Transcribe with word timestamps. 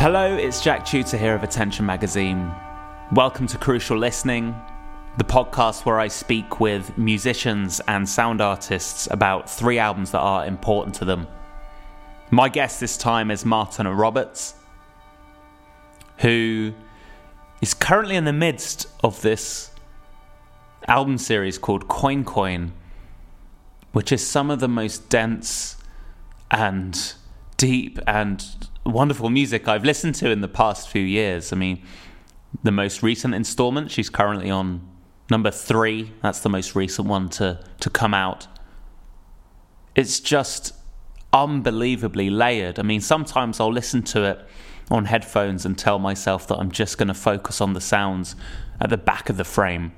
Hello, 0.00 0.34
it's 0.34 0.62
Jack 0.62 0.86
Chuter 0.86 1.18
here 1.18 1.34
of 1.34 1.42
Attention 1.42 1.84
Magazine. 1.84 2.50
Welcome 3.12 3.46
to 3.48 3.58
Crucial 3.58 3.98
Listening, 3.98 4.54
the 5.18 5.24
podcast 5.24 5.84
where 5.84 6.00
I 6.00 6.08
speak 6.08 6.58
with 6.58 6.96
musicians 6.96 7.82
and 7.86 8.08
sound 8.08 8.40
artists 8.40 9.08
about 9.10 9.50
three 9.50 9.78
albums 9.78 10.12
that 10.12 10.20
are 10.20 10.46
important 10.46 10.94
to 10.94 11.04
them. 11.04 11.26
My 12.30 12.48
guest 12.48 12.80
this 12.80 12.96
time 12.96 13.30
is 13.30 13.44
Matana 13.44 13.94
Roberts, 13.94 14.54
who 16.20 16.72
is 17.60 17.74
currently 17.74 18.16
in 18.16 18.24
the 18.24 18.32
midst 18.32 18.86
of 19.04 19.20
this 19.20 19.70
album 20.88 21.18
series 21.18 21.58
called 21.58 21.88
Coin 21.88 22.24
Coin, 22.24 22.72
which 23.92 24.12
is 24.12 24.26
some 24.26 24.50
of 24.50 24.60
the 24.60 24.68
most 24.68 25.10
dense 25.10 25.76
and 26.50 27.12
deep 27.58 27.98
and 28.06 28.69
wonderful 28.84 29.30
music 29.30 29.68
I've 29.68 29.84
listened 29.84 30.14
to 30.16 30.30
in 30.30 30.40
the 30.40 30.48
past 30.48 30.88
few 30.88 31.02
years. 31.02 31.52
I 31.52 31.56
mean, 31.56 31.82
the 32.62 32.72
most 32.72 33.02
recent 33.02 33.34
installment, 33.34 33.90
she's 33.90 34.10
currently 34.10 34.50
on 34.50 34.86
number 35.30 35.50
three. 35.50 36.12
That's 36.22 36.40
the 36.40 36.48
most 36.48 36.74
recent 36.74 37.06
one 37.08 37.28
to, 37.30 37.60
to 37.80 37.90
come 37.90 38.14
out. 38.14 38.46
It's 39.94 40.20
just 40.20 40.74
unbelievably 41.32 42.30
layered. 42.30 42.78
I 42.78 42.82
mean, 42.82 43.00
sometimes 43.00 43.60
I'll 43.60 43.72
listen 43.72 44.02
to 44.04 44.24
it 44.24 44.46
on 44.90 45.04
headphones 45.04 45.64
and 45.64 45.78
tell 45.78 45.98
myself 45.98 46.48
that 46.48 46.56
I'm 46.56 46.72
just 46.72 46.98
going 46.98 47.08
to 47.08 47.14
focus 47.14 47.60
on 47.60 47.74
the 47.74 47.80
sounds 47.80 48.34
at 48.80 48.90
the 48.90 48.96
back 48.96 49.28
of 49.28 49.36
the 49.36 49.44
frame. 49.44 49.92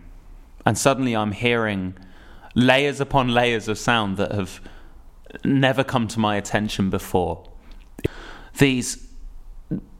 And 0.67 0.77
suddenly 0.77 1.17
I'm 1.17 1.33
hearing 1.33 1.94
layers 2.55 3.00
upon 3.00 3.28
layers 3.28 3.69
of 3.69 3.78
sound 3.78 4.19
that 4.19 4.33
have 4.33 4.61
never 5.44 5.83
come 5.83 6.08
to 6.08 6.20
my 6.20 6.36
attention 6.36 6.91
before 6.91 7.48
these 8.58 9.08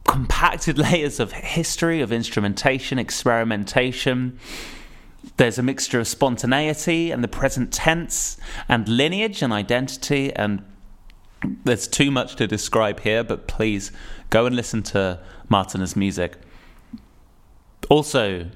compacted 0.07 0.79
layers 0.91 1.21
of 1.21 1.33
history, 1.33 2.01
of 2.01 2.13
instrumentation, 2.13 2.99
experimentation. 2.99 4.39
There's 5.37 5.59
a 5.59 5.63
mixture 5.63 6.01
of 6.01 6.09
spontaneity 6.09 7.11
and 7.11 7.23
the 7.23 7.29
present 7.29 7.73
tense 7.73 8.37
and 8.69 8.89
lineage 8.89 9.43
and 9.43 9.53
identity. 9.53 10.35
And 10.35 10.65
there's 11.65 11.89
too 11.89 12.11
much 12.11 12.37
to 12.37 12.47
describe 12.47 13.01
here, 13.01 13.25
but 13.25 13.47
please 13.49 13.93
go 14.31 14.47
and 14.47 14.55
listen 14.55 14.83
to 14.85 15.21
Matana's 15.51 15.97
music. 15.97 16.37
Also, 17.89 18.51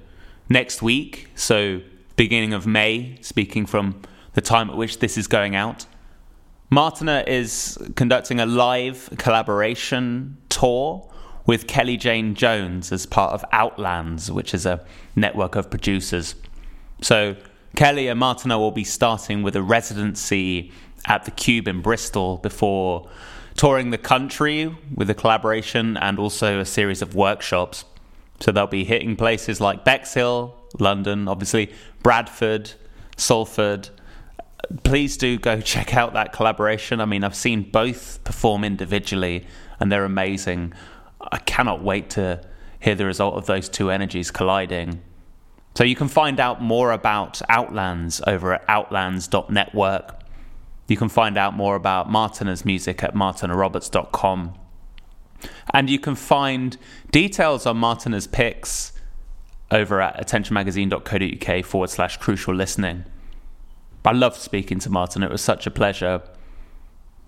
next 0.49 0.83
week, 0.83 1.29
so 1.35 1.81
beginning 2.17 2.53
of 2.53 2.67
May, 2.67 3.19
speaking 3.21 3.67
from 3.67 4.01
the 4.35 4.41
time 4.41 4.71
at 4.71 4.77
which 4.77 4.99
this 4.99 5.17
is 5.17 5.27
going 5.27 5.55
out, 5.55 5.87
Matana 6.71 7.27
is 7.29 7.79
conducting 7.95 8.41
a 8.41 8.47
live 8.47 9.09
collaboration 9.19 10.37
tour 10.49 11.09
with 11.47 11.69
Kelly 11.69 11.97
Jane 11.97 12.35
Jones 12.35 12.91
as 12.91 13.07
part 13.07 13.33
of 13.33 13.45
Outlands, 13.53 14.33
which 14.33 14.53
is 14.53 14.67
a 14.67 14.85
network 15.15 15.55
of 15.55 15.71
producers. 15.71 16.35
So, 17.03 17.37
Kelly 17.77 18.09
and 18.09 18.21
Matana 18.21 18.59
will 18.59 18.73
be 18.73 18.83
starting 18.83 19.43
with 19.43 19.55
a 19.55 19.63
residency 19.63 20.73
at 21.05 21.25
the 21.25 21.31
Cube 21.31 21.69
in 21.69 21.83
Bristol 21.83 22.39
before 22.39 23.09
touring 23.55 23.91
the 23.91 23.99
country 23.99 24.75
with 24.93 25.09
a 25.09 25.15
collaboration 25.15 25.97
and 25.99 26.19
also 26.19 26.59
a 26.59 26.65
series 26.65 27.01
of 27.01 27.15
workshops. 27.15 27.85
So, 28.41 28.51
they'll 28.51 28.67
be 28.67 28.85
hitting 28.85 29.15
places 29.15 29.61
like 29.61 29.85
Bexhill, 29.85 30.53
London, 30.81 31.29
obviously, 31.29 31.73
Bradford, 32.03 32.73
Salford, 33.17 33.91
please 34.83 35.17
do 35.17 35.39
go 35.39 35.61
check 35.61 35.95
out 35.95 36.15
that 36.15 36.33
collaboration. 36.33 37.01
I 37.01 37.05
mean, 37.05 37.25
I've 37.25 37.37
seen 37.37 37.71
both 37.71 38.23
perform 38.25 38.65
individually 38.65 39.47
and 39.81 39.91
they're 39.91 40.05
amazing. 40.05 40.73
I 41.21 41.39
cannot 41.39 41.83
wait 41.83 42.11
to 42.11 42.41
hear 42.81 42.95
the 42.95 43.07
result 43.07 43.35
of 43.35 43.47
those 43.47 43.69
two 43.69 43.91
energies 43.91 44.31
colliding. 44.31 45.03
So 45.75 45.85
you 45.85 45.95
can 45.95 46.09
find 46.09 46.41
out 46.41 46.63
more 46.63 46.93
about 46.93 47.43
Outlands 47.49 48.23
over 48.27 48.55
at 48.55 48.67
outlands.network. 48.67 50.21
You 50.89 50.97
can 50.97 51.09
find 51.09 51.37
out 51.37 51.55
more 51.55 51.75
about 51.75 52.09
Matana's 52.09 52.65
music 52.65 53.03
at 53.03 53.15
matanaroberts.com. 53.15 54.55
And 55.75 55.91
you 55.91 55.99
can 55.99 56.15
find 56.15 56.77
details 57.11 57.67
on 57.67 57.77
Matana's 57.77 58.27
picks 58.27 58.93
over 59.71 60.01
at 60.01 60.17
attentionmagazine.co.uk 60.27 61.65
forward 61.65 61.91
slash 61.91 62.17
crucial 62.19 62.55
listening. 62.55 63.05
I 64.07 64.13
loved 64.13 64.37
speaking 64.37 64.79
to 64.79 64.89
Matana. 64.89 65.25
It 65.25 65.33
was 65.33 65.43
such 65.43 65.67
a 65.67 65.71
pleasure. 65.71 66.23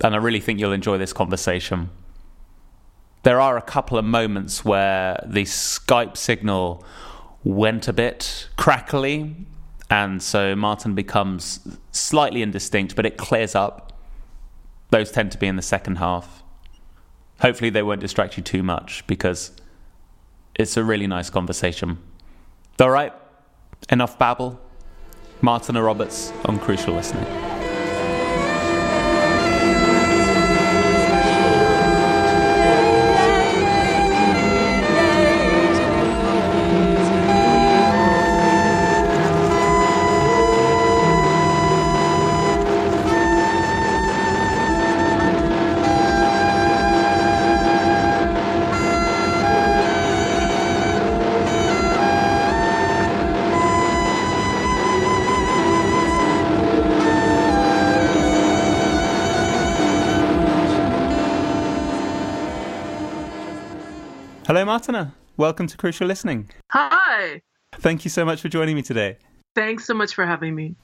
And 0.01 0.15
I 0.15 0.17
really 0.17 0.39
think 0.39 0.61
you'll 0.61 0.71
enjoy 0.71 0.97
this 0.97 1.11
conversation. 1.11 1.89
There 3.23 3.41
are 3.41 3.57
a 3.57 3.61
couple 3.61 3.97
of 3.97 4.05
moments 4.05 4.63
where 4.63 5.21
the 5.27 5.43
Skype 5.43 6.15
signal 6.15 6.85
went 7.43 7.89
a 7.89 7.93
bit 7.93 8.47
crackly. 8.55 9.35
And 9.89 10.23
so 10.23 10.55
Matana 10.55 10.95
becomes 10.95 11.59
slightly 11.91 12.41
indistinct, 12.41 12.95
but 12.95 13.05
it 13.05 13.17
clears 13.17 13.55
up. 13.55 13.91
Those 14.89 15.11
tend 15.11 15.33
to 15.33 15.37
be 15.37 15.47
in 15.47 15.57
the 15.57 15.61
second 15.61 15.97
half. 15.97 16.43
Hopefully, 17.41 17.69
they 17.69 17.83
won't 17.83 17.99
distract 17.99 18.37
you 18.37 18.43
too 18.43 18.63
much 18.63 19.05
because 19.05 19.51
it's 20.55 20.77
a 20.77 20.83
really 20.83 21.07
nice 21.07 21.29
conversation. 21.29 21.97
All 22.79 22.89
right, 22.89 23.13
enough 23.89 24.17
babble. 24.17 24.61
Matana 25.41 25.83
Roberts 25.83 26.33
on 26.45 26.59
Crucial 26.59 26.95
Listening. 26.95 27.48
Welcome 65.39 65.67
to 65.67 65.77
Crucial 65.77 66.05
Listening. 66.05 66.49
Hi. 66.71 67.41
Thank 67.75 68.03
you 68.03 68.09
so 68.09 68.25
much 68.25 68.41
for 68.41 68.49
joining 68.49 68.75
me 68.75 68.81
today. 68.81 69.15
Thanks 69.55 69.85
so 69.85 69.93
much 69.93 70.13
for 70.13 70.25
having 70.25 70.53
me. 70.53 70.75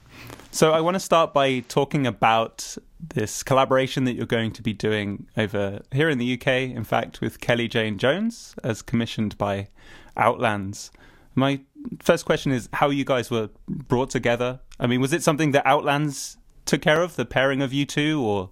So, 0.50 0.72
I 0.72 0.80
want 0.80 0.94
to 0.94 0.98
start 0.98 1.34
by 1.34 1.58
talking 1.68 2.06
about 2.06 2.78
this 2.98 3.42
collaboration 3.42 4.04
that 4.04 4.14
you're 4.14 4.24
going 4.24 4.52
to 4.52 4.62
be 4.62 4.72
doing 4.72 5.26
over 5.36 5.82
here 5.92 6.08
in 6.08 6.16
the 6.16 6.40
UK, 6.40 6.46
in 6.74 6.84
fact, 6.84 7.20
with 7.20 7.38
Kelly 7.42 7.68
Jane 7.68 7.98
Jones, 7.98 8.54
as 8.64 8.80
commissioned 8.80 9.36
by 9.36 9.68
Outlands. 10.16 10.90
My 11.34 11.60
first 12.00 12.24
question 12.24 12.50
is 12.50 12.70
how 12.72 12.88
you 12.88 13.04
guys 13.04 13.30
were 13.30 13.50
brought 13.68 14.08
together. 14.08 14.60
I 14.80 14.86
mean, 14.86 15.02
was 15.02 15.12
it 15.12 15.22
something 15.22 15.50
that 15.50 15.66
Outlands 15.66 16.38
took 16.64 16.80
care 16.80 17.02
of, 17.02 17.16
the 17.16 17.26
pairing 17.26 17.60
of 17.60 17.74
you 17.74 17.84
two, 17.84 18.24
or 18.24 18.48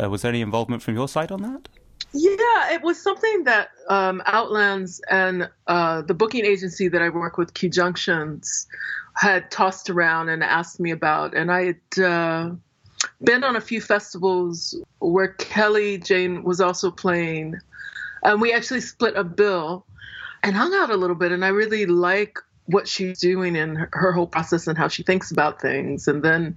uh, 0.00 0.08
was 0.08 0.22
there 0.22 0.28
any 0.28 0.42
involvement 0.42 0.84
from 0.84 0.94
your 0.94 1.08
side 1.08 1.32
on 1.32 1.42
that? 1.42 1.68
Yeah, 2.12 2.72
it 2.72 2.82
was 2.82 3.00
something 3.00 3.44
that 3.44 3.70
um, 3.88 4.22
Outlands 4.26 5.00
and 5.10 5.48
uh, 5.68 6.02
the 6.02 6.14
booking 6.14 6.44
agency 6.44 6.88
that 6.88 7.00
I 7.00 7.08
work 7.08 7.38
with, 7.38 7.54
Qu 7.54 7.68
Junctions, 7.68 8.66
had 9.14 9.50
tossed 9.50 9.90
around 9.90 10.28
and 10.28 10.42
asked 10.42 10.80
me 10.80 10.90
about. 10.90 11.34
And 11.34 11.52
I 11.52 11.66
had 11.66 12.04
uh, 12.04 12.50
been 13.22 13.44
on 13.44 13.54
a 13.54 13.60
few 13.60 13.80
festivals 13.80 14.74
where 14.98 15.28
Kelly 15.34 15.98
Jane 15.98 16.42
was 16.42 16.60
also 16.60 16.90
playing. 16.90 17.54
And 18.24 18.40
we 18.40 18.52
actually 18.52 18.80
split 18.80 19.16
a 19.16 19.24
bill 19.24 19.86
and 20.42 20.56
hung 20.56 20.74
out 20.74 20.90
a 20.90 20.96
little 20.96 21.16
bit. 21.16 21.30
And 21.30 21.44
I 21.44 21.48
really 21.48 21.86
like 21.86 22.38
what 22.70 22.88
she's 22.88 23.20
doing 23.20 23.56
and 23.56 23.76
her, 23.76 23.88
her 23.92 24.12
whole 24.12 24.26
process 24.26 24.66
and 24.66 24.78
how 24.78 24.88
she 24.88 25.02
thinks 25.02 25.30
about 25.30 25.60
things. 25.60 26.08
And 26.08 26.22
then 26.22 26.56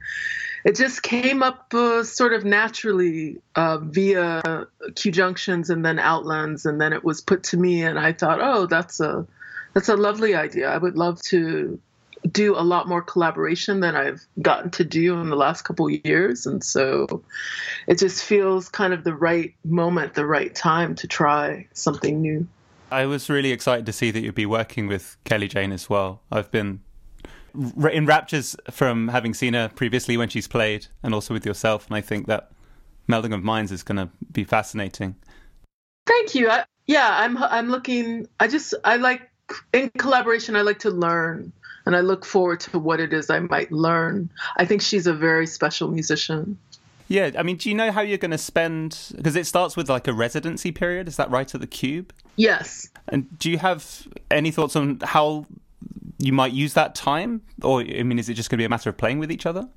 it 0.64 0.76
just 0.76 1.04
came 1.04 1.44
up 1.44 1.74
uh, 1.74 2.04
sort 2.04 2.34
of 2.34 2.46
naturally 2.46 3.40
uh, 3.56 3.80
via 3.80 4.68
Qu 4.96 5.12
Junctions 5.12 5.70
and 5.70 5.86
then 5.86 6.00
Outlands, 6.00 6.66
and 6.66 6.80
then 6.80 6.94
it 6.94 7.04
was 7.04 7.22
put 7.22 7.44
to 7.44 7.58
me, 7.58 7.84
and 7.84 8.00
I 8.00 8.14
thought, 8.14 8.40
oh, 8.42 8.66
that's 8.66 9.00
a 9.00 9.28
that's 9.74 9.90
a 9.90 9.98
lovely 9.98 10.36
idea. 10.36 10.70
I 10.70 10.78
would 10.78 10.96
love 10.96 11.22
to 11.24 11.80
do 12.32 12.56
a 12.58 12.64
lot 12.64 12.88
more 12.88 13.02
collaboration 13.02 13.82
than 13.82 13.96
I've 13.98 14.26
gotten 14.42 14.72
to 14.72 14.86
do 14.86 15.20
in 15.20 15.30
the 15.30 15.36
last 15.36 15.64
couple 15.64 15.90
years, 15.90 16.46
and 16.46 16.64
so 16.64 17.24
it 17.86 18.00
just 18.00 18.24
feels 18.24 18.70
kind 18.70 18.94
of 18.94 19.04
the 19.04 19.16
right 19.16 19.54
moment, 19.66 20.14
the 20.14 20.26
right 20.26 20.54
time 20.56 20.96
to 20.96 21.08
try 21.08 21.68
something 21.74 22.22
new. 22.22 22.48
I 22.94 23.06
was 23.08 23.30
really 23.30 23.52
excited 23.52 23.86
to 23.88 23.94
see 23.94 24.12
that 24.12 24.22
you'd 24.22 24.36
be 24.36 24.46
working 24.46 24.88
with 24.88 25.18
Kelly 25.24 25.48
Jane 25.48 25.72
as 25.72 25.90
well. 25.90 26.22
I've 26.32 26.52
been 26.52 26.82
in 27.92 28.06
raptures 28.06 28.56
from 28.70 29.08
having 29.08 29.34
seen 29.34 29.54
her 29.56 29.70
previously 29.70 30.16
when 30.16 30.30
she's 30.30 30.48
played, 30.48 30.88
and 31.02 31.14
also 31.14 31.34
with 31.34 31.46
yourself. 31.46 31.88
And 31.88 31.96
I 31.96 32.02
think 32.02 32.28
that 32.28 32.52
melding 33.10 33.34
of 33.34 33.44
minds 33.44 33.72
is 33.72 33.84
going 33.84 33.98
to 33.98 34.10
be 34.32 34.44
fascinating. 34.44 35.16
Thank 36.06 36.36
you. 36.36 36.50
I, 36.50 36.66
yeah, 36.86 37.18
I'm 37.20 37.38
I'm 37.38 37.70
looking. 37.70 38.28
I 38.40 38.48
just 38.48 38.74
I 38.84 38.98
like 38.98 39.30
in 39.74 39.90
collaboration. 39.98 40.56
I 40.56 40.62
like 40.62 40.80
to 40.80 40.92
learn, 40.92 41.52
and 41.86 41.96
I 41.96 42.02
look 42.02 42.26
forward 42.26 42.60
to 42.62 42.80
what 42.80 43.00
it 43.00 43.12
is 43.12 43.30
I 43.30 43.40
might 43.40 43.72
learn. 43.72 44.30
I 44.58 44.66
think 44.66 44.82
she's 44.82 45.08
a 45.08 45.14
very 45.14 45.48
special 45.48 45.90
musician. 45.90 46.58
Yeah, 47.08 47.32
I 47.38 47.44
mean, 47.44 47.58
do 47.58 47.70
you 47.70 47.76
know 47.76 47.92
how 47.92 48.02
you're 48.02 48.18
going 48.18 48.32
to 48.32 48.38
spend? 48.38 49.14
Because 49.16 49.36
it 49.36 49.46
starts 49.46 49.76
with 49.76 49.90
like 49.90 50.08
a 50.08 50.14
residency 50.14 50.72
period. 50.72 51.08
Is 51.08 51.18
that 51.18 51.30
right 51.32 51.54
at 51.54 51.62
the 51.62 51.68
Cube? 51.68 52.14
Yes. 52.36 52.90
And 53.08 53.38
do 53.38 53.52
you 53.52 53.58
have 53.58 54.08
any 54.32 54.52
thoughts 54.52 54.76
on 54.76 55.00
how 55.04 55.46
you 56.18 56.34
might 56.34 56.54
use 56.54 56.74
that 56.74 56.96
time, 56.96 57.42
or 57.62 57.82
I 57.82 58.04
mean, 58.04 58.20
is 58.20 58.30
it 58.30 58.36
just 58.36 58.50
going 58.50 58.58
to 58.58 58.62
be 58.62 58.66
a 58.66 58.70
matter 58.70 58.90
of 58.90 58.98
playing 58.98 59.20
with 59.20 59.32
each 59.32 59.46
other? 59.46 59.68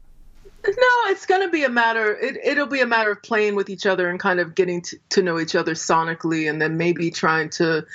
No, 0.65 1.11
it's 1.11 1.27
going 1.27 1.43
to 1.43 1.49
be 1.49 1.65
a 1.65 1.69
matter. 1.69 2.17
It, 2.17 2.39
it'll 2.45 2.67
be 2.67 2.81
a 2.81 2.87
matter 2.87 3.13
of 3.13 3.23
playing 3.23 3.55
with 3.55 3.71
each 3.71 3.87
other 3.87 4.09
and 4.09 4.19
kind 4.19 4.41
of 4.41 4.55
getting 4.55 4.83
to, 4.83 4.99
to 5.11 5.23
know 5.23 5.39
each 5.39 5.55
other 5.55 5.75
sonically, 5.75 6.49
and 6.51 6.61
then 6.61 6.77
maybe 6.77 7.11
trying 7.11 7.51
to 7.51 7.87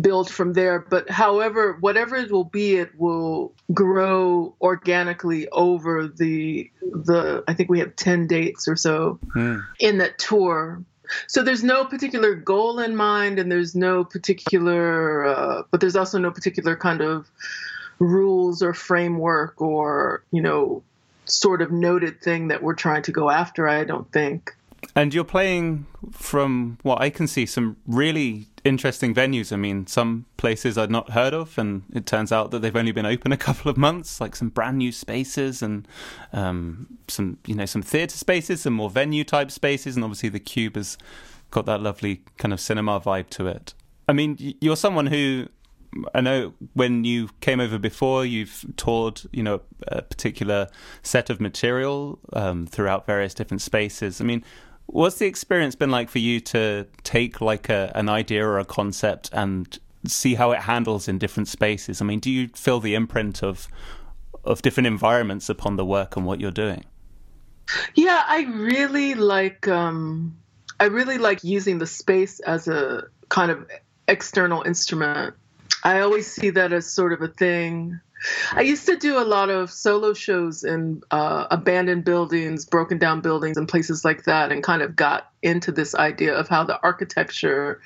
build 0.00 0.30
from 0.30 0.54
there. 0.54 0.78
But 0.78 1.10
however, 1.10 1.76
whatever 1.80 2.16
it 2.16 2.30
will 2.30 2.44
be, 2.44 2.76
it 2.76 2.98
will 2.98 3.52
grow 3.72 4.54
organically 4.60 5.48
over 5.50 6.08
the 6.08 6.70
the. 6.80 7.44
I 7.48 7.54
think 7.54 7.68
we 7.68 7.80
have 7.80 7.96
ten 7.96 8.26
dates 8.26 8.66
or 8.66 8.76
so 8.76 9.18
hmm. 9.32 9.58
in 9.78 9.98
that 9.98 10.18
tour. 10.18 10.82
So 11.26 11.42
there's 11.42 11.64
no 11.64 11.84
particular 11.84 12.34
goal 12.34 12.78
in 12.78 12.96
mind, 12.96 13.38
and 13.38 13.50
there's 13.50 13.74
no 13.74 14.04
particular, 14.04 15.26
uh, 15.26 15.62
but 15.70 15.80
there's 15.80 15.96
also 15.96 16.18
no 16.18 16.30
particular 16.30 16.76
kind 16.76 17.00
of 17.00 17.30
rules 17.98 18.62
or 18.62 18.74
framework 18.74 19.60
or 19.60 20.22
you 20.30 20.42
know 20.42 20.82
sort 21.24 21.62
of 21.62 21.72
noted 21.72 22.20
thing 22.20 22.48
that 22.48 22.62
we're 22.62 22.74
trying 22.74 23.02
to 23.02 23.12
go 23.12 23.30
after, 23.30 23.68
I 23.68 23.84
don't 23.84 24.10
think. 24.12 24.54
And 24.94 25.12
you're 25.12 25.24
playing 25.24 25.86
from 26.10 26.78
what 26.82 27.00
I 27.00 27.10
can 27.10 27.26
see 27.26 27.44
some 27.44 27.76
really 27.86 28.46
interesting 28.64 29.14
venues. 29.14 29.52
I 29.52 29.56
mean, 29.56 29.86
some 29.86 30.26
places 30.36 30.78
I'd 30.78 30.90
not 30.90 31.10
heard 31.10 31.34
of, 31.34 31.58
and 31.58 31.82
it 31.92 32.06
turns 32.06 32.32
out 32.32 32.50
that 32.50 32.60
they've 32.60 32.74
only 32.74 32.92
been 32.92 33.06
open 33.06 33.30
a 33.32 33.36
couple 33.36 33.70
of 33.70 33.76
months. 33.76 34.20
Like 34.20 34.34
some 34.34 34.48
brand 34.48 34.78
new 34.78 34.92
spaces 34.92 35.62
and 35.62 35.86
um, 36.32 36.98
some, 37.08 37.38
you 37.46 37.54
know, 37.54 37.66
some 37.66 37.82
theatre 37.82 38.16
spaces, 38.16 38.62
some 38.62 38.72
more 38.72 38.90
venue 38.90 39.24
type 39.24 39.50
spaces, 39.50 39.96
and 39.96 40.04
obviously 40.04 40.30
the 40.30 40.40
Cube 40.40 40.76
has 40.76 40.96
got 41.50 41.66
that 41.66 41.80
lovely 41.80 42.22
kind 42.38 42.52
of 42.52 42.60
cinema 42.60 43.00
vibe 43.00 43.28
to 43.30 43.46
it. 43.46 43.74
I 44.08 44.12
mean, 44.12 44.54
you're 44.60 44.76
someone 44.76 45.06
who 45.06 45.48
I 46.14 46.20
know 46.20 46.54
when 46.74 47.04
you 47.04 47.30
came 47.40 47.60
over 47.60 47.78
before, 47.78 48.24
you've 48.24 48.64
toured, 48.76 49.22
you 49.32 49.42
know, 49.42 49.62
a 49.88 50.02
particular 50.02 50.68
set 51.02 51.30
of 51.30 51.40
material 51.40 52.18
um, 52.32 52.66
throughout 52.66 53.06
various 53.06 53.34
different 53.34 53.62
spaces. 53.62 54.20
I 54.20 54.24
mean, 54.24 54.44
what's 54.86 55.18
the 55.18 55.26
experience 55.26 55.74
been 55.74 55.90
like 55.90 56.08
for 56.08 56.18
you 56.18 56.40
to 56.40 56.86
take 57.02 57.40
like 57.40 57.68
a, 57.68 57.92
an 57.94 58.08
idea 58.08 58.46
or 58.46 58.58
a 58.58 58.64
concept 58.64 59.30
and 59.32 59.78
see 60.06 60.34
how 60.34 60.52
it 60.52 60.60
handles 60.60 61.08
in 61.08 61.18
different 61.18 61.48
spaces? 61.48 62.00
I 62.00 62.04
mean, 62.04 62.20
do 62.20 62.30
you 62.30 62.48
feel 62.48 62.80
the 62.80 62.94
imprint 62.94 63.42
of 63.42 63.68
of 64.44 64.62
different 64.62 64.86
environments 64.86 65.48
upon 65.48 65.74
the 65.74 65.84
work 65.84 66.16
and 66.16 66.24
what 66.24 66.40
you're 66.40 66.52
doing? 66.52 66.84
Yeah, 67.96 68.22
I 68.26 68.42
really 68.42 69.14
like. 69.14 69.66
Um, 69.66 70.38
I 70.78 70.84
really 70.84 71.18
like 71.18 71.42
using 71.42 71.78
the 71.78 71.86
space 71.86 72.38
as 72.40 72.68
a 72.68 73.04
kind 73.28 73.50
of 73.50 73.66
external 74.06 74.62
instrument 74.62 75.34
I 75.86 76.00
always 76.00 76.26
see 76.26 76.50
that 76.50 76.72
as 76.72 76.92
sort 76.92 77.12
of 77.12 77.22
a 77.22 77.28
thing. 77.28 78.00
I 78.52 78.62
used 78.62 78.86
to 78.86 78.96
do 78.96 79.18
a 79.18 79.24
lot 79.24 79.50
of 79.50 79.70
solo 79.70 80.14
shows 80.14 80.64
in 80.64 81.02
uh, 81.10 81.46
abandoned 81.50 82.04
buildings, 82.04 82.64
broken 82.64 82.98
down 82.98 83.20
buildings, 83.20 83.56
and 83.56 83.68
places 83.68 84.04
like 84.04 84.24
that, 84.24 84.52
and 84.52 84.62
kind 84.62 84.82
of 84.82 84.96
got 84.96 85.30
into 85.42 85.70
this 85.70 85.94
idea 85.94 86.34
of 86.34 86.48
how 86.48 86.64
the 86.64 86.80
architecture 86.82 87.80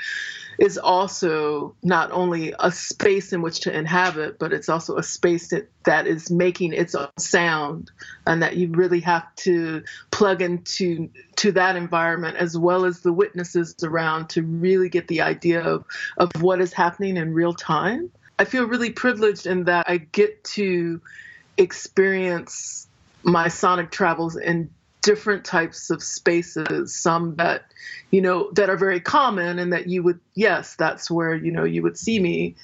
is 0.59 0.77
also 0.77 1.75
not 1.83 2.13
only 2.13 2.55
a 2.61 2.71
space 2.71 3.33
in 3.33 3.41
which 3.41 3.61
to 3.61 3.77
inhabit, 3.77 4.39
but 4.39 4.53
it's 4.53 4.69
also 4.69 4.97
a 4.99 5.03
space 5.03 5.49
that, 5.49 5.71
that 5.85 6.07
is 6.07 6.31
making 6.31 6.75
its 6.75 6.95
own 6.95 7.09
sound, 7.19 7.91
and 8.27 8.43
that 8.43 8.57
you 8.57 8.69
really 8.69 9.01
have 9.01 9.35
to 9.37 9.83
plug 10.11 10.43
into 10.43 11.09
to 11.37 11.53
that 11.53 11.77
environment 11.77 12.37
as 12.37 12.57
well 12.57 12.85
as 12.85 13.01
the 13.01 13.13
witnesses 13.13 13.75
around 13.83 14.29
to 14.29 14.43
really 14.43 14.91
get 14.91 15.09
the 15.09 15.23
idea 15.23 15.63
of, 15.63 15.85
of 16.19 16.31
what 16.41 16.61
is 16.61 16.73
happening 16.73 17.17
in 17.17 17.33
real 17.33 17.55
time. 17.55 18.11
I 18.41 18.47
feel 18.47 18.65
really 18.65 18.89
privileged 18.89 19.47
in 19.47 19.65
that 19.65 19.85
I 19.87 19.99
get 19.99 20.43
to 20.57 21.03
experience 21.59 22.89
my 23.23 23.49
sonic 23.49 23.91
travels 23.91 24.35
in 24.35 24.71
different 25.03 25.45
types 25.45 25.91
of 25.91 26.03
spaces 26.03 26.95
some 26.95 27.37
that 27.37 27.65
you 28.11 28.23
know 28.23 28.51
that 28.53 28.71
are 28.71 28.79
very 28.79 28.99
common 28.99 29.59
and 29.59 29.75
that 29.75 29.89
you 29.89 30.03
would 30.03 30.21
yes 30.35 30.75
that's 30.77 31.11
where 31.11 31.35
you 31.35 31.51
know 31.53 31.65
you 31.65 31.83
would 31.83 31.99
see 31.99 32.19
me 32.19 32.55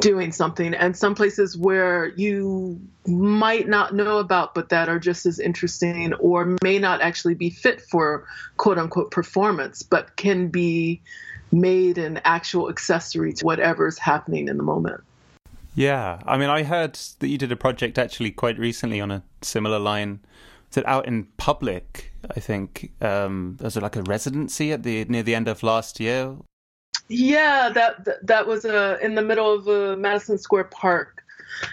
doing 0.00 0.32
something. 0.32 0.74
And 0.74 0.94
some 0.94 1.14
places 1.14 1.56
where 1.56 2.08
you 2.08 2.78
might 3.06 3.66
not 3.66 3.94
know 3.94 4.18
about 4.18 4.54
but 4.54 4.68
that 4.68 4.90
are 4.90 4.98
just 4.98 5.24
as 5.24 5.40
interesting 5.40 6.12
or 6.12 6.58
may 6.62 6.78
not 6.78 7.00
actually 7.00 7.36
be 7.36 7.48
fit 7.48 7.80
for 7.80 8.26
quote 8.58 8.76
unquote 8.76 9.10
performance 9.10 9.82
but 9.82 10.14
can 10.16 10.48
be 10.48 11.00
made 11.50 11.96
an 11.96 12.20
actual 12.26 12.68
accessory 12.68 13.32
to 13.32 13.46
whatever's 13.46 13.96
happening 13.96 14.48
in 14.48 14.58
the 14.58 14.62
moment 14.62 15.02
yeah 15.74 16.20
i 16.26 16.36
mean 16.36 16.48
i 16.48 16.62
heard 16.62 16.94
that 17.18 17.28
you 17.28 17.38
did 17.38 17.50
a 17.50 17.56
project 17.56 17.98
actually 17.98 18.30
quite 18.30 18.58
recently 18.58 19.00
on 19.00 19.10
a 19.10 19.22
similar 19.42 19.78
line 19.78 20.20
it 20.76 20.86
out 20.86 21.06
in 21.06 21.24
public. 21.36 22.12
I 22.34 22.40
think 22.40 22.92
um, 23.00 23.56
was 23.60 23.76
it 23.76 23.82
like 23.82 23.96
a 23.96 24.02
residency 24.02 24.72
at 24.72 24.82
the 24.82 25.04
near 25.06 25.22
the 25.22 25.34
end 25.34 25.48
of 25.48 25.62
last 25.62 26.00
year. 26.00 26.36
Yeah, 27.08 27.70
that 27.70 28.26
that 28.26 28.46
was 28.46 28.64
uh, 28.64 28.98
in 29.02 29.14
the 29.14 29.22
middle 29.22 29.52
of 29.52 29.68
uh, 29.68 29.96
Madison 29.96 30.38
Square 30.38 30.64
Park 30.64 31.24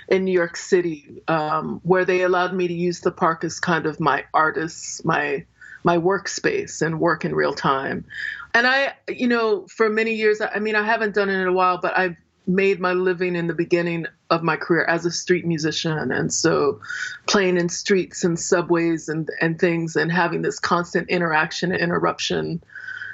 in 0.07 0.25
New 0.25 0.31
York 0.31 0.57
City, 0.57 1.21
um, 1.27 1.79
where 1.83 2.03
they 2.03 2.21
allowed 2.21 2.53
me 2.53 2.67
to 2.67 2.74
use 2.74 3.01
the 3.01 3.12
park 3.12 3.43
as 3.43 3.59
kind 3.59 3.85
of 3.85 4.00
my 4.00 4.25
artist, 4.33 5.05
my 5.05 5.45
my 5.83 5.97
workspace 5.97 6.81
and 6.81 7.00
work 7.00 7.24
in 7.24 7.33
real 7.33 7.53
time. 7.53 8.05
And 8.53 8.67
I, 8.67 8.93
you 9.07 9.27
know, 9.27 9.67
for 9.67 9.89
many 9.89 10.15
years, 10.15 10.41
I 10.41 10.59
mean, 10.59 10.75
I 10.75 10.83
haven't 10.83 11.15
done 11.15 11.29
it 11.29 11.39
in 11.39 11.47
a 11.47 11.53
while, 11.53 11.77
but 11.77 11.97
I've 11.97 12.17
made 12.48 12.79
my 12.79 12.93
living 12.93 13.36
in 13.36 13.48
the 13.48 13.53
beginning 13.53 14.05
of 14.29 14.43
my 14.43 14.55
career 14.55 14.84
as 14.86 15.05
a 15.05 15.12
street 15.12 15.46
musician 15.46 16.12
and 16.12 16.34
so 16.34 16.79
playing 17.27 17.58
in 17.58 17.69
streets 17.69 18.24
and 18.24 18.39
subways 18.39 19.08
and, 19.08 19.29
and 19.41 19.60
things 19.60 19.96
and 19.96 20.12
having 20.12 20.41
this 20.41 20.60
constant 20.60 21.08
interaction 21.10 21.72
and 21.72 21.81
interruption 21.81 22.62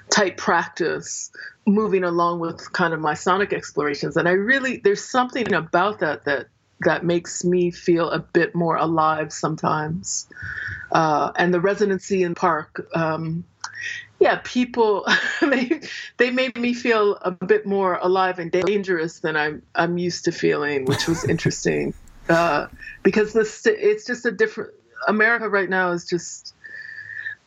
type 0.10 0.38
practice 0.38 1.32
moving 1.66 2.04
along 2.04 2.40
with 2.40 2.72
kind 2.74 2.94
of 2.94 3.00
my 3.00 3.14
sonic 3.14 3.52
explorations. 3.54 4.18
And 4.18 4.28
i 4.28 4.32
really 4.32 4.78
there's 4.78 5.04
something 5.04 5.54
about 5.54 6.00
that 6.00 6.26
that 6.26 6.48
that 6.82 7.06
makes 7.06 7.44
me 7.44 7.72
feel 7.72 8.10
a 8.12 8.20
bit 8.20 8.54
more 8.54 8.76
alive 8.76 9.32
sometimes. 9.32 10.28
Uh, 10.92 11.32
and 11.38 11.54
the 11.54 11.60
residency 11.60 12.24
in 12.24 12.36
park 12.36 12.86
um, 12.94 13.44
yeah, 14.20 14.40
people 14.44 15.06
they 15.42 15.82
they 16.18 16.32
made 16.32 16.58
me 16.58 16.74
feel 16.74 17.18
a 17.22 17.32
bit 17.32 17.66
more 17.66 17.96
alive 17.96 18.40
and 18.40 18.52
dangerous 18.52 19.20
than 19.20 19.36
I'm 19.36 19.62
I'm 19.76 19.98
used 19.98 20.26
to 20.26 20.32
feeling, 20.32 20.86
which 20.86 21.08
was 21.08 21.24
interesting. 21.30 21.94
uh, 22.30 22.68
because 23.04 23.34
this 23.34 23.66
it's 23.66 24.06
just 24.06 24.26
a 24.26 24.32
different 24.32 24.74
America 25.08 25.50
right 25.50 25.70
now 25.70 25.92
is 25.92 26.06
just 26.06 26.54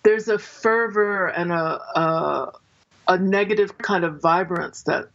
there's 0.05 0.29
a 0.29 0.39
fervor 0.39 1.27
and 1.27 1.53
a, 1.53 1.81
a 1.99 2.53
a 3.09 3.19
negative 3.19 3.79
kind 3.79 4.05
of 4.05 4.21
vibrance 4.21 4.83
that 4.83 5.09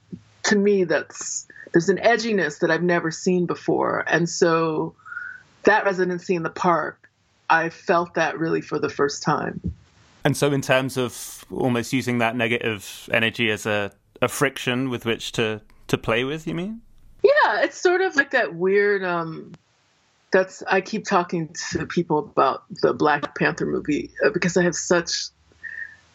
to 0.43 0.55
me 0.55 0.83
that's 0.83 1.47
there's 1.71 1.89
an 1.89 1.97
edginess 1.97 2.59
that 2.59 2.71
I've 2.71 2.83
never 2.83 3.11
seen 3.11 3.45
before, 3.45 4.03
and 4.07 4.27
so 4.27 4.95
that 5.63 5.85
residency 5.85 6.35
in 6.35 6.43
the 6.43 6.49
park, 6.49 7.09
I 7.49 7.69
felt 7.69 8.15
that 8.15 8.37
really 8.37 8.61
for 8.61 8.79
the 8.79 8.89
first 8.89 9.23
time. 9.23 9.61
And 10.25 10.37
so, 10.37 10.51
in 10.51 10.61
terms 10.61 10.97
of 10.97 11.45
almost 11.51 11.93
using 11.93 12.19
that 12.19 12.35
negative 12.35 13.09
energy 13.11 13.51
as 13.51 13.65
a, 13.65 13.91
a 14.21 14.27
friction 14.27 14.89
with 14.89 15.05
which 15.05 15.33
to, 15.33 15.61
to 15.87 15.97
play 15.97 16.23
with, 16.23 16.47
you 16.47 16.55
mean? 16.55 16.81
Yeah, 17.23 17.61
it's 17.61 17.79
sort 17.79 18.01
of 18.01 18.15
like 18.15 18.31
that 18.31 18.55
weird. 18.55 19.03
Um, 19.03 19.53
that's 20.31 20.63
I 20.63 20.81
keep 20.81 21.05
talking 21.05 21.55
to 21.71 21.85
people 21.85 22.19
about 22.19 22.63
the 22.81 22.93
Black 22.93 23.35
Panther 23.37 23.65
movie 23.65 24.11
uh, 24.25 24.29
because 24.29 24.57
I 24.57 24.63
have 24.63 24.75
such 24.75 25.27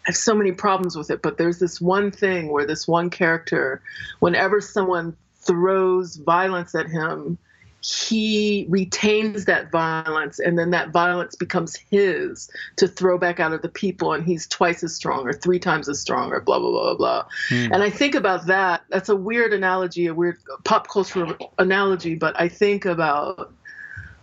I 0.07 0.11
have 0.11 0.17
so 0.17 0.35
many 0.35 0.53
problems 0.53 0.97
with 0.97 1.11
it. 1.11 1.23
But 1.23 1.39
there's 1.39 1.59
this 1.59 1.81
one 1.81 2.11
thing 2.11 2.51
where 2.51 2.67
this 2.67 2.89
one 2.89 3.11
character, 3.11 3.83
whenever 4.21 4.61
someone 4.61 5.17
throws 5.41 6.17
violence 6.17 6.75
at 6.75 6.89
him, 6.89 7.39
he 7.81 8.67
retains 8.69 9.45
that 9.45 9.71
violence 9.71 10.41
and 10.41 10.59
then 10.59 10.71
that 10.71 10.91
violence 10.91 11.37
becomes 11.37 11.77
his 11.77 12.51
to 12.77 12.89
throw 12.89 13.17
back 13.17 13.39
out 13.39 13.53
of 13.53 13.63
the 13.63 13.69
people 13.69 14.13
and 14.13 14.25
he's 14.25 14.49
twice 14.49 14.83
as 14.83 14.95
strong 14.95 15.27
or 15.29 15.33
three 15.33 15.61
times 15.61 15.89
as 15.89 16.01
strong 16.01 16.33
or 16.33 16.41
blah 16.41 16.59
blah 16.59 16.71
blah 16.71 16.95
blah 16.95 17.25
mm. 17.51 17.71
and 17.73 17.83
i 17.83 17.89
think 17.89 18.17
about 18.17 18.47
that 18.47 18.83
that's 18.89 19.09
a 19.09 19.15
weird 19.17 19.53
analogy 19.53 20.07
a 20.07 20.15
weird 20.15 20.39
pop 20.65 20.89
culture 20.89 21.37
analogy 21.59 22.17
but 22.17 22.39
i 22.41 22.49
think 22.49 22.85
about 22.85 23.53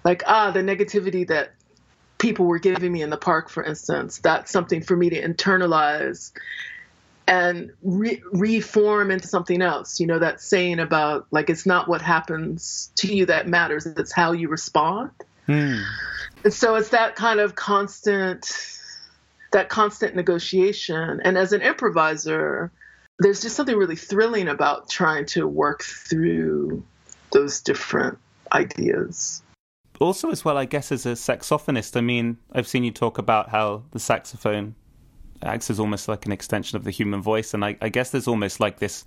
like 0.03 0.21
ah 0.27 0.51
the 0.51 0.61
negativity 0.61 1.25
that 1.25 1.53
people 2.17 2.45
were 2.45 2.59
giving 2.59 2.91
me 2.91 3.01
in 3.01 3.09
the 3.09 3.17
park 3.17 3.49
for 3.49 3.63
instance 3.63 4.19
that's 4.19 4.51
something 4.51 4.81
for 4.81 4.97
me 4.97 5.09
to 5.09 5.21
internalize 5.21 6.33
and 7.27 7.71
re- 7.81 8.21
reform 8.31 9.11
into 9.11 9.27
something 9.27 9.61
else. 9.61 9.99
You 9.99 10.07
know, 10.07 10.19
that 10.19 10.41
saying 10.41 10.79
about 10.79 11.27
like 11.31 11.49
it's 11.49 11.65
not 11.65 11.87
what 11.87 12.01
happens 12.01 12.91
to 12.95 13.13
you 13.13 13.25
that 13.27 13.47
matters, 13.47 13.85
it's 13.85 14.13
how 14.13 14.31
you 14.31 14.49
respond. 14.49 15.11
Hmm. 15.45 15.79
And 16.43 16.53
so 16.53 16.75
it's 16.75 16.89
that 16.89 17.15
kind 17.15 17.39
of 17.39 17.55
constant 17.55 18.51
that 19.51 19.69
constant 19.69 20.15
negotiation. 20.15 21.21
And 21.23 21.37
as 21.37 21.53
an 21.53 21.61
improviser, 21.61 22.71
there's 23.19 23.41
just 23.41 23.55
something 23.55 23.77
really 23.77 23.95
thrilling 23.95 24.47
about 24.47 24.89
trying 24.89 25.25
to 25.27 25.47
work 25.47 25.83
through 25.83 26.83
those 27.31 27.61
different 27.61 28.17
ideas. 28.51 29.41
Also, 30.01 30.29
as 30.29 30.43
well, 30.43 30.57
I 30.57 30.65
guess, 30.65 30.91
as 30.91 31.05
a 31.05 31.13
saxophonist, 31.13 31.95
I 31.95 32.01
mean, 32.01 32.37
I've 32.51 32.67
seen 32.67 32.83
you 32.83 32.91
talk 32.91 33.17
about 33.17 33.49
how 33.49 33.83
the 33.91 33.99
saxophone 33.99 34.75
acts 35.41 35.69
as 35.69 35.79
almost 35.79 36.07
like 36.07 36.25
an 36.25 36.31
extension 36.31 36.75
of 36.75 36.83
the 36.83 36.91
human 36.91 37.21
voice. 37.21 37.53
And 37.53 37.63
I, 37.63 37.77
I 37.81 37.89
guess 37.89 38.11
there's 38.11 38.27
almost 38.27 38.59
like 38.59 38.79
this 38.79 39.05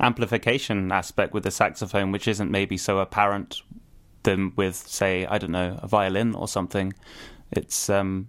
amplification 0.00 0.92
aspect 0.92 1.34
with 1.34 1.44
the 1.44 1.50
saxophone, 1.50 2.12
which 2.12 2.28
isn't 2.28 2.50
maybe 2.50 2.76
so 2.76 2.98
apparent 2.98 3.62
than 4.22 4.52
with, 4.56 4.76
say, 4.76 5.26
I 5.26 5.38
don't 5.38 5.50
know, 5.50 5.78
a 5.82 5.88
violin 5.88 6.34
or 6.34 6.48
something. 6.48 6.92
It's 7.50 7.90
um, 7.90 8.28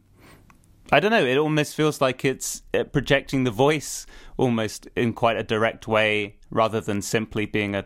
I 0.91 0.99
don't 0.99 1.11
know. 1.11 1.25
It 1.25 1.37
almost 1.37 1.75
feels 1.75 2.01
like 2.01 2.25
it's 2.25 2.61
uh, 2.73 2.83
projecting 2.83 3.45
the 3.45 3.51
voice 3.51 4.05
almost 4.37 4.87
in 4.95 5.13
quite 5.13 5.37
a 5.37 5.43
direct 5.43 5.87
way, 5.87 6.37
rather 6.49 6.81
than 6.81 7.01
simply 7.01 7.45
being 7.45 7.75
a 7.75 7.85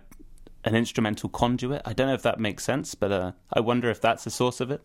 an 0.64 0.76
instrumental 0.76 1.30
conduit. 1.30 1.82
I 1.86 1.94
don't 1.94 2.08
know 2.08 2.14
if 2.14 2.24
that 2.24 2.40
makes 2.40 2.64
sense, 2.64 2.96
but 2.96 3.12
uh, 3.12 3.32
I 3.54 3.62
wonder 3.62 3.90
if 3.90 4.02
that's 4.02 4.24
the 4.26 4.30
source 4.30 4.60
of 4.60 4.72
it. 4.72 4.82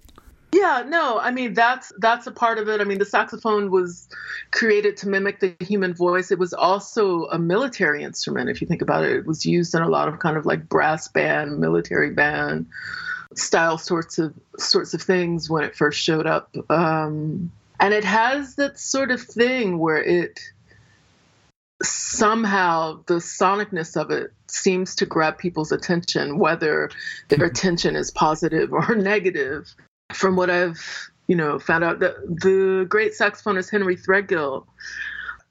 Yeah, 0.54 0.84
no, 0.86 1.18
I 1.18 1.30
mean 1.30 1.54
that's 1.54 1.92
that's 1.98 2.26
a 2.26 2.30
part 2.30 2.58
of 2.58 2.68
it. 2.68 2.80
I 2.80 2.84
mean 2.84 2.98
the 2.98 3.06
saxophone 3.06 3.70
was 3.70 4.08
created 4.50 4.98
to 4.98 5.08
mimic 5.08 5.40
the 5.40 5.56
human 5.60 5.94
voice. 5.94 6.30
It 6.30 6.38
was 6.38 6.52
also 6.52 7.24
a 7.26 7.38
military 7.38 8.02
instrument 8.02 8.50
if 8.50 8.60
you 8.60 8.66
think 8.66 8.82
about 8.82 9.04
it. 9.04 9.12
It 9.12 9.26
was 9.26 9.46
used 9.46 9.74
in 9.74 9.80
a 9.80 9.88
lot 9.88 10.08
of 10.08 10.18
kind 10.18 10.36
of 10.36 10.44
like 10.44 10.68
brass 10.68 11.08
band, 11.08 11.58
military 11.58 12.10
band 12.10 12.66
style 13.34 13.78
sorts 13.78 14.18
of 14.18 14.34
sorts 14.58 14.92
of 14.92 15.00
things 15.00 15.48
when 15.48 15.64
it 15.64 15.74
first 15.74 15.98
showed 15.98 16.26
up. 16.26 16.54
Um, 16.68 17.50
and 17.80 17.94
it 17.94 18.04
has 18.04 18.56
that 18.56 18.78
sort 18.78 19.10
of 19.10 19.22
thing 19.22 19.78
where 19.78 20.02
it 20.02 20.38
somehow 21.82 23.02
the 23.06 23.14
sonicness 23.14 24.00
of 24.00 24.10
it 24.10 24.32
seems 24.46 24.94
to 24.96 25.06
grab 25.06 25.38
people's 25.38 25.72
attention 25.72 26.38
whether 26.38 26.90
their 27.28 27.44
attention 27.44 27.96
is 27.96 28.10
positive 28.10 28.72
or 28.72 28.94
negative 28.96 29.74
from 30.12 30.36
what 30.36 30.50
i've 30.50 31.10
you 31.26 31.36
know 31.36 31.58
found 31.58 31.84
out 31.84 32.00
that 32.00 32.14
the 32.26 32.86
great 32.88 33.12
saxophonist 33.12 33.70
henry 33.70 33.96
threadgill 33.96 34.64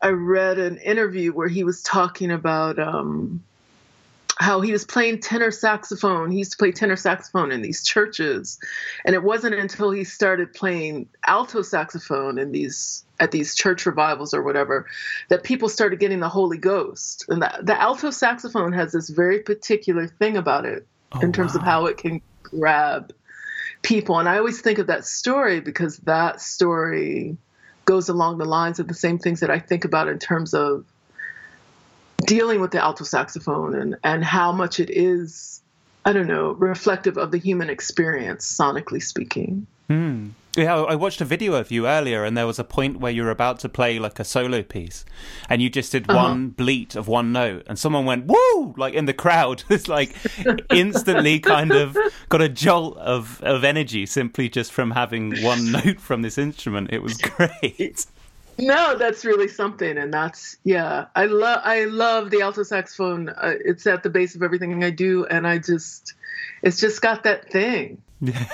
i 0.02 0.10
read 0.10 0.58
an 0.58 0.78
interview 0.78 1.32
where 1.32 1.48
he 1.48 1.64
was 1.64 1.82
talking 1.82 2.32
about 2.32 2.80
um, 2.80 3.44
how 4.42 4.60
he 4.60 4.72
was 4.72 4.86
playing 4.86 5.20
tenor 5.20 5.52
saxophone. 5.52 6.32
He 6.32 6.40
used 6.40 6.54
to 6.54 6.58
play 6.58 6.72
tenor 6.72 6.96
saxophone 6.96 7.52
in 7.52 7.62
these 7.62 7.84
churches, 7.84 8.60
and 9.06 9.14
it 9.14 9.22
wasn't 9.22 9.54
until 9.54 9.92
he 9.92 10.04
started 10.04 10.52
playing 10.52 11.08
alto 11.28 11.62
saxophone 11.62 12.40
in 12.40 12.52
these 12.52 13.06
at 13.20 13.30
these 13.30 13.54
church 13.54 13.86
revivals 13.86 14.34
or 14.34 14.42
whatever 14.42 14.88
that 15.30 15.44
people 15.44 15.70
started 15.70 16.00
getting 16.00 16.22
the 16.22 16.30
Holy 16.30 16.58
Ghost. 16.58 17.24
And 17.30 17.40
the, 17.40 17.60
the 17.62 17.80
alto 17.80 18.10
saxophone 18.10 18.74
has 18.74 18.94
this 18.94 19.10
very 19.10 19.40
particular 19.40 20.08
thing 20.08 20.38
about 20.38 20.66
it 20.66 20.88
oh, 21.12 21.20
in 21.20 21.32
terms 21.32 21.54
wow. 21.54 21.60
of 21.60 21.66
how 21.66 21.86
it 21.86 21.98
can 21.98 22.20
grab 22.42 23.14
people. 23.82 24.20
And 24.20 24.30
I 24.30 24.38
always 24.38 24.62
think 24.62 24.80
of 24.80 24.88
that 24.88 25.06
story 25.06 25.60
because 25.60 25.98
that 25.98 26.42
story 26.42 27.38
goes 27.86 28.10
along 28.10 28.38
the 28.38 28.46
lines 28.46 28.80
of 28.80 28.88
the 28.88 28.94
same 28.94 29.18
things 29.18 29.40
that 29.40 29.50
I 29.50 29.60
think 29.60 29.86
about 29.86 30.08
in 30.08 30.20
terms 30.20 30.54
of 30.54 30.86
dealing 32.26 32.62
with 32.62 32.72
the 32.72 32.80
alto 32.80 33.04
saxophone 33.04 33.76
and, 33.76 33.98
and 34.04 34.24
how 34.24 34.52
much 34.52 34.80
it 34.80 34.90
is, 34.90 35.61
I 36.06 36.14
don't 36.14 36.28
know, 36.28 36.52
reflective 36.54 37.18
of 37.18 37.32
the 37.32 37.38
human 37.38 37.70
experience, 37.70 38.46
sonically 38.58 39.02
speaking. 39.02 39.68
Hmm. 39.88 40.30
Yeah, 40.58 40.82
I 40.82 40.96
watched 40.96 41.22
a 41.22 41.26
video 41.26 41.54
of 41.54 41.72
you 41.72 41.88
earlier, 41.88 42.26
and 42.26 42.36
there 42.36 42.48
was 42.48 42.60
a 42.60 42.66
point 42.66 43.00
where 43.00 43.12
you 43.12 43.24
were 43.24 43.30
about 43.30 43.60
to 43.60 43.70
play 43.70 44.00
like 44.00 44.20
a 44.20 44.26
solo 44.26 44.64
piece, 44.64 45.06
and 45.48 45.62
you 45.62 45.70
just 45.70 45.94
did 45.94 46.10
uh-huh. 46.10 46.24
one 46.24 46.50
bleat 46.50 46.96
of 46.96 47.08
one 47.08 47.32
note, 47.32 47.64
and 47.68 47.80
someone 47.80 48.06
went 48.06 48.26
"woo!" 48.26 48.74
like 48.76 48.94
in 48.94 49.06
the 49.06 49.14
crowd. 49.14 49.64
It's 49.70 49.88
like 49.88 50.14
instantly 50.70 51.40
kind 51.40 51.72
of 51.72 51.98
got 52.28 52.42
a 52.42 52.50
jolt 52.50 52.98
of 52.98 53.42
of 53.44 53.64
energy 53.64 54.06
simply 54.06 54.50
just 54.50 54.74
from 54.74 54.92
having 54.92 55.42
one 55.42 55.72
note 55.86 56.02
from 56.02 56.22
this 56.22 56.38
instrument. 56.38 56.90
It 56.92 57.02
was 57.02 57.18
great. 57.18 58.06
No, 58.58 58.98
that's 58.98 59.26
really 59.26 59.48
something, 59.48 59.98
and 59.98 60.14
that's 60.14 60.58
yeah. 60.64 61.06
I 61.16 61.26
love 61.26 61.62
I 61.64 61.86
love 61.86 62.30
the 62.30 62.42
alto 62.42 62.64
saxophone. 62.64 63.30
Uh, 63.30 63.56
it's 63.64 63.88
at 63.88 64.04
the 64.04 64.10
base 64.10 64.36
of 64.36 64.44
everything 64.44 64.84
I 64.84 64.90
do, 64.90 65.26
and 65.26 65.48
I 65.48 65.58
just 65.58 66.14
it's 66.62 66.80
just 66.80 67.02
got 67.02 67.24
that 67.24 67.50
thing. 67.50 68.02
Yeah. 68.20 68.46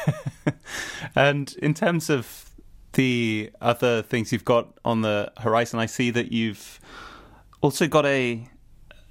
and 1.16 1.54
in 1.62 1.74
terms 1.74 2.10
of 2.10 2.52
the 2.94 3.52
other 3.62 4.02
things 4.02 4.32
you've 4.32 4.46
got 4.46 4.78
on 4.86 5.02
the 5.02 5.32
horizon, 5.38 5.80
I 5.80 5.86
see 5.88 6.10
that 6.12 6.32
you've 6.32 6.80
also 7.62 7.88
got 7.88 8.06
a 8.06 8.48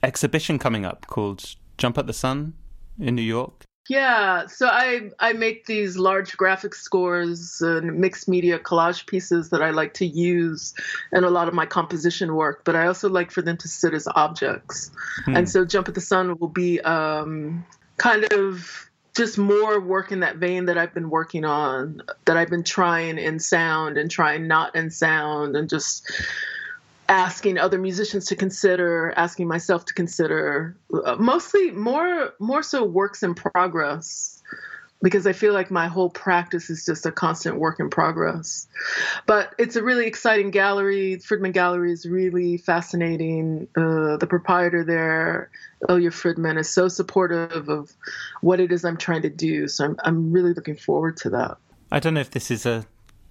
exhibition 0.02 0.58
coming 0.58 0.84
up 0.84 1.06
called 1.06 1.54
Jump 1.78 1.98
at 1.98 2.06
the 2.06 2.12
Sun 2.12 2.54
in 2.98 3.14
New 3.14 3.22
York. 3.22 3.65
Yeah, 3.88 4.46
so 4.46 4.66
I 4.66 5.10
I 5.20 5.32
make 5.32 5.66
these 5.66 5.96
large 5.96 6.36
graphic 6.36 6.74
scores 6.74 7.60
and 7.60 7.98
mixed 7.98 8.28
media 8.28 8.58
collage 8.58 9.06
pieces 9.06 9.50
that 9.50 9.62
I 9.62 9.70
like 9.70 9.94
to 9.94 10.06
use 10.06 10.74
in 11.12 11.24
a 11.24 11.30
lot 11.30 11.46
of 11.46 11.54
my 11.54 11.66
composition 11.66 12.34
work, 12.34 12.64
but 12.64 12.74
I 12.74 12.86
also 12.86 13.08
like 13.08 13.30
for 13.30 13.42
them 13.42 13.56
to 13.58 13.68
sit 13.68 13.94
as 13.94 14.08
objects. 14.14 14.90
Hmm. 15.24 15.36
And 15.36 15.48
so 15.48 15.64
Jump 15.64 15.88
at 15.88 15.94
the 15.94 16.00
Sun 16.00 16.36
will 16.38 16.48
be 16.48 16.80
um, 16.80 17.64
kind 17.96 18.24
of 18.32 18.90
just 19.16 19.38
more 19.38 19.80
work 19.80 20.12
in 20.12 20.20
that 20.20 20.36
vein 20.36 20.66
that 20.66 20.76
I've 20.76 20.92
been 20.92 21.08
working 21.08 21.44
on, 21.44 22.02
that 22.26 22.36
I've 22.36 22.50
been 22.50 22.64
trying 22.64 23.18
in 23.18 23.38
sound 23.40 23.96
and 23.96 24.10
trying 24.10 24.46
not 24.46 24.76
in 24.76 24.90
sound 24.90 25.56
and 25.56 25.70
just 25.70 26.10
asking 27.08 27.58
other 27.58 27.78
musicians 27.78 28.26
to 28.26 28.36
consider, 28.36 29.12
asking 29.16 29.48
myself 29.48 29.84
to 29.86 29.94
consider, 29.94 30.76
uh, 31.04 31.16
mostly 31.16 31.70
more 31.70 32.32
more 32.38 32.62
so 32.62 32.84
works 32.84 33.22
in 33.22 33.34
progress 33.34 34.42
because 35.02 35.26
I 35.26 35.32
feel 35.32 35.52
like 35.52 35.70
my 35.70 35.88
whole 35.88 36.08
practice 36.08 36.70
is 36.70 36.84
just 36.84 37.04
a 37.04 37.12
constant 37.12 37.58
work 37.58 37.80
in 37.80 37.90
progress. 37.90 38.66
But 39.26 39.54
it's 39.58 39.76
a 39.76 39.82
really 39.82 40.06
exciting 40.06 40.50
gallery. 40.50 41.16
Fridman 41.16 41.52
Gallery 41.52 41.92
is 41.92 42.06
really 42.06 42.56
fascinating. 42.56 43.68
Uh, 43.76 44.16
the 44.16 44.26
proprietor 44.28 44.84
there, 44.84 45.50
Ilya 45.88 46.10
Fridman, 46.10 46.58
is 46.58 46.68
so 46.68 46.88
supportive 46.88 47.68
of 47.68 47.92
what 48.40 48.58
it 48.58 48.72
is 48.72 48.84
I'm 48.84 48.96
trying 48.96 49.22
to 49.22 49.30
do. 49.30 49.68
So 49.68 49.84
I'm 49.84 49.96
I'm 50.02 50.32
really 50.32 50.54
looking 50.54 50.76
forward 50.76 51.16
to 51.18 51.30
that. 51.30 51.58
I 51.92 52.00
don't 52.00 52.14
know 52.14 52.20
if 52.20 52.30
this 52.30 52.50
is 52.50 52.66
a 52.66 52.86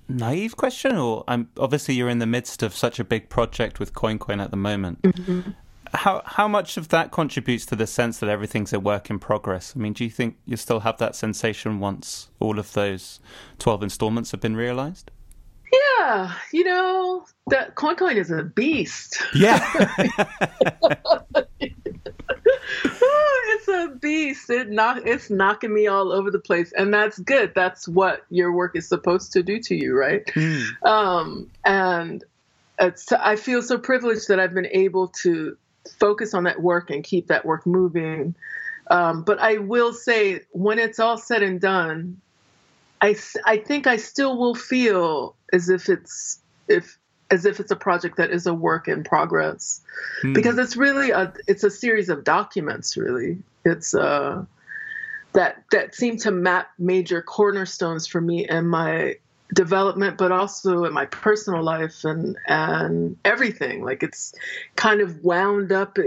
naive 0.07 0.55
question, 0.57 0.97
or 0.97 1.23
I'm 1.27 1.49
obviously 1.57 1.95
you're 1.95 2.09
in 2.09 2.19
the 2.19 2.25
midst 2.25 2.63
of 2.63 2.75
such 2.75 2.99
a 2.99 3.03
big 3.03 3.29
project 3.29 3.79
with 3.79 3.93
CoinCoin 3.93 4.41
at 4.41 4.51
the 4.51 4.57
moment. 4.57 5.01
Mm-hmm. 5.01 5.51
How 5.93 6.21
how 6.25 6.47
much 6.47 6.77
of 6.77 6.89
that 6.89 7.11
contributes 7.11 7.65
to 7.67 7.75
the 7.75 7.87
sense 7.87 8.19
that 8.19 8.29
everything's 8.29 8.73
a 8.73 8.79
work 8.79 9.09
in 9.09 9.19
progress? 9.19 9.73
I 9.75 9.79
mean, 9.79 9.93
do 9.93 10.03
you 10.03 10.09
think 10.09 10.37
you 10.45 10.57
still 10.57 10.81
have 10.81 10.97
that 10.97 11.15
sensation 11.15 11.79
once 11.79 12.29
all 12.39 12.59
of 12.59 12.73
those 12.73 13.19
twelve 13.59 13.83
installments 13.83 14.31
have 14.31 14.41
been 14.41 14.55
realized? 14.55 15.11
Yeah, 15.99 16.33
you 16.51 16.63
know 16.63 17.25
that 17.47 17.75
CoinCoin 17.75 18.17
is 18.17 18.31
a 18.31 18.43
beast. 18.43 19.21
Yeah. 19.33 19.59
it's 22.83 23.67
a 23.67 23.95
beast. 23.99 24.49
It 24.49 24.69
knock, 24.69 25.01
it's 25.05 25.29
knocking 25.29 25.73
me 25.73 25.87
all 25.87 26.11
over 26.11 26.31
the 26.31 26.39
place, 26.39 26.71
and 26.73 26.93
that's 26.93 27.19
good. 27.19 27.53
That's 27.55 27.87
what 27.87 28.25
your 28.29 28.51
work 28.51 28.75
is 28.75 28.87
supposed 28.87 29.33
to 29.33 29.43
do 29.43 29.59
to 29.59 29.75
you, 29.75 29.97
right? 29.97 30.25
Mm. 30.27 30.83
Um, 30.85 31.51
and 31.63 32.23
it's, 32.79 33.11
I 33.11 33.35
feel 33.35 33.61
so 33.61 33.77
privileged 33.77 34.27
that 34.27 34.39
I've 34.39 34.53
been 34.53 34.67
able 34.67 35.09
to 35.23 35.57
focus 35.99 36.33
on 36.33 36.43
that 36.45 36.61
work 36.61 36.89
and 36.89 37.03
keep 37.03 37.27
that 37.27 37.45
work 37.45 37.65
moving. 37.65 38.35
Um, 38.89 39.23
but 39.23 39.39
I 39.39 39.57
will 39.57 39.93
say, 39.93 40.41
when 40.51 40.79
it's 40.79 40.99
all 40.99 41.17
said 41.17 41.41
and 41.43 41.59
done, 41.59 42.21
I, 43.01 43.15
I 43.45 43.57
think 43.57 43.87
I 43.87 43.97
still 43.97 44.37
will 44.37 44.55
feel 44.55 45.35
as 45.51 45.69
if 45.69 45.89
it's 45.89 46.39
if 46.67 46.97
as 47.31 47.45
if 47.45 47.59
it's 47.59 47.71
a 47.71 47.75
project 47.75 48.17
that 48.17 48.31
is 48.31 48.45
a 48.45 48.53
work 48.53 48.87
in 48.87 49.03
progress. 49.03 49.81
Hmm. 50.21 50.33
because 50.33 50.57
it's 50.57 50.75
really 50.75 51.11
a 51.11 51.33
it's 51.47 51.63
a 51.63 51.69
series 51.69 52.09
of 52.09 52.23
documents 52.23 52.97
really. 52.97 53.37
It's 53.63 53.93
uh 53.93 54.45
that 55.33 55.63
that 55.71 55.95
seem 55.95 56.17
to 56.17 56.31
map 56.31 56.69
major 56.77 57.21
cornerstones 57.21 58.07
for 58.07 58.21
me 58.21 58.47
in 58.47 58.67
my 58.67 59.15
development 59.53 60.17
but 60.17 60.31
also 60.31 60.85
in 60.85 60.93
my 60.93 61.05
personal 61.05 61.63
life 61.63 62.03
and 62.03 62.37
and 62.47 63.17
everything. 63.25 63.83
Like 63.83 64.03
it's 64.03 64.33
kind 64.75 65.01
of 65.01 65.23
wound 65.23 65.71
up 65.71 65.97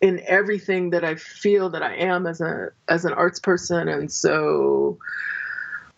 in 0.00 0.20
everything 0.26 0.90
that 0.90 1.04
I 1.04 1.16
feel 1.16 1.70
that 1.70 1.82
I 1.82 1.96
am 1.96 2.26
as 2.26 2.40
a 2.40 2.70
as 2.88 3.04
an 3.04 3.12
arts 3.12 3.40
person. 3.40 3.88
And 3.88 4.10
so 4.10 4.98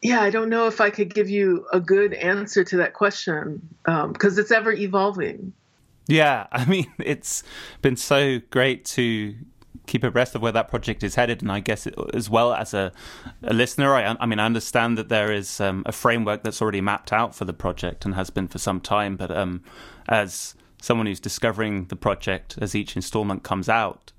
yeah, 0.02 0.20
I 0.20 0.30
don't 0.30 0.48
know 0.48 0.66
if 0.66 0.80
I 0.80 0.90
could 0.90 1.14
give 1.14 1.28
you 1.28 1.66
a 1.72 1.80
good 1.80 2.14
answer 2.14 2.64
to 2.64 2.76
that 2.78 2.94
question 2.94 3.60
because 3.84 4.38
um, 4.38 4.38
it's 4.38 4.50
ever 4.50 4.72
evolving. 4.72 5.52
Yeah, 6.06 6.46
I 6.52 6.64
mean, 6.64 6.90
it's 6.98 7.42
been 7.82 7.96
so 7.96 8.40
great 8.50 8.84
to 8.86 9.34
keep 9.86 10.04
abreast 10.04 10.34
of 10.34 10.42
where 10.42 10.52
that 10.52 10.68
project 10.68 11.02
is 11.02 11.16
headed. 11.16 11.42
And 11.42 11.50
I 11.50 11.60
guess 11.60 11.86
it, 11.86 11.94
as 12.14 12.30
well 12.30 12.54
as 12.54 12.72
a, 12.72 12.92
a 13.42 13.52
listener, 13.52 13.94
I, 13.94 14.16
I, 14.20 14.26
mean, 14.26 14.38
I 14.38 14.46
understand 14.46 14.96
that 14.98 15.08
there 15.08 15.32
is 15.32 15.60
um, 15.60 15.82
a 15.84 15.92
framework 15.92 16.44
that's 16.44 16.62
already 16.62 16.80
mapped 16.80 17.12
out 17.12 17.34
for 17.34 17.44
the 17.44 17.52
project 17.52 18.04
and 18.04 18.14
has 18.14 18.30
been 18.30 18.48
for 18.48 18.58
some 18.58 18.80
time. 18.80 19.16
But 19.16 19.30
um, 19.30 19.62
as 20.08 20.54
someone 20.80 21.06
who's 21.06 21.20
discovering 21.20 21.86
the 21.86 21.96
project 21.96 22.56
as 22.60 22.74
each 22.74 22.96
installment 22.96 23.42
comes 23.42 23.68
out, 23.68 24.12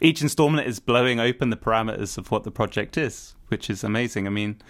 each 0.00 0.22
installment 0.22 0.66
is 0.66 0.78
blowing 0.78 1.20
open 1.20 1.50
the 1.50 1.56
parameters 1.56 2.18
of 2.18 2.30
what 2.30 2.44
the 2.44 2.50
project 2.50 2.96
is, 2.96 3.34
which 3.48 3.70
is 3.70 3.82
amazing. 3.82 4.26
I 4.26 4.30
mean, 4.30 4.60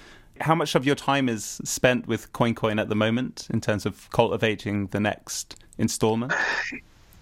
how 0.40 0.54
much 0.54 0.74
of 0.74 0.84
your 0.84 0.94
time 0.94 1.28
is 1.28 1.60
spent 1.64 2.06
with 2.06 2.32
CoinCoin 2.32 2.80
at 2.80 2.88
the 2.88 2.94
moment 2.94 3.48
in 3.50 3.60
terms 3.60 3.86
of 3.86 4.10
cultivating 4.10 4.88
the 4.88 5.00
next 5.00 5.56
installment? 5.78 6.32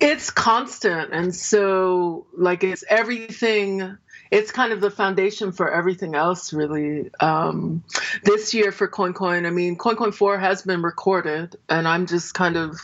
It's 0.01 0.31
constant. 0.31 1.13
And 1.13 1.35
so, 1.35 2.27
like, 2.37 2.65
it's 2.65 2.85
everything. 2.89 3.99
It's 4.31 4.51
kind 4.51 4.73
of 4.73 4.81
the 4.81 4.91
foundation 4.91 5.53
for 5.53 5.71
everything 5.71 6.15
else, 6.15 6.53
really. 6.53 7.11
Um, 7.21 7.85
this 8.25 8.55
year 8.55 8.73
for 8.73 8.89
CoinCoin, 8.89 9.47
I 9.47 9.51
mean, 9.51 9.77
CoinCoin 9.77 10.15
4 10.15 10.39
has 10.39 10.63
been 10.63 10.83
recorded, 10.83 11.57
and 11.69 11.87
I'm 11.87 12.07
just 12.07 12.35
kind 12.35 12.57
of 12.57 12.81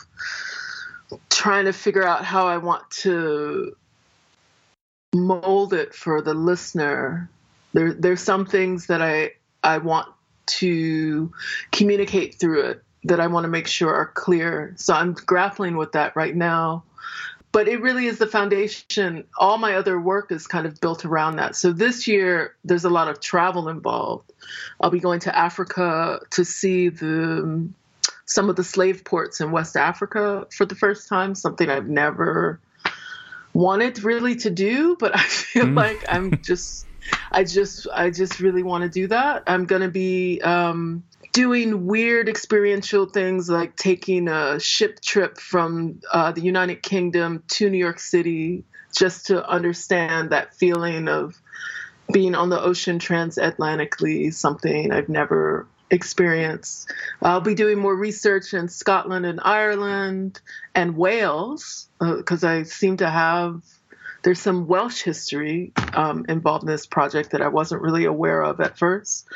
trying 1.30 1.64
to 1.64 1.72
figure 1.72 2.06
out 2.06 2.24
how 2.24 2.46
I 2.46 2.58
want 2.58 2.88
to 3.02 3.74
mold 5.14 5.72
it 5.72 5.94
for 5.94 6.22
the 6.22 6.34
listener. 6.34 7.30
There, 7.72 7.94
there's 7.94 8.20
some 8.20 8.46
things 8.46 8.86
that 8.86 9.02
I 9.02 9.32
I 9.62 9.78
want 9.78 10.08
to 10.48 11.32
communicate 11.72 12.36
through 12.36 12.62
it 12.62 12.82
that 13.04 13.20
I 13.20 13.26
want 13.26 13.44
to 13.44 13.48
make 13.48 13.66
sure 13.66 13.94
are 13.94 14.06
clear. 14.06 14.74
So 14.76 14.94
I'm 14.94 15.12
grappling 15.12 15.76
with 15.76 15.92
that 15.92 16.16
right 16.16 16.34
now. 16.34 16.84
But 17.50 17.66
it 17.66 17.80
really 17.80 18.06
is 18.06 18.18
the 18.18 18.26
foundation. 18.26 19.24
All 19.38 19.56
my 19.56 19.76
other 19.76 19.98
work 19.98 20.30
is 20.30 20.46
kind 20.46 20.66
of 20.66 20.80
built 20.80 21.06
around 21.06 21.36
that. 21.36 21.56
So 21.56 21.72
this 21.72 22.06
year, 22.06 22.54
there's 22.62 22.84
a 22.84 22.90
lot 22.90 23.08
of 23.08 23.20
travel 23.20 23.68
involved. 23.68 24.30
I'll 24.80 24.90
be 24.90 25.00
going 25.00 25.20
to 25.20 25.36
Africa 25.36 26.20
to 26.30 26.44
see 26.44 26.90
the 26.90 27.68
some 28.26 28.50
of 28.50 28.56
the 28.56 28.64
slave 28.64 29.04
ports 29.04 29.40
in 29.40 29.50
West 29.50 29.76
Africa 29.76 30.46
for 30.54 30.66
the 30.66 30.74
first 30.74 31.08
time, 31.08 31.34
something 31.34 31.70
I've 31.70 31.88
never 31.88 32.60
wanted 33.54 34.04
really 34.04 34.36
to 34.36 34.50
do, 34.50 34.96
but 35.00 35.16
I 35.16 35.22
feel 35.22 35.64
mm. 35.64 35.76
like 35.76 36.04
I'm 36.08 36.42
just 36.42 36.86
I 37.30 37.44
just 37.44 37.86
I 37.92 38.10
just 38.10 38.40
really 38.40 38.62
want 38.62 38.84
to 38.84 38.90
do 38.90 39.06
that. 39.08 39.44
I'm 39.46 39.66
to 39.82 39.88
be 39.88 40.40
um, 40.42 41.04
doing 41.32 41.86
weird 41.86 42.28
experiential 42.28 43.06
things 43.06 43.48
like 43.48 43.76
taking 43.76 44.28
a 44.28 44.58
ship 44.58 45.00
trip 45.00 45.38
from 45.38 46.00
uh, 46.12 46.32
the 46.32 46.40
United 46.40 46.82
Kingdom 46.82 47.42
to 47.48 47.70
New 47.70 47.78
York 47.78 48.00
City 48.00 48.64
just 48.96 49.26
to 49.26 49.46
understand 49.48 50.30
that 50.30 50.54
feeling 50.54 51.08
of 51.08 51.34
being 52.12 52.34
on 52.34 52.48
the 52.48 52.60
ocean 52.60 52.98
transatlantically, 52.98 54.32
something 54.32 54.90
I've 54.90 55.08
never 55.08 55.66
experienced. 55.90 56.92
I'll 57.22 57.40
be 57.40 57.54
doing 57.54 57.78
more 57.78 57.94
research 57.94 58.54
in 58.54 58.68
Scotland 58.68 59.26
and 59.26 59.40
Ireland 59.42 60.40
and 60.74 60.96
Wales 60.96 61.88
because 62.00 62.44
uh, 62.44 62.48
I 62.48 62.62
seem 62.64 62.98
to 62.98 63.10
have 63.10 63.62
there's 64.22 64.40
some 64.40 64.66
Welsh 64.66 65.02
history 65.02 65.72
um, 65.94 66.26
involved 66.28 66.64
in 66.64 66.68
this 66.68 66.86
project 66.86 67.30
that 67.30 67.42
I 67.42 67.48
wasn't 67.48 67.82
really 67.82 68.04
aware 68.04 68.42
of 68.42 68.60
at 68.60 68.78
first. 68.78 69.26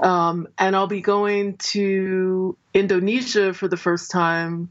Um, 0.00 0.48
and 0.58 0.74
I'll 0.74 0.86
be 0.86 1.02
going 1.02 1.56
to 1.58 2.56
Indonesia 2.72 3.52
for 3.52 3.68
the 3.68 3.76
first 3.76 4.10
time 4.10 4.70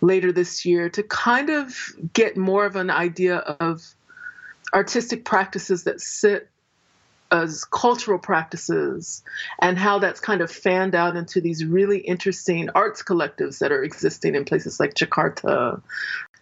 later 0.00 0.32
this 0.32 0.64
year 0.64 0.88
to 0.90 1.02
kind 1.02 1.50
of 1.50 1.76
get 2.12 2.36
more 2.36 2.64
of 2.64 2.76
an 2.76 2.90
idea 2.90 3.36
of 3.36 3.82
artistic 4.72 5.24
practices 5.24 5.84
that 5.84 6.00
sit 6.00 6.48
as 7.32 7.64
cultural 7.64 8.18
practices 8.18 9.22
and 9.60 9.78
how 9.78 9.98
that's 9.98 10.20
kind 10.20 10.40
of 10.40 10.50
fanned 10.50 10.94
out 10.94 11.16
into 11.16 11.40
these 11.40 11.64
really 11.64 11.98
interesting 11.98 12.68
arts 12.74 13.02
collectives 13.02 13.58
that 13.58 13.70
are 13.70 13.82
existing 13.84 14.34
in 14.34 14.44
places 14.44 14.80
like 14.80 14.94
Jakarta 14.94 15.80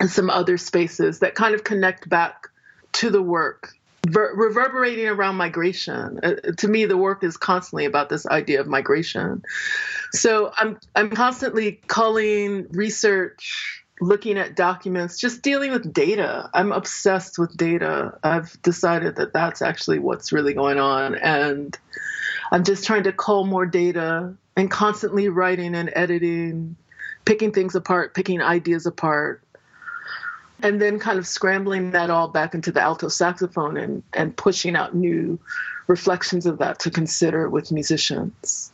and 0.00 0.10
some 0.10 0.30
other 0.30 0.56
spaces 0.56 1.18
that 1.18 1.34
kind 1.34 1.54
of 1.54 1.64
connect 1.64 2.08
back 2.08 2.47
to 2.92 3.10
the 3.10 3.22
work 3.22 3.72
ver- 4.06 4.34
reverberating 4.34 5.06
around 5.06 5.36
migration. 5.36 6.20
Uh, 6.22 6.34
to 6.56 6.68
me 6.68 6.84
the 6.84 6.96
work 6.96 7.22
is 7.22 7.36
constantly 7.36 7.84
about 7.84 8.08
this 8.08 8.26
idea 8.26 8.60
of 8.60 8.66
migration. 8.66 9.42
So 10.12 10.52
i'm 10.56 10.78
i'm 10.94 11.10
constantly 11.10 11.80
culling 11.86 12.66
research 12.70 13.84
looking 14.00 14.38
at 14.38 14.54
documents 14.54 15.18
just 15.18 15.42
dealing 15.42 15.72
with 15.72 15.92
data. 15.92 16.48
I'm 16.54 16.70
obsessed 16.70 17.36
with 17.36 17.56
data. 17.56 18.16
I've 18.22 18.60
decided 18.62 19.16
that 19.16 19.32
that's 19.32 19.60
actually 19.60 19.98
what's 19.98 20.32
really 20.32 20.54
going 20.54 20.78
on. 20.78 21.14
And 21.16 21.76
i'm 22.50 22.64
just 22.64 22.86
trying 22.86 23.04
to 23.04 23.12
cull 23.12 23.44
more 23.44 23.66
data 23.66 24.34
and 24.56 24.70
constantly 24.70 25.28
writing 25.28 25.74
and 25.74 25.90
editing 25.94 26.76
picking 27.24 27.52
things 27.52 27.74
apart 27.74 28.14
picking 28.14 28.40
ideas 28.40 28.86
apart 28.86 29.42
and 30.62 30.80
then 30.80 30.98
kind 30.98 31.18
of 31.18 31.26
scrambling 31.26 31.90
that 31.92 32.10
all 32.10 32.28
back 32.28 32.54
into 32.54 32.72
the 32.72 32.80
alto 32.80 33.08
saxophone 33.08 33.76
and, 33.76 34.02
and 34.14 34.36
pushing 34.36 34.76
out 34.76 34.94
new 34.94 35.38
reflections 35.86 36.46
of 36.46 36.58
that 36.58 36.78
to 36.80 36.90
consider 36.90 37.48
with 37.48 37.72
musicians. 37.72 38.72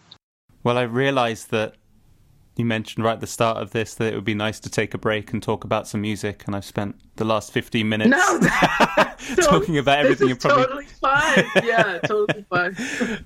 Well, 0.62 0.79
I 0.79 0.83
realized 0.83 1.51
that 1.51 1.75
you 2.57 2.64
mentioned 2.64 3.05
right 3.05 3.14
at 3.14 3.20
the 3.20 3.27
start 3.27 3.59
of 3.59 3.70
this 3.70 3.94
that 3.97 4.12
it 4.12 4.14
would 4.14 4.25
be 4.25 4.35
nice 4.35 4.61
to 4.61 4.70
take 4.70 4.94
a 4.94 4.99
break 4.99 5.33
and 5.33 5.42
talk 5.42 5.64
about 5.64 5.88
some 5.88 6.01
music, 6.01 6.44
and 6.47 6.55
I've 6.55 6.64
spent 6.64 6.97
the 7.16 7.25
last 7.25 7.53
15 7.53 7.88
minutes 7.88 8.11
no, 8.11 8.40
talking 9.42 9.79
about 9.79 9.99
everything. 9.99 10.31
Is 10.31 10.38
probably... 10.38 10.64
totally 10.64 10.85
fine. 10.85 11.44
Yeah, 11.64 11.99
totally 11.99 12.44
fine. 12.49 12.77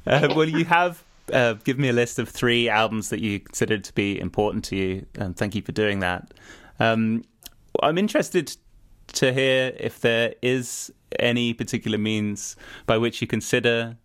uh, 0.07 0.33
well, 0.35 0.49
you 0.49 0.64
have 0.64 1.03
uh, 1.33 1.55
given 1.64 1.83
me 1.83 1.88
a 1.88 1.92
list 1.92 2.18
of 2.18 2.29
three 2.29 2.68
albums 2.68 3.11
that 3.11 3.21
you 3.21 3.40
considered 3.40 3.85
to 3.85 3.92
be 3.92 4.18
important 4.18 4.64
to 4.66 4.77
you, 4.77 5.07
and 5.16 5.37
thank 5.37 5.55
you 5.55 5.62
for 5.62 5.73
doing 5.73 6.01
that. 6.01 6.33
Um, 6.81 7.25
I'm 7.83 7.98
interested 7.98 8.57
to 9.14 9.33
hear 9.33 9.72
if 9.78 10.00
there 10.00 10.35
is 10.42 10.92
any 11.18 11.54
particular 11.54 11.98
means 11.98 12.57
by 12.87 12.98
which 12.98 13.20
you 13.20 13.26
consider 13.26 13.96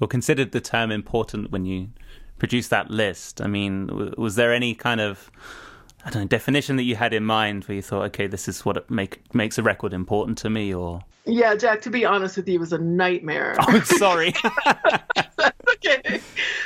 or 0.00 0.08
considered 0.08 0.52
the 0.52 0.60
term 0.60 0.90
important 0.90 1.50
when 1.50 1.64
you 1.66 1.90
produced 2.38 2.70
that 2.70 2.90
list. 2.90 3.40
I 3.40 3.46
mean, 3.46 4.14
was 4.16 4.34
there 4.34 4.52
any 4.52 4.74
kind 4.74 5.00
of 5.00 5.30
I 6.04 6.10
don't 6.10 6.22
know 6.22 6.28
definition 6.28 6.76
that 6.76 6.84
you 6.84 6.96
had 6.96 7.12
in 7.12 7.24
mind 7.24 7.64
where 7.64 7.76
you 7.76 7.82
thought, 7.82 8.04
okay, 8.06 8.26
this 8.26 8.48
is 8.48 8.64
what 8.64 8.90
make, 8.90 9.34
makes 9.34 9.58
a 9.58 9.62
record 9.62 9.92
important 9.92 10.38
to 10.38 10.50
me, 10.50 10.72
or 10.72 11.02
yeah, 11.26 11.54
Jack. 11.54 11.82
To 11.82 11.90
be 11.90 12.04
honest 12.04 12.36
with 12.36 12.48
you, 12.48 12.54
it 12.54 12.60
was 12.60 12.72
a 12.72 12.78
nightmare. 12.78 13.54
Oh, 13.58 13.80
sorry. 13.80 14.34
That's 15.14 15.38
okay. 15.74 16.20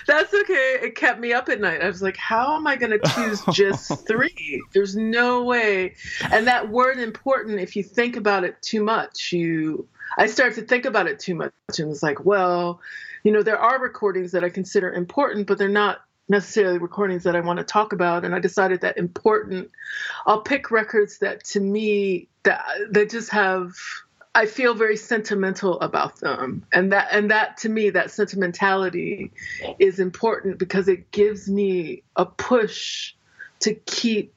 That's 0.07 0.33
okay. 0.33 0.79
It 0.83 0.97
kept 0.97 1.21
me 1.21 1.33
up 1.33 1.49
at 1.49 1.61
night. 1.61 1.83
I 1.83 1.87
was 1.87 2.03
like, 2.03 2.17
how 2.17 2.57
am 2.57 2.67
I 2.67 2.77
going 2.77 2.99
to 2.99 3.11
choose 3.15 3.43
just 3.53 4.07
three? 4.07 4.63
There's 4.73 4.97
no 4.97 5.43
way. 5.43 5.95
And 6.31 6.47
that 6.47 6.69
word 6.69 6.99
important, 6.99 7.59
if 7.59 7.75
you 7.75 7.83
think 7.83 8.17
about 8.17 8.45
it 8.45 8.61
too 8.63 8.85
much, 8.85 9.33
you 9.33 9.89
I 10.17 10.27
started 10.27 10.55
to 10.57 10.63
think 10.63 10.85
about 10.85 11.09
it 11.09 11.19
too 11.19 11.35
much 11.35 11.53
and 11.79 11.89
was 11.89 12.03
like, 12.03 12.25
well, 12.25 12.81
you 13.25 13.33
know, 13.33 13.43
there 13.43 13.59
are 13.59 13.81
recordings 13.81 14.33
that 14.33 14.45
I 14.45 14.51
consider 14.51 14.93
important, 14.93 15.47
but 15.47 15.59
they're 15.59 15.69
not 15.69 16.03
necessarily 16.29 16.79
recordings 16.79 17.25
that 17.25 17.37
I 17.37 17.41
want 17.41 17.59
to 17.59 17.65
talk 17.65 17.93
about. 17.93 18.25
And 18.25 18.35
I 18.35 18.39
decided 18.39 18.81
that 18.81 18.97
important, 18.97 19.71
I'll 20.27 20.41
pick 20.41 20.71
records 20.71 21.19
that 21.19 21.45
to 21.45 21.61
me 21.61 22.29
that 22.45 22.65
that 22.91 23.11
just 23.11 23.31
have 23.31 23.75
I 24.37 24.47
feel 24.47 24.75
very 24.75 24.97
sentimental 24.97 25.81
about 25.81 26.17
them. 26.17 26.67
And 26.73 26.93
that 26.93 27.09
and 27.13 27.31
that 27.31 27.59
to 27.59 27.69
me 27.69 27.91
that 27.91 28.11
sentimentality 28.11 29.31
is 29.79 30.01
important 30.01 30.59
because 30.59 30.89
it 30.89 31.11
gives 31.13 31.49
me 31.49 32.03
a 32.17 32.27
push 32.27 33.15
to 33.61 33.75
keep 33.75 34.35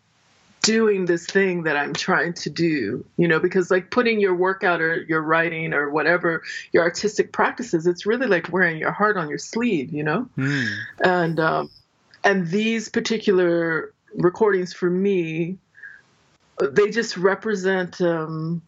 doing 0.68 1.06
this 1.06 1.26
thing 1.26 1.64
that 1.64 1.78
I'm 1.78 1.94
trying 1.94 2.34
to 2.34 2.50
do, 2.50 3.06
you 3.16 3.26
know, 3.26 3.40
because 3.40 3.72
like 3.72 3.90
putting 3.90 4.20
your 4.20 4.36
workout 4.36 4.82
or 4.82 5.04
your 5.04 5.22
writing 5.22 5.74
or 5.74 5.90
whatever 5.90 6.44
your 6.74 6.84
artistic 6.84 7.32
practices, 7.32 7.88
it's 7.88 8.06
really 8.06 8.28
like 8.28 8.52
wearing 8.52 8.78
your 8.78 8.92
heart 8.92 9.16
on 9.16 9.30
your 9.30 9.38
sleeve, 9.38 9.94
you 9.94 10.04
know. 10.04 10.28
Mm. 10.38 10.68
And 11.06 11.40
um, 11.40 11.70
and 12.26 12.48
these 12.50 12.90
particular 12.90 13.94
recordings 14.16 14.74
for 14.74 14.90
me, 14.90 15.58
they 16.60 16.90
just 16.90 17.16
represent 17.16 18.02
um, 18.02 18.62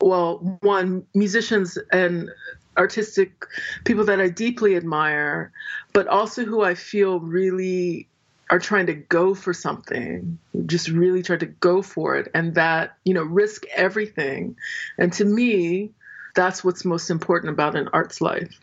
well, 0.00 0.58
one, 0.60 1.04
musicians 1.16 1.76
and 1.90 2.30
artistic 2.78 3.44
people 3.84 4.04
that 4.04 4.20
I 4.20 4.28
deeply 4.28 4.76
admire, 4.76 5.50
but 5.92 6.06
also 6.06 6.44
who 6.44 6.62
I 6.62 6.76
feel 6.76 7.18
really 7.18 8.06
are 8.50 8.58
trying 8.58 8.86
to 8.86 8.94
go 8.94 9.34
for 9.34 9.54
something, 9.54 10.38
just 10.66 10.88
really 10.88 11.22
try 11.22 11.36
to 11.36 11.46
go 11.46 11.82
for 11.82 12.16
it, 12.16 12.28
and 12.34 12.56
that, 12.56 12.96
you 13.04 13.14
know, 13.14 13.22
risk 13.22 13.64
everything. 13.74 14.56
And 14.98 15.12
to 15.14 15.24
me, 15.24 15.92
that's 16.34 16.64
what's 16.64 16.84
most 16.84 17.10
important 17.10 17.52
about 17.52 17.76
an 17.76 17.88
art's 17.92 18.20
life. 18.20 18.60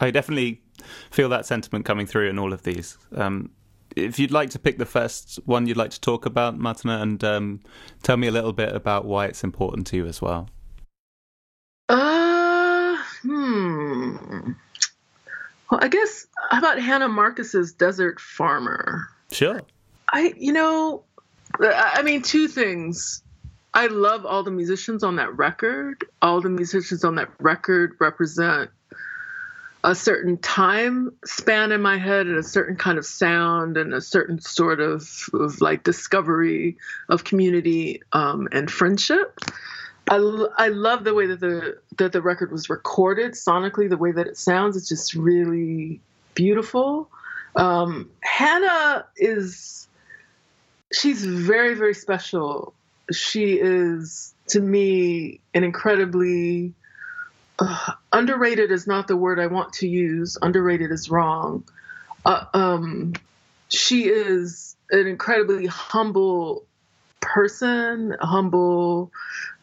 I 0.00 0.12
definitely 0.12 0.62
feel 1.10 1.28
that 1.30 1.46
sentiment 1.46 1.84
coming 1.84 2.06
through 2.06 2.28
in 2.30 2.38
all 2.38 2.52
of 2.52 2.62
these. 2.62 2.96
Um, 3.14 3.50
if 3.96 4.18
you'd 4.18 4.30
like 4.30 4.50
to 4.50 4.58
pick 4.58 4.78
the 4.78 4.86
first 4.86 5.38
one 5.44 5.66
you'd 5.66 5.76
like 5.76 5.90
to 5.90 6.00
talk 6.00 6.26
about, 6.26 6.58
Matana, 6.58 7.02
and 7.02 7.22
um, 7.24 7.60
tell 8.02 8.16
me 8.16 8.28
a 8.28 8.32
little 8.32 8.52
bit 8.52 8.74
about 8.74 9.04
why 9.04 9.26
it's 9.26 9.44
important 9.44 9.86
to 9.88 9.96
you 9.96 10.06
as 10.06 10.22
well. 10.22 10.48
Uh, 11.88 12.96
hmm. 13.22 14.52
Well, 15.70 15.80
I 15.82 15.88
guess 15.88 16.26
how 16.50 16.58
about 16.58 16.78
Hannah 16.78 17.08
Marcus's 17.08 17.72
Desert 17.72 18.20
Farmer? 18.20 19.08
Sure. 19.34 19.60
I, 20.12 20.32
you 20.36 20.52
know, 20.52 21.02
I 21.60 22.02
mean, 22.02 22.22
two 22.22 22.48
things. 22.48 23.22
I 23.74 23.88
love 23.88 24.24
all 24.24 24.44
the 24.44 24.52
musicians 24.52 25.02
on 25.02 25.16
that 25.16 25.36
record. 25.36 26.04
All 26.22 26.40
the 26.40 26.48
musicians 26.48 27.04
on 27.04 27.16
that 27.16 27.28
record 27.40 27.96
represent 27.98 28.70
a 29.82 29.94
certain 29.94 30.38
time 30.38 31.10
span 31.24 31.72
in 31.72 31.82
my 31.82 31.98
head 31.98 32.26
and 32.26 32.38
a 32.38 32.42
certain 32.42 32.76
kind 32.76 32.96
of 32.96 33.04
sound 33.04 33.76
and 33.76 33.92
a 33.92 34.00
certain 34.00 34.40
sort 34.40 34.80
of, 34.80 35.28
of 35.34 35.60
like 35.60 35.82
discovery 35.82 36.76
of 37.08 37.24
community 37.24 38.00
um, 38.12 38.48
and 38.52 38.70
friendship. 38.70 39.40
I, 40.08 40.16
I 40.56 40.68
love 40.68 41.04
the 41.04 41.12
way 41.12 41.26
that 41.26 41.40
the 41.40 41.78
that 41.96 42.12
the 42.12 42.22
record 42.22 42.52
was 42.52 42.70
recorded 42.70 43.32
sonically, 43.32 43.88
the 43.88 43.96
way 43.96 44.12
that 44.12 44.26
it 44.26 44.36
sounds. 44.36 44.76
It's 44.76 44.88
just 44.88 45.14
really 45.14 46.00
beautiful. 46.34 47.08
Um, 47.56 48.10
Hannah 48.20 49.06
is 49.16 49.88
she's 50.92 51.24
very 51.24 51.74
very 51.74 51.94
special. 51.94 52.74
She 53.12 53.54
is 53.54 54.34
to 54.48 54.60
me 54.60 55.40
an 55.52 55.64
incredibly 55.64 56.74
uh, 57.58 57.92
underrated 58.12 58.70
is 58.72 58.86
not 58.86 59.06
the 59.06 59.16
word 59.16 59.38
I 59.38 59.46
want 59.46 59.74
to 59.74 59.88
use. 59.88 60.36
Underrated 60.40 60.90
is 60.90 61.10
wrong. 61.10 61.64
Uh, 62.24 62.44
um, 62.52 63.12
she 63.68 64.04
is 64.04 64.76
an 64.90 65.06
incredibly 65.06 65.66
humble 65.66 66.64
person, 67.20 68.14
humble 68.20 69.12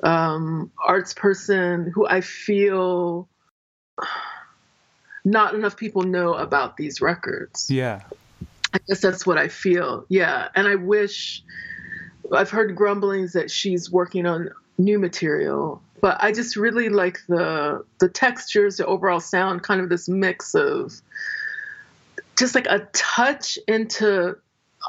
um, 0.04 0.72
arts 0.84 1.14
person 1.14 1.92
who 1.94 2.08
I 2.08 2.22
feel 2.22 3.28
not 5.24 5.54
enough 5.54 5.78
people 5.78 6.04
know 6.04 6.34
about 6.34 6.78
these 6.78 7.02
records. 7.02 7.70
Yeah. 7.70 8.02
I 8.74 8.80
guess 8.88 9.02
that's 9.02 9.26
what 9.26 9.38
I 9.38 9.48
feel. 9.48 10.06
Yeah. 10.10 10.48
And 10.56 10.68
I 10.68 10.76
wish 10.76 11.44
I've 12.34 12.50
heard 12.50 12.76
grumblings 12.76 13.34
that 13.34 13.52
she's 13.52 13.92
working 13.92 14.26
on 14.26 14.50
new 14.78 14.98
material, 14.98 15.82
but 16.00 16.18
I 16.24 16.32
just 16.32 16.56
really 16.56 16.90
like 16.90 17.20
the 17.28 17.84
the 18.00 18.10
textures, 18.10 18.78
the 18.78 18.86
overall 18.86 19.20
sound, 19.20 19.64
kind 19.64 19.82
of 19.82 19.90
this 19.90 20.08
mix 20.08 20.56
of 20.56 20.94
just 22.38 22.56
like 22.56 22.68
a 22.68 22.88
touch 22.94 23.60
into 23.68 24.38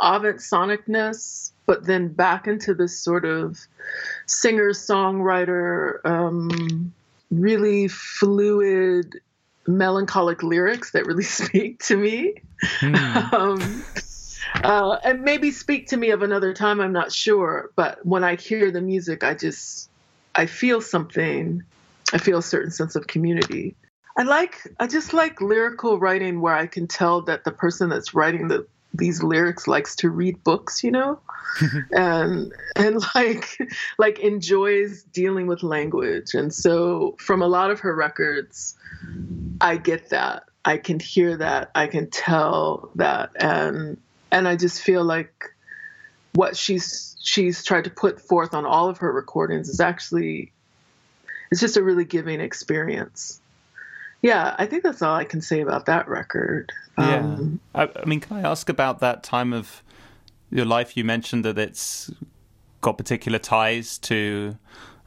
Avant 0.01 0.39
sonicness, 0.39 1.53
but 1.67 1.85
then 1.85 2.09
back 2.09 2.47
into 2.47 2.73
this 2.73 2.99
sort 2.99 3.27
of 3.27 3.59
singer 4.27 4.71
songwriter, 4.71 6.05
um, 6.07 6.95
really 7.31 7.89
fluid, 7.89 9.21
melancholic 9.67 10.43
lyrics 10.43 10.93
that 10.93 11.07
really 11.07 11.23
speak 11.41 11.83
to 11.85 11.97
me. 11.97 12.35
Mm. 12.81 13.33
um, 13.33 13.85
uh, 14.63 14.99
and 15.05 15.23
maybe 15.23 15.51
speak 15.51 15.89
to 15.89 15.97
me 15.97 16.11
of 16.11 16.23
another 16.23 16.53
time. 16.53 16.81
I'm 16.81 16.93
not 16.93 17.13
sure, 17.13 17.71
but 17.77 18.05
when 18.05 18.25
I 18.25 18.37
hear 18.37 18.71
the 18.71 18.81
music, 18.81 19.25
I 19.25 19.35
just 19.35 19.89
I 20.35 20.47
feel 20.47 20.81
something. 20.81 21.63
I 22.13 22.19
feel 22.19 22.39
a 22.39 22.43
certain 22.43 22.71
sense 22.71 22.95
of 22.95 23.07
community. 23.07 23.75
I 24.17 24.25
like 24.25 24.57
I 24.79 24.87
just 24.87 25.15
like 25.15 25.41
lyrical 25.41 25.99
writing 25.99 26.41
where 26.41 26.55
I 26.55 26.67
can 26.67 26.87
tell 26.87 27.23
that 27.23 27.45
the 27.45 27.53
person 27.53 27.89
that's 27.89 28.15
writing 28.15 28.49
the 28.49 28.67
these 28.95 29.23
lyrics 29.23 29.67
likes 29.67 29.97
to 29.97 30.11
read 30.11 30.43
books, 30.45 30.85
you 30.85 30.91
know, 30.91 31.21
and 31.93 32.53
and 32.77 33.03
like 33.15 33.59
like 33.99 34.19
enjoys 34.19 35.03
dealing 35.05 35.47
with 35.47 35.63
language. 35.63 36.35
And 36.35 36.53
so 36.53 37.17
from 37.19 37.43
a 37.43 37.49
lot 37.49 37.71
of 37.71 37.81
her 37.81 37.95
records, 37.95 38.77
I 39.61 39.77
get 39.77 40.11
that. 40.11 40.45
I 40.65 40.77
can 40.77 41.01
hear 41.01 41.37
that. 41.39 41.71
I 41.75 41.89
can 41.89 42.09
tell 42.11 42.91
that, 42.95 43.31
and 43.37 43.99
and 44.31 44.47
I 44.47 44.57
just 44.57 44.83
feel 44.83 45.05
like 45.05 45.51
what 46.35 46.57
she's 46.57 47.17
she's 47.23 47.65
tried 47.65 47.85
to 47.85 47.91
put 47.91 48.21
forth 48.21 48.55
on 48.55 48.65
all 48.65 48.89
of 48.89 48.99
her 48.99 49.13
recordings 49.13 49.69
is 49.69 49.81
actually 49.81 50.53
it's 51.51 51.61
just 51.61 51.77
a 51.77 51.83
really 51.83 52.07
giving 52.07 52.41
experience 52.41 53.42
yeah, 54.23 54.55
I 54.59 54.67
think 54.67 54.85
that's 54.85 55.03
all 55.03 55.15
I 55.15 55.25
can 55.25 55.41
say 55.41 55.61
about 55.61 55.87
that 55.87 56.09
record. 56.09 56.73
Yeah. 56.97 57.19
Um, 57.19 57.61
I, 57.75 57.89
I, 57.95 58.05
mean, 58.05 58.21
can 58.21 58.37
I 58.37 58.49
ask 58.49 58.69
about 58.69 59.01
that 59.01 59.23
time 59.25 59.53
of 59.53 59.83
your 60.51 60.65
life? 60.65 60.97
You 60.97 61.05
mentioned 61.05 61.45
that 61.45 61.59
it's 61.59 62.11
got 62.81 62.99
particular 62.99 63.39
ties 63.41 63.99
to 63.99 64.57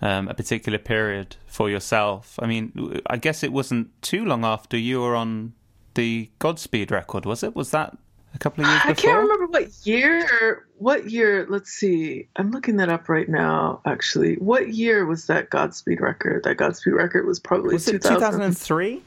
um, 0.02 0.28
a 0.28 0.34
particular 0.34 0.78
period 0.78 1.38
for 1.48 1.70
yourself. 1.70 2.38
I 2.42 2.48
mean, 2.48 3.02
I 3.08 3.18
guess 3.18 3.42
it 3.42 3.54
wasn't 3.54 3.90
too 4.02 4.26
long 4.26 4.44
after 4.44 4.78
you 4.78 5.02
were 5.02 5.16
on 5.16 5.54
the 5.94 6.30
Godspeed 6.40 6.92
record, 6.92 7.26
was 7.26 7.42
it? 7.42 7.56
Was 7.56 7.72
that 7.72 7.98
a 8.36 8.40
couple 8.40 8.64
of 8.64 8.70
years 8.70 8.82
before? 8.82 8.92
I 8.92 8.94
can't 8.94 9.20
remember 9.20 9.48
what 9.48 9.86
year. 9.86 10.68
What 10.78 11.10
year? 11.10 11.46
Let's 11.50 11.72
see. 11.72 12.28
I'm 12.36 12.52
looking 12.52 12.78
that 12.78 12.90
up 12.90 13.10
right 13.10 13.28
now. 13.28 13.82
Actually, 13.86 14.36
what 14.36 14.74
year 14.74 15.06
was 15.06 15.28
that 15.28 15.50
Godspeed 15.50 16.02
record? 16.02 16.44
That 16.44 16.58
Godspeed 16.58 16.94
record 16.94 17.26
was 17.26 17.40
probably 17.40 17.74
was 17.74 17.86
2003. 17.86 19.02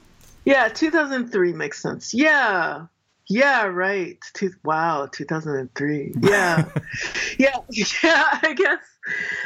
Yeah, 0.45 0.69
2003 0.69 1.53
makes 1.53 1.81
sense. 1.81 2.15
Yeah. 2.15 2.87
Yeah, 3.29 3.65
right. 3.67 4.19
Two, 4.33 4.53
wow, 4.65 5.07
2003. 5.13 6.15
Yeah. 6.21 6.65
yeah, 7.39 7.57
yeah, 7.71 8.39
I 8.43 8.55
guess 8.57 8.81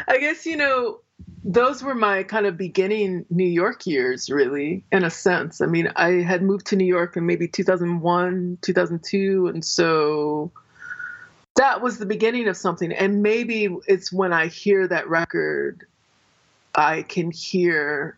I 0.07 0.19
guess 0.19 0.47
you 0.47 0.57
know 0.57 1.01
those 1.45 1.83
were 1.83 1.95
my 1.95 2.23
kind 2.23 2.47
of 2.47 2.57
beginning 2.57 3.27
New 3.29 3.47
York 3.47 3.87
years, 3.87 4.31
really, 4.31 4.85
in 4.93 5.05
a 5.05 5.11
sense. 5.11 5.61
I 5.61 5.67
mean, 5.67 5.93
I 5.97 6.23
had 6.23 6.43
moved 6.43 6.67
to 6.69 6.77
New 6.77 6.87
York 6.87 7.17
in 7.17 7.27
maybe 7.27 7.49
2001, 7.49 8.59
2002, 8.63 9.49
and 9.49 9.65
so 9.65 10.53
that 11.57 11.83
was 11.83 11.99
the 11.99 12.07
beginning 12.07 12.49
of 12.49 12.57
something. 12.57 12.93
And 12.93 13.23
maybe 13.23 13.69
it's 13.87 14.13
when 14.13 14.33
I 14.33 14.47
hear 14.47 14.87
that 14.87 15.09
record, 15.09 15.85
I 16.75 17.03
can 17.03 17.31
hear 17.31 18.17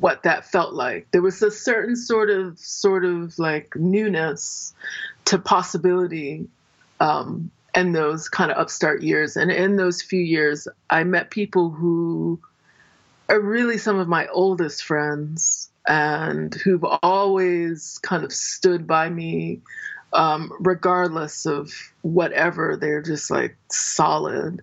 what 0.00 0.24
that 0.24 0.44
felt 0.44 0.74
like. 0.74 1.10
There 1.12 1.22
was 1.22 1.40
a 1.42 1.50
certain 1.50 1.96
sort 1.96 2.28
of, 2.28 2.58
sort 2.58 3.04
of 3.04 3.38
like 3.38 3.74
newness 3.76 4.74
to 5.26 5.38
possibility 5.38 6.48
um, 7.00 7.50
in 7.78 7.92
those 7.92 8.28
kind 8.28 8.50
of 8.50 8.58
upstart 8.58 9.02
years. 9.02 9.36
And 9.36 9.52
in 9.52 9.76
those 9.76 10.02
few 10.02 10.20
years, 10.20 10.66
I 10.90 11.04
met 11.04 11.30
people 11.30 11.70
who 11.70 12.40
are 13.28 13.40
really 13.40 13.78
some 13.78 14.00
of 14.00 14.08
my 14.08 14.26
oldest 14.26 14.82
friends 14.84 15.70
and 15.86 16.52
who've 16.52 16.84
always 17.02 17.98
kind 17.98 18.24
of 18.24 18.32
stood 18.32 18.88
by 18.88 19.08
me 19.08 19.60
um, 20.12 20.52
regardless 20.58 21.46
of 21.46 21.72
whatever. 22.02 22.76
They're 22.76 23.00
just 23.00 23.30
like 23.30 23.56
solid. 23.70 24.60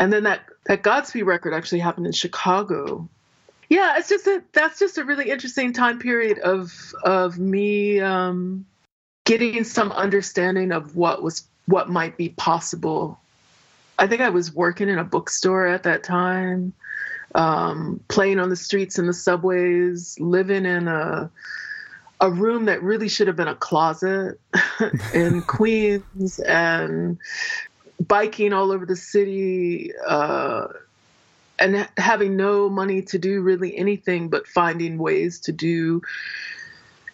And 0.00 0.12
then 0.12 0.24
that, 0.24 0.40
that 0.66 0.82
Godspeed 0.82 1.26
record 1.26 1.54
actually 1.54 1.80
happened 1.80 2.06
in 2.06 2.12
Chicago. 2.12 3.08
Yeah, 3.68 3.94
it's 3.96 4.08
just 4.08 4.26
a 4.26 4.42
that's 4.52 4.78
just 4.78 4.98
a 4.98 5.04
really 5.04 5.30
interesting 5.30 5.72
time 5.72 5.98
period 5.98 6.38
of 6.38 6.94
of 7.02 7.38
me 7.38 7.98
um, 8.00 8.66
getting 9.24 9.64
some 9.64 9.90
understanding 9.90 10.70
of 10.70 10.96
what 10.96 11.22
was 11.22 11.48
what 11.66 11.88
might 11.88 12.16
be 12.16 12.30
possible. 12.30 13.18
I 13.98 14.06
think 14.06 14.20
I 14.20 14.30
was 14.30 14.52
working 14.52 14.88
in 14.88 14.98
a 14.98 15.04
bookstore 15.04 15.66
at 15.66 15.84
that 15.84 16.02
time, 16.02 16.72
um, 17.34 18.00
playing 18.08 18.38
on 18.38 18.50
the 18.50 18.56
streets 18.56 18.98
and 18.98 19.08
the 19.08 19.12
subways, 19.12 20.18
living 20.20 20.66
in 20.66 20.88
a 20.88 21.30
a 22.20 22.30
room 22.30 22.66
that 22.66 22.82
really 22.82 23.08
should 23.08 23.26
have 23.26 23.36
been 23.36 23.48
a 23.48 23.56
closet 23.56 24.40
in 25.14 25.42
Queens, 25.46 26.38
and 26.40 27.18
biking 28.00 28.52
all 28.52 28.72
over 28.72 28.86
the 28.86 28.96
city, 28.96 29.92
uh, 30.06 30.68
and 31.58 31.88
having 31.96 32.36
no 32.36 32.68
money 32.68 33.02
to 33.02 33.18
do 33.18 33.40
really 33.40 33.76
anything 33.76 34.28
but 34.28 34.46
finding 34.46 34.98
ways 34.98 35.40
to 35.40 35.52
do 35.52 36.02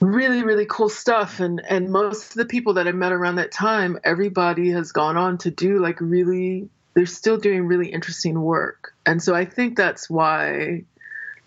really 0.01 0.43
really 0.43 0.67
cool 0.67 0.89
stuff. 0.89 1.41
And 1.41 1.63
and 1.69 1.91
most 1.91 2.31
of 2.31 2.35
the 2.37 2.47
people 2.47 2.75
that 2.75 2.89
i 2.89 2.93
met 2.93 3.13
around 3.13 3.37
that 3.37 3.53
time 3.53 3.99
everybody 4.03 4.71
has 4.71 4.93
gone 4.93 5.17
on 5.17 5.39
to 5.39 5.51
do 5.51 5.79
like 5.79 6.01
really 6.01 6.69
they're 6.95 7.07
still 7.07 7.37
doing 7.37 7.67
really 7.67 7.89
interesting 7.89 8.41
work. 8.41 8.95
And 9.07 9.23
so 9.23 9.35
i 9.35 9.45
think 9.45 9.77
that's 9.77 10.09
why 10.09 10.85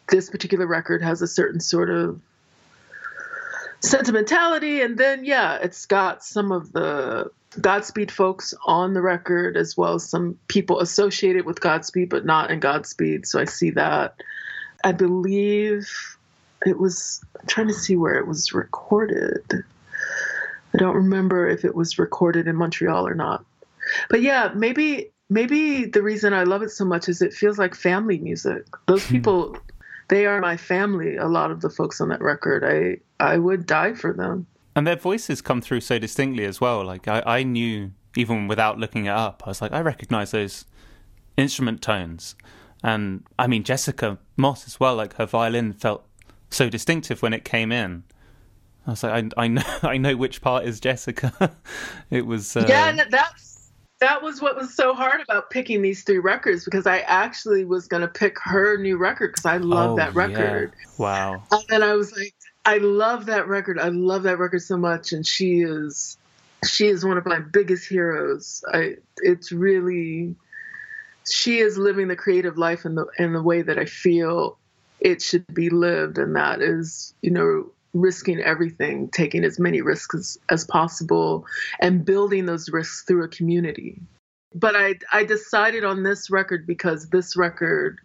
this 0.09 0.29
particular 0.29 0.67
record 0.67 1.01
has 1.01 1.21
a 1.21 1.27
certain 1.27 1.59
sort 1.59 1.89
of 1.89 2.21
sentimentality. 3.79 4.81
And 4.81 4.97
then 4.97 5.25
yeah 5.25 5.57
it's 5.61 5.87
got 5.87 6.23
some 6.23 6.51
of 6.51 6.71
the 6.71 7.31
godspeed 7.59 8.11
folks 8.11 8.53
on 8.65 8.93
the 8.93 9.01
record 9.01 9.57
as 9.57 9.77
well 9.77 9.95
as 9.95 10.09
some 10.09 10.39
people 10.47 10.79
associated 10.79 11.45
with 11.45 11.59
godspeed 11.59 12.09
but 12.09 12.25
not 12.25 12.51
in 12.51 12.59
godspeed. 12.59 13.25
So 13.25 13.39
i 13.39 13.45
see 13.45 13.71
that 13.71 14.21
i 14.83 14.91
believe 14.91 16.12
it 16.65 16.79
was 16.79 17.23
I'm 17.39 17.47
trying 17.47 17.67
to 17.67 17.73
see 17.73 17.95
where 17.95 18.15
it 18.15 18.27
was 18.27 18.53
recorded. 18.53 19.63
I 20.73 20.77
don't 20.77 20.95
remember 20.95 21.47
if 21.47 21.63
it 21.63 21.75
was 21.75 21.99
recorded 21.99 22.47
in 22.47 22.55
Montreal 22.55 23.07
or 23.07 23.13
not. 23.13 23.45
But 24.09 24.21
yeah, 24.21 24.51
maybe 24.55 25.11
maybe 25.29 25.85
the 25.85 26.01
reason 26.01 26.33
I 26.33 26.43
love 26.43 26.61
it 26.61 26.71
so 26.71 26.85
much 26.85 27.09
is 27.09 27.21
it 27.21 27.33
feels 27.33 27.57
like 27.57 27.75
family 27.75 28.17
music. 28.19 28.65
Those 28.87 29.05
hmm. 29.05 29.13
people 29.13 29.57
they 30.09 30.25
are 30.25 30.41
my 30.41 30.57
family, 30.57 31.15
a 31.15 31.27
lot 31.27 31.51
of 31.51 31.61
the 31.61 31.69
folks 31.69 32.01
on 32.01 32.09
that 32.09 32.21
record. 32.21 32.63
I 32.63 32.97
I 33.23 33.37
would 33.37 33.65
die 33.65 33.93
for 33.93 34.13
them. 34.13 34.47
And 34.75 34.87
their 34.87 34.95
voices 34.95 35.41
come 35.41 35.61
through 35.61 35.81
so 35.81 35.99
distinctly 35.99 36.45
as 36.45 36.59
well. 36.59 36.83
Like 36.83 37.07
I, 37.07 37.21
I 37.25 37.43
knew 37.43 37.91
even 38.15 38.47
without 38.47 38.79
looking 38.79 39.05
it 39.05 39.11
up, 39.11 39.43
I 39.45 39.49
was 39.49 39.61
like, 39.61 39.71
I 39.71 39.81
recognize 39.81 40.31
those 40.31 40.65
instrument 41.37 41.81
tones. 41.81 42.35
And 42.83 43.23
I 43.37 43.47
mean 43.47 43.63
Jessica 43.63 44.17
Moss 44.37 44.67
as 44.67 44.79
well, 44.79 44.95
like 44.95 45.15
her 45.15 45.25
violin 45.25 45.73
felt 45.73 46.05
so 46.53 46.69
distinctive 46.69 47.21
when 47.21 47.33
it 47.33 47.43
came 47.43 47.71
in. 47.71 48.03
I 48.85 48.91
was 48.91 49.03
like, 49.03 49.33
I, 49.37 49.43
I 49.43 49.47
know, 49.47 49.63
I 49.83 49.97
know 49.97 50.15
which 50.15 50.41
part 50.41 50.65
is 50.65 50.79
Jessica. 50.79 51.55
it 52.09 52.25
was 52.25 52.55
uh... 52.55 52.65
yeah, 52.67 53.03
that's 53.09 53.71
that 53.99 54.21
was 54.21 54.41
what 54.41 54.57
was 54.57 54.75
so 54.75 54.93
hard 54.93 55.21
about 55.21 55.49
picking 55.49 55.81
these 55.81 56.03
three 56.03 56.19
records 56.19 56.65
because 56.65 56.85
I 56.85 56.99
actually 56.99 57.63
was 57.63 57.87
going 57.87 58.01
to 58.01 58.07
pick 58.07 58.37
her 58.43 58.77
new 58.77 58.97
record 58.97 59.31
because 59.31 59.45
I 59.45 59.57
love 59.57 59.91
oh, 59.91 59.95
that 59.95 60.13
record. 60.13 60.73
Yeah. 60.77 60.91
Wow. 60.97 61.43
And 61.51 61.63
then 61.69 61.83
I 61.83 61.93
was 61.93 62.11
like, 62.11 62.33
I 62.65 62.79
love 62.79 63.27
that 63.27 63.47
record. 63.47 63.79
I 63.79 63.89
love 63.89 64.23
that 64.23 64.39
record 64.39 64.61
so 64.61 64.75
much, 64.75 65.13
and 65.13 65.25
she 65.25 65.61
is 65.61 66.17
she 66.65 66.87
is 66.87 67.05
one 67.05 67.17
of 67.17 67.25
my 67.25 67.39
biggest 67.39 67.87
heroes. 67.87 68.63
I 68.73 68.95
it's 69.17 69.51
really 69.51 70.35
she 71.29 71.59
is 71.59 71.77
living 71.77 72.09
the 72.09 72.15
creative 72.15 72.57
life 72.57 72.85
in 72.85 72.95
the 72.95 73.05
in 73.17 73.33
the 73.33 73.41
way 73.41 73.61
that 73.61 73.79
I 73.79 73.85
feel 73.85 74.57
it 75.03 75.21
should 75.21 75.45
be 75.53 75.69
lived, 75.69 76.17
and 76.17 76.35
that 76.35 76.61
is 76.61 77.13
you 77.21 77.29
know 77.29 77.69
risking 77.93 78.39
everything, 78.39 79.07
taking 79.09 79.43
as 79.43 79.59
many 79.59 79.81
risks 79.81 80.15
as, 80.15 80.37
as 80.49 80.65
possible, 80.65 81.45
and 81.79 82.03
building 82.03 82.47
those 82.47 82.69
risks 82.69 83.03
through 83.03 83.23
a 83.23 83.27
community. 83.27 84.01
But 84.55 84.75
I, 84.75 84.95
I 85.11 85.23
decided 85.23 85.83
on 85.83 86.01
this 86.01 86.31
record 86.31 86.65
because 86.65 87.09
this 87.09 87.37
record, 87.37 87.99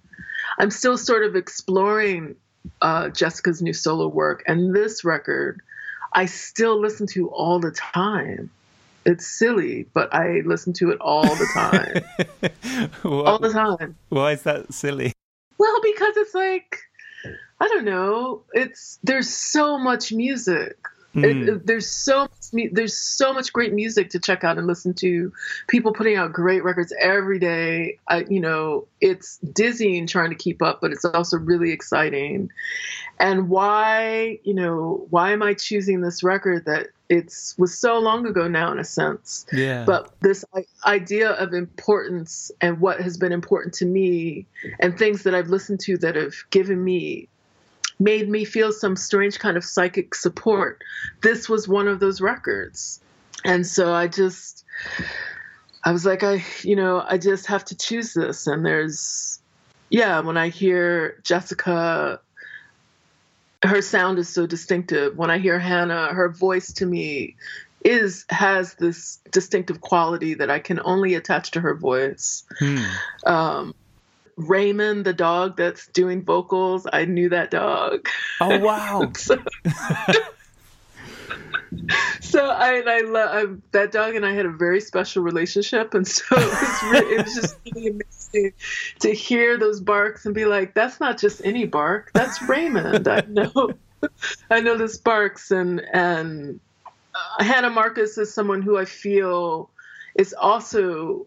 I'm 0.58 0.70
still 0.70 0.98
sort 0.98 1.24
of 1.24 1.36
exploring 1.36 2.36
uh, 2.82 3.08
Jessica's 3.08 3.62
new 3.62 3.72
solo 3.72 4.08
work, 4.08 4.42
and 4.46 4.74
this 4.74 5.04
record, 5.04 5.62
I 6.12 6.26
still 6.26 6.78
listen 6.80 7.06
to 7.08 7.28
all 7.30 7.58
the 7.58 7.70
time. 7.70 8.50
It's 9.06 9.26
silly, 9.26 9.86
but 9.94 10.12
I 10.14 10.42
listen 10.44 10.74
to 10.74 10.90
it 10.90 10.98
all 11.00 11.22
the 11.22 11.48
time. 11.54 12.90
all 13.04 13.38
the 13.38 13.52
time. 13.52 13.96
Why 14.10 14.32
is 14.32 14.42
that 14.42 14.74
silly? 14.74 15.12
Well, 15.56 15.80
because 15.82 16.16
it's 16.16 16.34
like 16.34 16.87
I 17.60 17.68
don't 17.68 17.84
know. 17.84 18.42
It's 18.52 18.98
there's 19.02 19.28
so 19.28 19.78
much 19.78 20.12
music. 20.12 20.76
Mm. 21.14 21.24
It, 21.24 21.48
it, 21.48 21.66
there's 21.66 21.88
so 21.88 22.22
much, 22.22 22.70
there's 22.72 22.96
so 22.96 23.32
much 23.32 23.52
great 23.52 23.72
music 23.72 24.10
to 24.10 24.18
check 24.18 24.44
out 24.44 24.58
and 24.58 24.66
listen 24.66 24.94
to. 24.94 25.32
People 25.66 25.92
putting 25.92 26.16
out 26.16 26.32
great 26.32 26.62
records 26.62 26.92
every 27.00 27.38
day. 27.38 27.98
I, 28.06 28.24
you 28.28 28.40
know, 28.40 28.86
it's 29.00 29.38
dizzying 29.38 30.06
trying 30.06 30.30
to 30.30 30.36
keep 30.36 30.62
up, 30.62 30.80
but 30.80 30.92
it's 30.92 31.04
also 31.04 31.38
really 31.38 31.72
exciting. 31.72 32.50
And 33.18 33.48
why, 33.48 34.38
you 34.44 34.54
know, 34.54 35.06
why 35.10 35.32
am 35.32 35.42
I 35.42 35.54
choosing 35.54 36.02
this 36.02 36.22
record 36.22 36.66
that 36.66 36.88
it's 37.08 37.56
was 37.56 37.76
so 37.76 37.98
long 37.98 38.26
ago 38.26 38.48
now 38.48 38.70
in 38.70 38.78
a 38.78 38.84
sense. 38.84 39.46
Yeah. 39.52 39.84
But 39.84 40.12
this 40.20 40.44
idea 40.84 41.30
of 41.30 41.54
importance 41.54 42.50
and 42.60 42.80
what 42.80 43.00
has 43.00 43.16
been 43.16 43.32
important 43.32 43.74
to 43.74 43.86
me 43.86 44.46
and 44.80 44.98
things 44.98 45.22
that 45.22 45.34
I've 45.34 45.48
listened 45.48 45.80
to 45.80 45.96
that 45.98 46.16
have 46.16 46.34
given 46.50 46.82
me 46.82 47.28
made 47.98 48.28
me 48.28 48.44
feel 48.44 48.72
some 48.72 48.94
strange 48.94 49.38
kind 49.38 49.56
of 49.56 49.64
psychic 49.64 50.14
support. 50.14 50.82
This 51.22 51.48
was 51.48 51.66
one 51.66 51.88
of 51.88 51.98
those 51.98 52.20
records. 52.20 53.00
And 53.44 53.66
so 53.66 53.92
I 53.92 54.08
just, 54.08 54.64
I 55.84 55.92
was 55.92 56.04
like, 56.04 56.22
I, 56.22 56.44
you 56.62 56.76
know, 56.76 57.04
I 57.08 57.18
just 57.18 57.46
have 57.46 57.64
to 57.66 57.76
choose 57.76 58.14
this. 58.14 58.46
And 58.46 58.64
there's, 58.64 59.40
yeah, 59.90 60.20
when 60.20 60.36
I 60.36 60.48
hear 60.48 61.20
Jessica, 61.24 62.20
her 63.64 63.82
sound 63.82 64.18
is 64.18 64.28
so 64.28 64.46
distinctive. 64.46 65.16
When 65.16 65.30
I 65.30 65.38
hear 65.38 65.58
Hannah, 65.58 66.08
her 66.08 66.28
voice 66.28 66.72
to 66.74 66.86
me 66.86 67.36
is 67.84 68.24
has 68.28 68.74
this 68.74 69.18
distinctive 69.30 69.80
quality 69.80 70.34
that 70.34 70.50
I 70.50 70.58
can 70.58 70.80
only 70.84 71.14
attach 71.14 71.52
to 71.52 71.60
her 71.60 71.74
voice. 71.74 72.44
Hmm. 72.58 72.84
Um, 73.26 73.74
Raymond, 74.36 75.04
the 75.04 75.12
dog 75.12 75.56
that's 75.56 75.88
doing 75.88 76.22
vocals, 76.22 76.86
I 76.92 77.04
knew 77.04 77.28
that 77.30 77.50
dog. 77.50 78.08
Oh 78.40 78.58
wow! 78.60 79.12
so, 79.16 79.42
so, 82.38 82.48
I, 82.48 82.82
I 82.86 83.00
love 83.00 83.60
that 83.72 83.92
dog, 83.92 84.14
and 84.14 84.24
I 84.24 84.32
had 84.32 84.46
a 84.46 84.50
very 84.50 84.80
special 84.80 85.22
relationship, 85.22 85.94
and 85.94 86.06
so 86.06 86.24
it 86.30 86.38
was, 86.38 86.82
really, 86.84 87.14
it 87.14 87.24
was 87.24 87.34
just 87.34 87.56
really 87.74 87.88
amazing 87.88 88.52
to 89.00 89.12
hear 89.12 89.58
those 89.58 89.80
barks 89.80 90.26
and 90.26 90.34
be 90.34 90.44
like, 90.44 90.74
"That's 90.74 91.00
not 91.00 91.18
just 91.18 91.44
any 91.44 91.66
bark. 91.66 92.10
That's 92.14 92.40
Raymond. 92.42 93.08
I 93.08 93.24
know, 93.28 93.70
I 94.50 94.60
know 94.60 94.76
this 94.76 94.96
barks." 94.98 95.50
And 95.50 95.80
and 95.92 96.60
uh, 96.86 97.44
Hannah 97.44 97.70
Marcus 97.70 98.16
is 98.18 98.32
someone 98.32 98.62
who 98.62 98.78
I 98.78 98.84
feel 98.84 99.70
is 100.14 100.34
also 100.34 101.26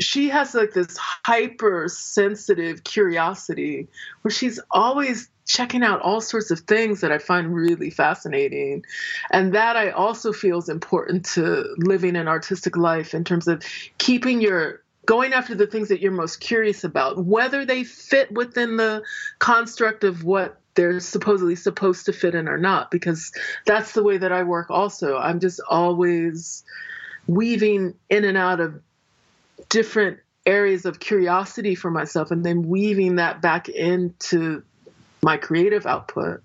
she 0.00 0.28
has 0.28 0.54
like 0.54 0.72
this 0.72 0.96
hypersensitive 0.98 2.84
curiosity 2.84 3.88
where 4.22 4.32
she's 4.32 4.58
always 4.70 5.28
checking 5.46 5.82
out 5.82 6.00
all 6.00 6.20
sorts 6.20 6.50
of 6.50 6.60
things 6.60 7.00
that 7.00 7.10
I 7.10 7.18
find 7.18 7.52
really 7.52 7.90
fascinating. 7.90 8.84
And 9.32 9.52
that 9.54 9.76
I 9.76 9.90
also 9.90 10.32
feel 10.32 10.58
is 10.58 10.68
important 10.68 11.24
to 11.34 11.64
living 11.78 12.16
an 12.16 12.28
artistic 12.28 12.76
life 12.76 13.14
in 13.14 13.24
terms 13.24 13.48
of 13.48 13.62
keeping 13.98 14.40
your 14.40 14.82
going 15.06 15.32
after 15.32 15.54
the 15.54 15.66
things 15.66 15.88
that 15.88 16.00
you're 16.00 16.12
most 16.12 16.40
curious 16.40 16.84
about, 16.84 17.24
whether 17.24 17.64
they 17.64 17.82
fit 17.82 18.30
within 18.30 18.76
the 18.76 19.02
construct 19.40 20.04
of 20.04 20.22
what 20.22 20.60
they're 20.74 21.00
supposedly 21.00 21.56
supposed 21.56 22.06
to 22.06 22.12
fit 22.12 22.34
in 22.34 22.48
or 22.48 22.58
not, 22.58 22.90
because 22.90 23.32
that's 23.66 23.92
the 23.92 24.04
way 24.04 24.18
that 24.18 24.30
I 24.30 24.44
work 24.44 24.70
also. 24.70 25.16
I'm 25.16 25.40
just 25.40 25.60
always 25.68 26.62
weaving 27.26 27.94
in 28.08 28.24
and 28.24 28.38
out 28.38 28.60
of 28.60 28.80
different 29.70 30.18
areas 30.44 30.84
of 30.84 31.00
curiosity 31.00 31.74
for 31.74 31.90
myself 31.90 32.30
and 32.30 32.44
then 32.44 32.68
weaving 32.68 33.16
that 33.16 33.40
back 33.40 33.68
into 33.68 34.62
my 35.22 35.36
creative 35.36 35.86
output. 35.86 36.42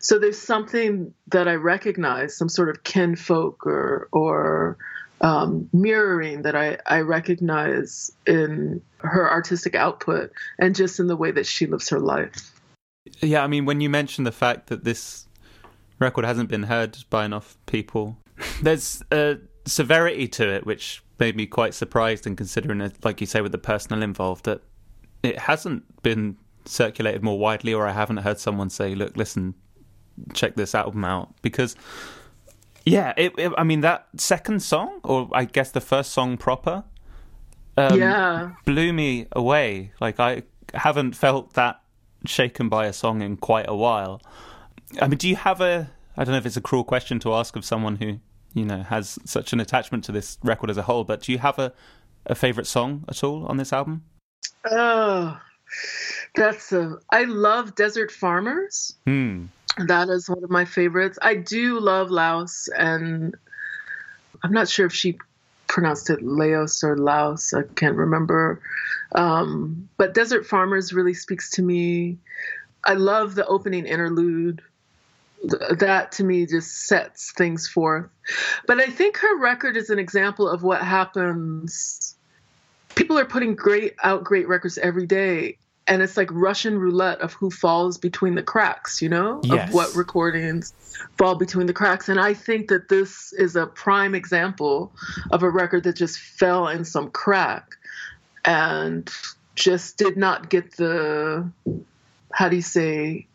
So 0.00 0.18
there's 0.18 0.38
something 0.38 1.14
that 1.28 1.48
I 1.48 1.54
recognize, 1.54 2.36
some 2.36 2.48
sort 2.48 2.68
of 2.68 2.84
kinfolk 2.84 3.66
or 3.66 4.08
or 4.12 4.76
um, 5.20 5.68
mirroring 5.72 6.42
that 6.42 6.54
I, 6.54 6.78
I 6.86 7.00
recognize 7.00 8.12
in 8.26 8.80
her 8.98 9.30
artistic 9.30 9.74
output 9.74 10.30
and 10.58 10.74
just 10.74 11.00
in 11.00 11.08
the 11.08 11.16
way 11.16 11.32
that 11.32 11.46
she 11.46 11.66
lives 11.66 11.88
her 11.88 11.98
life. 11.98 12.60
Yeah, 13.20 13.42
I 13.42 13.46
mean, 13.46 13.64
when 13.64 13.80
you 13.80 13.88
mention 13.88 14.24
the 14.24 14.32
fact 14.32 14.68
that 14.68 14.84
this 14.84 15.26
record 15.98 16.24
hasn't 16.24 16.48
been 16.48 16.64
heard 16.64 16.98
by 17.10 17.24
enough 17.24 17.56
people, 17.66 18.18
there's 18.62 19.02
a 19.10 19.38
severity 19.68 20.26
to 20.28 20.48
it 20.48 20.66
which 20.66 21.02
made 21.18 21.36
me 21.36 21.46
quite 21.46 21.74
surprised 21.74 22.26
and 22.26 22.36
considering 22.36 22.80
it, 22.80 23.04
like 23.04 23.20
you 23.20 23.26
say, 23.26 23.40
with 23.40 23.52
the 23.52 23.58
personal 23.58 24.02
involved, 24.02 24.44
that 24.44 24.62
it 25.22 25.38
hasn't 25.38 26.02
been 26.02 26.36
circulated 26.64 27.22
more 27.22 27.38
widely, 27.38 27.74
or 27.74 27.86
I 27.86 27.92
haven't 27.92 28.18
heard 28.18 28.38
someone 28.38 28.70
say, 28.70 28.94
"Look, 28.94 29.16
listen, 29.16 29.54
check 30.32 30.56
this 30.56 30.74
album 30.74 31.04
out," 31.04 31.34
because. 31.42 31.76
Yeah, 32.84 33.12
it, 33.18 33.34
it, 33.36 33.52
I 33.58 33.64
mean 33.64 33.82
that 33.82 34.06
second 34.16 34.62
song, 34.62 35.00
or 35.04 35.28
I 35.32 35.44
guess 35.44 35.72
the 35.72 35.80
first 35.80 36.10
song 36.10 36.38
proper, 36.38 36.84
um, 37.76 37.98
yeah, 37.98 38.52
blew 38.64 38.94
me 38.94 39.26
away. 39.32 39.92
Like 40.00 40.18
I 40.18 40.44
haven't 40.72 41.14
felt 41.14 41.52
that 41.52 41.82
shaken 42.24 42.70
by 42.70 42.86
a 42.86 42.94
song 42.94 43.20
in 43.20 43.36
quite 43.36 43.66
a 43.68 43.74
while. 43.74 44.22
I 45.02 45.08
mean, 45.08 45.18
do 45.18 45.28
you 45.28 45.36
have 45.36 45.60
a? 45.60 45.90
I 46.16 46.24
don't 46.24 46.32
know 46.32 46.38
if 46.38 46.46
it's 46.46 46.56
a 46.56 46.62
cruel 46.62 46.82
question 46.82 47.18
to 47.20 47.34
ask 47.34 47.56
of 47.56 47.64
someone 47.64 47.96
who 47.96 48.20
you 48.54 48.64
know 48.64 48.82
has 48.82 49.18
such 49.24 49.52
an 49.52 49.60
attachment 49.60 50.04
to 50.04 50.12
this 50.12 50.38
record 50.42 50.70
as 50.70 50.76
a 50.76 50.82
whole. 50.82 51.04
But 51.04 51.22
do 51.22 51.32
you 51.32 51.38
have 51.38 51.58
a 51.58 51.72
a 52.26 52.34
favorite 52.34 52.66
song 52.66 53.04
at 53.08 53.24
all 53.24 53.46
on 53.46 53.56
this 53.56 53.72
album? 53.72 54.04
Oh, 54.70 55.40
that's 56.34 56.72
a. 56.72 56.98
I 57.10 57.24
love 57.24 57.74
Desert 57.74 58.10
Farmers. 58.10 58.94
Hmm. 59.06 59.46
That 59.86 60.08
is 60.08 60.28
one 60.28 60.42
of 60.42 60.50
my 60.50 60.64
favorites. 60.64 61.18
I 61.22 61.36
do 61.36 61.78
love 61.78 62.10
Laos, 62.10 62.68
and 62.76 63.34
I'm 64.42 64.52
not 64.52 64.68
sure 64.68 64.86
if 64.86 64.92
she 64.92 65.18
pronounced 65.68 66.10
it 66.10 66.22
Laos 66.22 66.82
or 66.82 66.96
Laos. 66.96 67.54
I 67.54 67.62
can't 67.74 67.96
remember. 67.96 68.60
Um, 69.14 69.88
but 69.96 70.14
Desert 70.14 70.46
Farmers 70.46 70.92
really 70.92 71.14
speaks 71.14 71.50
to 71.50 71.62
me. 71.62 72.18
I 72.84 72.94
love 72.94 73.34
the 73.34 73.46
opening 73.46 73.86
interlude 73.86 74.62
that 75.44 76.12
to 76.12 76.24
me 76.24 76.46
just 76.46 76.86
sets 76.86 77.32
things 77.32 77.68
forth. 77.68 78.06
But 78.66 78.80
I 78.80 78.86
think 78.86 79.16
her 79.18 79.38
record 79.38 79.76
is 79.76 79.90
an 79.90 79.98
example 79.98 80.48
of 80.48 80.62
what 80.62 80.82
happens. 80.82 82.16
People 82.94 83.18
are 83.18 83.24
putting 83.24 83.54
great 83.54 83.94
out 84.02 84.24
great 84.24 84.48
records 84.48 84.78
every 84.78 85.06
day, 85.06 85.56
and 85.86 86.02
it's 86.02 86.16
like 86.16 86.28
Russian 86.32 86.78
roulette 86.78 87.20
of 87.20 87.32
who 87.32 87.50
falls 87.50 87.98
between 87.98 88.34
the 88.34 88.42
cracks, 88.42 89.00
you 89.00 89.08
know, 89.08 89.40
yes. 89.44 89.68
of 89.68 89.74
what 89.74 89.94
recordings 89.94 90.72
fall 91.16 91.36
between 91.36 91.66
the 91.66 91.72
cracks. 91.72 92.08
And 92.08 92.18
I 92.20 92.34
think 92.34 92.68
that 92.68 92.88
this 92.88 93.32
is 93.32 93.56
a 93.56 93.66
prime 93.66 94.14
example 94.14 94.92
of 95.30 95.42
a 95.42 95.50
record 95.50 95.84
that 95.84 95.96
just 95.96 96.18
fell 96.18 96.68
in 96.68 96.84
some 96.84 97.10
crack 97.10 97.76
and 98.44 99.10
just 99.54 99.96
did 99.96 100.16
not 100.16 100.50
get 100.50 100.76
the, 100.76 101.48
how 102.32 102.48
do 102.48 102.56
you 102.56 102.62
say, 102.62 103.26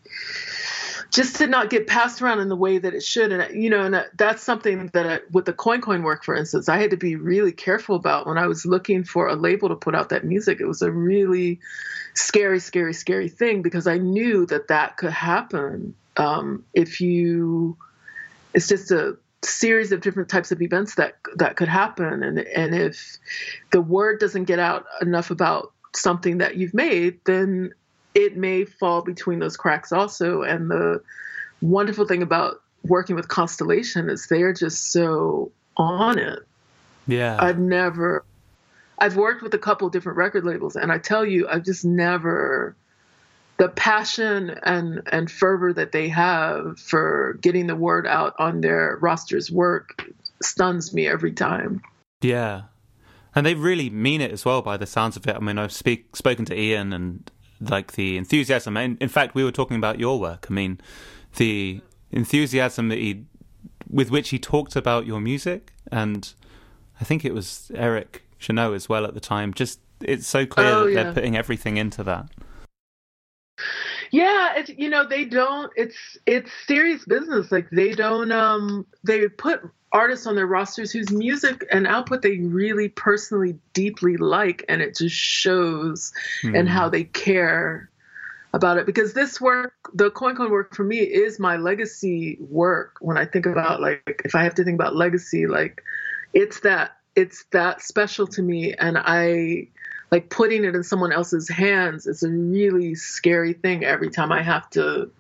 just 1.13 1.37
did 1.37 1.51
not 1.51 1.69
get 1.69 1.85
passed 1.85 2.21
around 2.21 2.39
in 2.39 2.49
the 2.49 2.55
way 2.55 2.79
that 2.79 2.95
it 2.95 3.03
should. 3.03 3.31
And, 3.31 3.61
you 3.61 3.69
know, 3.69 3.83
and 3.83 4.03
that's 4.17 4.41
something 4.41 4.87
that 4.93 5.05
I, 5.05 5.19
with 5.31 5.45
the 5.45 5.53
coin 5.53 5.79
coin 5.79 6.01
work, 6.01 6.23
for 6.23 6.35
instance, 6.35 6.67
I 6.67 6.79
had 6.79 6.89
to 6.89 6.97
be 6.97 7.15
really 7.15 7.51
careful 7.51 7.95
about 7.95 8.25
when 8.25 8.39
I 8.39 8.47
was 8.47 8.65
looking 8.65 9.03
for 9.03 9.27
a 9.27 9.35
label 9.35 9.69
to 9.69 9.75
put 9.75 9.93
out 9.93 10.09
that 10.09 10.25
music. 10.25 10.59
It 10.59 10.65
was 10.65 10.81
a 10.81 10.91
really 10.91 11.59
scary, 12.15 12.59
scary, 12.59 12.93
scary 12.93 13.29
thing 13.29 13.61
because 13.61 13.85
I 13.85 13.99
knew 13.99 14.47
that 14.47 14.69
that 14.69 14.97
could 14.97 15.11
happen 15.11 15.93
um, 16.17 16.65
if 16.73 16.99
you, 16.99 17.77
it's 18.55 18.67
just 18.67 18.89
a, 18.91 19.17
series 19.45 19.91
of 19.91 19.99
different 19.99 20.29
types 20.29 20.53
of 20.53 20.61
events 20.61 20.95
that 20.95 21.17
that 21.35 21.57
could 21.57 21.67
happen 21.67 22.23
and 22.23 22.39
and 22.39 22.73
if 22.73 23.17
the 23.73 23.81
word 23.81 24.17
doesn't 24.17 24.45
get 24.45 24.57
out 24.57 24.85
enough 25.01 25.31
about 25.31 25.73
something 25.93 26.37
that 26.37 26.55
you've 26.55 26.73
made 26.73 27.19
then 27.25 27.73
it 28.13 28.37
may 28.37 28.65
fall 28.65 29.01
between 29.01 29.39
those 29.39 29.57
cracks 29.57 29.91
also. 29.91 30.41
And 30.41 30.69
the 30.69 31.01
wonderful 31.61 32.05
thing 32.05 32.21
about 32.21 32.61
working 32.83 33.15
with 33.15 33.27
Constellation 33.27 34.09
is 34.09 34.27
they're 34.27 34.53
just 34.53 34.91
so 34.91 35.51
on 35.77 36.19
it. 36.19 36.39
Yeah. 37.07 37.37
I've 37.39 37.59
never, 37.59 38.23
I've 38.99 39.15
worked 39.15 39.41
with 39.41 39.53
a 39.53 39.59
couple 39.59 39.89
different 39.89 40.17
record 40.17 40.45
labels, 40.45 40.75
and 40.75 40.91
I 40.91 40.97
tell 40.97 41.25
you, 41.25 41.47
I've 41.47 41.63
just 41.63 41.83
never, 41.83 42.75
the 43.57 43.69
passion 43.69 44.51
and, 44.63 45.01
and 45.11 45.29
fervor 45.29 45.73
that 45.73 45.91
they 45.91 46.09
have 46.09 46.79
for 46.79 47.37
getting 47.41 47.67
the 47.67 47.75
word 47.75 48.07
out 48.07 48.35
on 48.39 48.61
their 48.61 48.97
roster's 49.01 49.51
work 49.51 50.05
stuns 50.41 50.93
me 50.93 51.07
every 51.07 51.31
time. 51.31 51.81
Yeah. 52.21 52.63
And 53.35 53.45
they 53.45 53.55
really 53.55 53.89
mean 53.89 54.21
it 54.21 54.31
as 54.31 54.45
well 54.45 54.61
by 54.61 54.77
the 54.77 54.85
sounds 54.85 55.17
of 55.17 55.27
it. 55.27 55.35
I 55.35 55.39
mean, 55.39 55.57
I've 55.57 55.71
speak, 55.71 56.15
spoken 56.15 56.45
to 56.45 56.59
Ian 56.59 56.93
and 56.93 57.31
like 57.69 57.93
the 57.93 58.17
enthusiasm. 58.17 58.77
And 58.77 58.97
in 59.01 59.09
fact, 59.09 59.35
we 59.35 59.43
were 59.43 59.51
talking 59.51 59.77
about 59.77 59.99
your 59.99 60.19
work. 60.19 60.47
I 60.49 60.53
mean, 60.53 60.79
the 61.35 61.81
enthusiasm 62.11 62.89
that 62.89 62.97
he, 62.97 63.25
with 63.89 64.11
which 64.11 64.29
he 64.29 64.39
talked 64.39 64.75
about 64.75 65.05
your 65.05 65.19
music, 65.19 65.73
and 65.91 66.33
I 66.99 67.03
think 67.03 67.25
it 67.25 67.33
was 67.33 67.71
Eric 67.75 68.23
Chanot 68.39 68.75
as 68.75 68.87
well 68.87 69.05
at 69.05 69.13
the 69.13 69.19
time. 69.19 69.53
Just 69.53 69.79
it's 70.01 70.27
so 70.27 70.45
clear 70.45 70.67
oh, 70.67 70.85
that 70.85 70.91
yeah. 70.91 71.03
they're 71.03 71.13
putting 71.13 71.37
everything 71.37 71.77
into 71.77 72.03
that. 72.03 72.29
Yeah, 74.11 74.53
it's 74.57 74.69
you 74.69 74.89
know 74.89 75.07
they 75.07 75.25
don't. 75.25 75.71
It's 75.75 76.17
it's 76.25 76.51
serious 76.67 77.03
business. 77.05 77.51
Like 77.51 77.69
they 77.71 77.93
don't. 77.93 78.31
Um, 78.31 78.85
they 79.03 79.27
put 79.27 79.61
artists 79.93 80.25
on 80.25 80.35
their 80.35 80.47
rosters 80.47 80.91
whose 80.91 81.11
music 81.11 81.65
and 81.71 81.85
output 81.85 82.23
they 82.23 82.39
really 82.39 82.89
personally 82.89 83.55
deeply 83.73 84.17
like 84.17 84.65
and 84.67 84.81
it 84.81 84.97
just 84.97 85.15
shows 85.15 86.11
mm. 86.41 86.57
and 86.57 86.67
how 86.67 86.89
they 86.89 87.03
care 87.03 87.89
about 88.53 88.77
it 88.77 88.85
because 88.85 89.13
this 89.13 89.39
work 89.39 89.73
the 89.93 90.09
coin 90.11 90.35
coin 90.35 90.51
work 90.51 90.75
for 90.75 90.83
me 90.83 90.97
is 90.97 91.39
my 91.39 91.57
legacy 91.57 92.37
work 92.39 92.97
when 93.01 93.17
i 93.17 93.25
think 93.25 93.45
about 93.45 93.79
like 93.81 94.21
if 94.25 94.35
i 94.35 94.43
have 94.43 94.55
to 94.55 94.63
think 94.63 94.75
about 94.75 94.95
legacy 94.95 95.45
like 95.45 95.83
it's 96.33 96.59
that 96.61 96.97
it's 97.15 97.45
that 97.51 97.81
special 97.81 98.25
to 98.25 98.41
me 98.41 98.73
and 98.73 98.97
i 98.97 99.67
like 100.11 100.29
putting 100.29 100.63
it 100.63 100.75
in 100.75 100.83
someone 100.83 101.11
else's 101.11 101.47
hands 101.49 102.07
is 102.07 102.23
a 102.23 102.29
really 102.29 102.95
scary 102.95 103.53
thing 103.53 103.83
every 103.83 104.09
time 104.09 104.31
i 104.31 104.41
have 104.41 104.67
to 104.69 105.11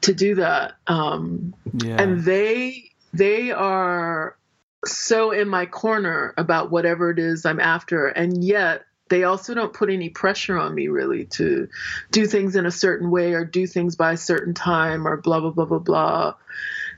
to 0.00 0.14
do 0.14 0.36
that 0.36 0.74
um 0.86 1.54
yeah. 1.74 2.00
and 2.00 2.24
they 2.24 2.90
they 3.16 3.50
are 3.50 4.36
so 4.84 5.30
in 5.30 5.48
my 5.48 5.66
corner 5.66 6.34
about 6.36 6.70
whatever 6.70 7.10
it 7.10 7.18
is 7.18 7.44
I'm 7.44 7.60
after. 7.60 8.08
And 8.08 8.44
yet 8.44 8.84
they 9.08 9.24
also 9.24 9.54
don't 9.54 9.72
put 9.72 9.90
any 9.90 10.08
pressure 10.08 10.58
on 10.58 10.74
me 10.74 10.88
really 10.88 11.26
to 11.26 11.68
do 12.10 12.26
things 12.26 12.56
in 12.56 12.66
a 12.66 12.70
certain 12.70 13.10
way 13.10 13.32
or 13.32 13.44
do 13.44 13.66
things 13.66 13.96
by 13.96 14.12
a 14.12 14.16
certain 14.16 14.54
time 14.54 15.06
or 15.06 15.16
blah, 15.16 15.40
blah, 15.40 15.50
blah, 15.50 15.64
blah, 15.64 15.78
blah. 15.78 16.34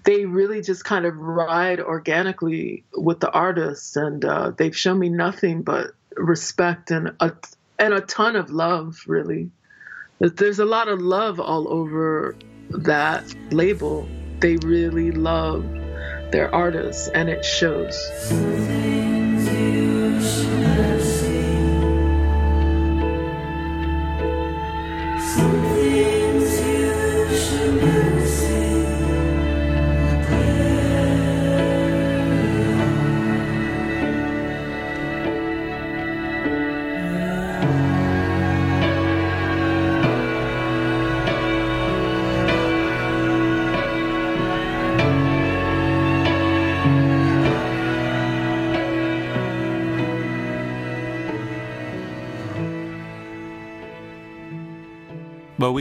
They 0.04 0.24
really 0.24 0.62
just 0.62 0.84
kind 0.84 1.04
of 1.04 1.18
ride 1.18 1.80
organically 1.80 2.84
with 2.96 3.20
the 3.20 3.30
artists. 3.30 3.96
And 3.96 4.24
uh, 4.24 4.52
they've 4.56 4.76
shown 4.76 4.98
me 4.98 5.08
nothing 5.08 5.62
but 5.62 5.92
respect 6.16 6.90
and 6.90 7.14
a, 7.20 7.32
and 7.78 7.94
a 7.94 8.00
ton 8.00 8.36
of 8.36 8.50
love, 8.50 9.02
really. 9.06 9.50
There's 10.18 10.58
a 10.58 10.64
lot 10.64 10.88
of 10.88 11.00
love 11.00 11.38
all 11.38 11.68
over 11.68 12.34
that 12.70 13.24
label. 13.52 14.08
They 14.40 14.56
really 14.56 15.12
love 15.12 15.77
their 16.30 16.54
artists, 16.54 17.08
and 17.08 17.28
it 17.28 17.44
shows. 17.44 18.10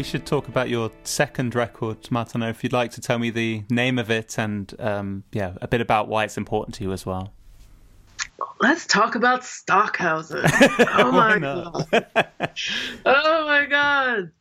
Should 0.07 0.25
talk 0.25 0.47
about 0.47 0.69
your 0.69 0.89
second 1.03 1.53
record, 1.53 2.03
Matana. 2.03 2.49
If 2.49 2.63
you'd 2.63 2.71
like 2.71 2.91
to 2.91 3.01
tell 3.01 3.19
me 3.19 3.29
the 3.29 3.65
name 3.69 3.99
of 3.99 4.09
it 4.09 4.39
and 4.39 4.73
um, 4.79 5.25
yeah, 5.33 5.55
a 5.61 5.67
bit 5.67 5.81
about 5.81 6.07
why 6.07 6.23
it's 6.23 6.37
important 6.37 6.75
to 6.75 6.85
you 6.85 6.93
as 6.93 7.05
well. 7.05 7.33
Let's 8.61 8.87
talk 8.87 9.15
about 9.15 9.43
Stockhausen. 9.43 10.45
Oh 10.79 11.11
my 11.11 11.39
god! 11.39 12.05
oh 13.05 13.45
my 13.47 13.65
god! 13.65 14.31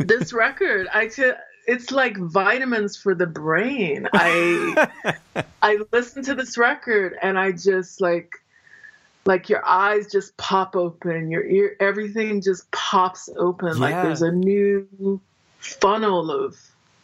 This 0.00 0.32
record, 0.32 0.88
I 0.92 1.06
could. 1.06 1.36
It's 1.68 1.92
like 1.92 2.16
vitamins 2.18 2.96
for 2.96 3.14
the 3.14 3.28
brain. 3.28 4.08
I 4.12 4.88
I 5.62 5.78
listen 5.92 6.24
to 6.24 6.34
this 6.34 6.58
record 6.58 7.14
and 7.22 7.38
I 7.38 7.52
just 7.52 8.00
like 8.00 8.32
like 9.26 9.48
your 9.48 9.64
eyes 9.66 10.10
just 10.10 10.36
pop 10.36 10.76
open, 10.76 11.30
your 11.30 11.44
ear, 11.44 11.76
everything 11.80 12.40
just 12.40 12.70
pops 12.70 13.28
open. 13.36 13.68
Yeah. 13.68 13.80
Like 13.80 14.02
there's 14.02 14.22
a 14.22 14.32
new 14.32 15.20
funnel 15.58 16.30
of 16.30 16.56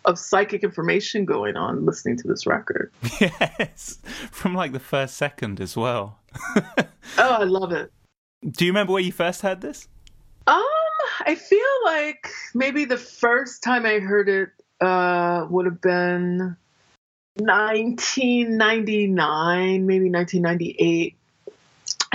of 0.07 0.18
psychic 0.18 0.62
information 0.62 1.24
going 1.24 1.57
on 1.57 1.85
listening 1.85 2.16
to 2.16 2.29
this 2.29 2.46
record. 2.46 2.92
Yes, 3.20 3.98
from 4.31 4.55
like 4.55 4.72
the 4.72 4.81
first 4.81 5.16
second 5.16 5.61
as 5.61 5.76
well. 5.76 6.18
oh, 6.57 6.64
I 7.18 7.44
love 7.44 7.72
it. 7.72 7.93
Do 8.49 8.64
you 8.64 8.70
remember 8.70 8.93
where 8.93 9.03
you 9.03 9.12
first 9.12 9.43
heard 9.43 9.61
this? 9.61 9.88
Um, 10.47 10.62
I 11.26 11.34
feel 11.34 11.61
like 11.84 12.28
maybe 12.55 12.84
the 12.84 12.99
first 12.99 13.64
time 13.64 13.84
I 13.84 13.99
heard 13.99 14.28
it 14.28 14.51
uh, 14.80 15.49
would 15.51 15.66
have 15.66 15.80
been 15.80 16.57
1999, 17.38 19.86
maybe 19.86 20.11
1998 20.11 21.16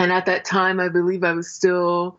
and 0.01 0.11
at 0.11 0.25
that 0.25 0.45
time, 0.45 0.79
I 0.79 0.89
believe 0.89 1.23
I 1.23 1.33
was 1.33 1.51
still. 1.51 2.17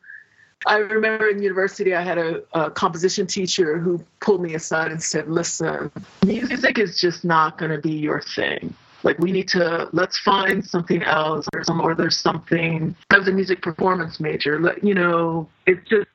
I 0.66 0.76
remember 0.76 1.28
in 1.28 1.42
university, 1.42 1.92
I 1.96 2.02
had 2.02 2.18
a, 2.18 2.42
a, 2.52 2.70
composition 2.70 3.26
teacher 3.26 3.78
who 3.78 4.00
pulled 4.20 4.40
me 4.40 4.54
aside 4.54 4.92
and 4.92 5.02
said, 5.02 5.28
"Listen, 5.28 5.90
music 6.24 6.78
is 6.78 7.00
just 7.00 7.24
not 7.24 7.58
going 7.58 7.72
to 7.72 7.78
be 7.78 7.90
your 7.90 8.20
thing. 8.20 8.72
Like, 9.02 9.18
we 9.18 9.32
need 9.32 9.48
to 9.48 9.88
let's 9.92 10.16
find 10.16 10.64
something 10.64 11.02
else, 11.02 11.48
or 11.52 11.64
some, 11.64 11.80
or 11.80 11.96
there's 11.96 12.16
something." 12.16 12.94
I 13.10 13.18
was 13.18 13.26
a 13.26 13.32
music 13.32 13.62
performance 13.62 14.20
major. 14.20 14.78
You 14.80 14.94
know, 14.94 15.48
it's 15.66 15.86
just 15.88 16.06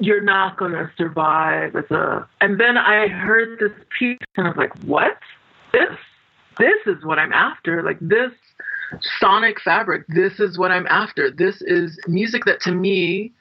you're 0.00 0.20
not 0.20 0.56
going 0.56 0.72
to 0.72 0.90
survive 0.96 1.76
as 1.76 1.88
a. 1.92 2.28
And 2.40 2.58
then 2.58 2.76
I 2.76 3.06
heard 3.06 3.60
this 3.60 3.72
piece, 3.96 4.18
and 4.36 4.48
I 4.48 4.50
was 4.50 4.58
like, 4.58 4.76
"What? 4.82 5.16
This? 5.72 5.96
This 6.58 6.86
is 6.86 7.04
what 7.04 7.20
I'm 7.20 7.32
after. 7.32 7.84
Like 7.84 7.98
this." 8.00 8.32
Sonic 9.20 9.60
fabric. 9.60 10.06
This 10.08 10.40
is 10.40 10.58
what 10.58 10.70
I'm 10.70 10.86
after. 10.86 11.30
This 11.30 11.62
is 11.62 11.98
music 12.06 12.44
that 12.44 12.60
to 12.62 12.72
me 12.72 13.32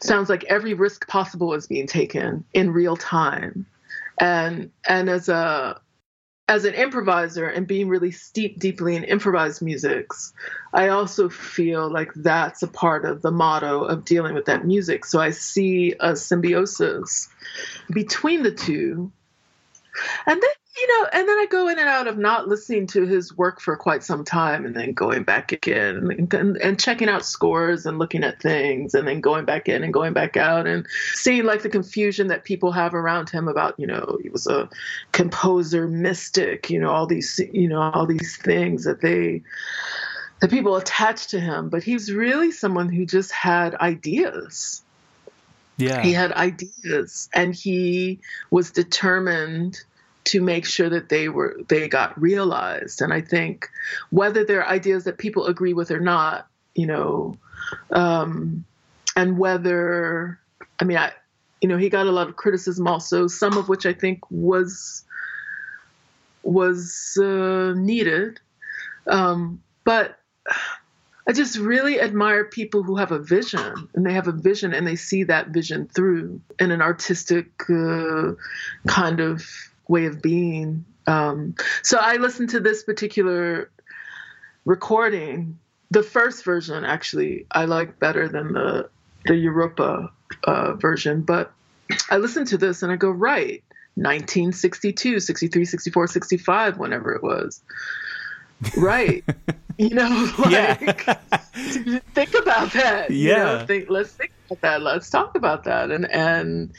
sounds 0.00 0.28
like 0.28 0.44
every 0.44 0.74
risk 0.74 1.08
possible 1.08 1.54
is 1.54 1.66
being 1.66 1.86
taken 1.86 2.44
in 2.52 2.72
real 2.72 2.96
time. 2.96 3.66
And 4.20 4.70
and 4.86 5.08
as 5.08 5.28
a 5.28 5.80
as 6.46 6.66
an 6.66 6.74
improviser 6.74 7.46
and 7.46 7.66
being 7.66 7.88
really 7.88 8.10
steeped 8.10 8.58
deeply 8.58 8.96
in 8.96 9.04
improvised 9.04 9.62
musics, 9.62 10.34
I 10.74 10.88
also 10.88 11.30
feel 11.30 11.90
like 11.90 12.12
that's 12.14 12.62
a 12.62 12.68
part 12.68 13.06
of 13.06 13.22
the 13.22 13.30
motto 13.30 13.84
of 13.84 14.04
dealing 14.04 14.34
with 14.34 14.44
that 14.46 14.66
music. 14.66 15.06
So 15.06 15.20
I 15.20 15.30
see 15.30 15.94
a 15.98 16.14
symbiosis 16.14 17.30
between 17.90 18.42
the 18.42 18.52
two. 18.52 19.10
And 20.26 20.42
then 20.42 20.50
you 20.76 20.88
know, 20.88 21.08
and 21.12 21.28
then 21.28 21.38
I 21.38 21.46
go 21.48 21.68
in 21.68 21.78
and 21.78 21.88
out 21.88 22.08
of 22.08 22.18
not 22.18 22.48
listening 22.48 22.88
to 22.88 23.06
his 23.06 23.36
work 23.36 23.60
for 23.60 23.76
quite 23.76 24.02
some 24.02 24.24
time 24.24 24.66
and 24.66 24.74
then 24.74 24.92
going 24.92 25.22
back 25.22 25.52
again 25.52 26.10
and, 26.10 26.34
and, 26.34 26.56
and, 26.56 26.80
checking 26.80 27.08
out 27.08 27.24
scores 27.24 27.86
and 27.86 27.98
looking 27.98 28.24
at 28.24 28.42
things 28.42 28.92
and 28.92 29.06
then 29.06 29.20
going 29.20 29.44
back 29.44 29.68
in 29.68 29.84
and 29.84 29.94
going 29.94 30.12
back 30.12 30.36
out 30.36 30.66
and 30.66 30.84
seeing 31.12 31.44
like 31.44 31.62
the 31.62 31.68
confusion 31.68 32.26
that 32.26 32.42
people 32.42 32.72
have 32.72 32.92
around 32.92 33.30
him 33.30 33.46
about, 33.46 33.78
you 33.78 33.86
know, 33.86 34.18
he 34.20 34.28
was 34.30 34.48
a 34.48 34.68
composer 35.12 35.86
mystic, 35.86 36.68
you 36.70 36.80
know, 36.80 36.90
all 36.90 37.06
these, 37.06 37.40
you 37.52 37.68
know, 37.68 37.80
all 37.80 38.06
these 38.06 38.36
things 38.36 38.82
that 38.82 39.00
they, 39.00 39.42
that 40.40 40.50
people 40.50 40.74
attach 40.74 41.28
to 41.28 41.38
him. 41.38 41.68
But 41.68 41.84
he's 41.84 42.12
really 42.12 42.50
someone 42.50 42.88
who 42.88 43.06
just 43.06 43.30
had 43.30 43.76
ideas. 43.76 44.82
Yeah. 45.76 46.02
He 46.02 46.12
had 46.12 46.32
ideas 46.32 47.28
and 47.32 47.54
he 47.54 48.18
was 48.50 48.72
determined 48.72 49.84
to 50.24 50.40
make 50.40 50.64
sure 50.64 50.88
that 50.88 51.08
they 51.08 51.28
were 51.28 51.60
they 51.68 51.88
got 51.88 52.20
realized. 52.20 53.02
And 53.02 53.12
i 53.12 53.20
think 53.20 53.68
whether 54.10 54.44
they're 54.44 54.66
ideas 54.66 55.04
that 55.04 55.18
people 55.18 55.46
agree 55.46 55.74
with 55.74 55.90
or 55.90 56.00
not 56.00 56.48
you 56.74 56.86
know 56.86 57.36
um, 57.90 58.64
and 59.16 59.38
whether 59.38 60.38
i 60.80 60.84
mean 60.84 60.96
i 60.96 61.12
you 61.60 61.68
know 61.68 61.76
he 61.76 61.88
got 61.88 62.06
a 62.06 62.12
lot 62.12 62.28
of 62.28 62.36
criticism 62.36 62.86
also 62.86 63.26
some 63.26 63.56
of 63.56 63.68
which 63.68 63.86
i 63.86 63.92
think 63.92 64.20
was 64.30 65.04
was 66.44 67.18
uh, 67.20 67.72
needed. 67.76 68.40
Um, 69.06 69.62
but 69.84 70.18
I 71.26 71.32
just 71.32 71.56
really 71.58 72.00
admire 72.00 72.44
people 72.44 72.82
who 72.82 72.96
have 72.96 73.12
a 73.12 73.18
vision 73.18 73.88
and 73.94 74.06
they 74.06 74.12
have 74.12 74.28
a 74.28 74.32
vision 74.32 74.74
and 74.74 74.86
they 74.86 74.96
see 74.96 75.24
that 75.24 75.48
vision 75.48 75.88
through 75.88 76.40
in 76.58 76.70
an 76.70 76.82
artistic 76.82 77.48
uh, 77.70 78.32
kind 78.86 79.20
of 79.20 79.42
way 79.88 80.06
of 80.06 80.22
being. 80.22 80.84
Um, 81.06 81.54
so 81.82 81.98
I 82.00 82.16
listened 82.16 82.50
to 82.50 82.60
this 82.60 82.82
particular 82.82 83.70
recording. 84.64 85.58
The 85.90 86.02
first 86.02 86.44
version, 86.44 86.84
actually, 86.84 87.46
I 87.50 87.66
like 87.66 87.98
better 87.98 88.28
than 88.28 88.52
the 88.52 88.88
the 89.26 89.36
Europa 89.36 90.10
uh, 90.44 90.74
version. 90.74 91.22
But 91.22 91.52
I 92.10 92.16
listened 92.18 92.48
to 92.48 92.58
this 92.58 92.82
and 92.82 92.92
I 92.92 92.96
go, 92.96 93.10
right, 93.10 93.62
1962, 93.96 95.20
63, 95.20 95.64
64, 95.64 96.06
65, 96.06 96.78
whenever 96.78 97.14
it 97.14 97.22
was. 97.22 97.62
Right. 98.76 99.24
you 99.78 99.90
know, 99.90 100.32
like, 100.38 101.04
think 102.14 102.34
about 102.34 102.72
that. 102.72 103.10
Yeah. 103.10 103.28
You 103.28 103.36
know, 103.36 103.66
think, 103.66 103.90
let's 103.90 104.10
think 104.10 104.32
about 104.46 104.60
that. 104.62 104.82
Let's 104.82 105.10
talk 105.10 105.36
about 105.36 105.64
that. 105.64 105.90
And, 105.90 106.10
and, 106.10 106.72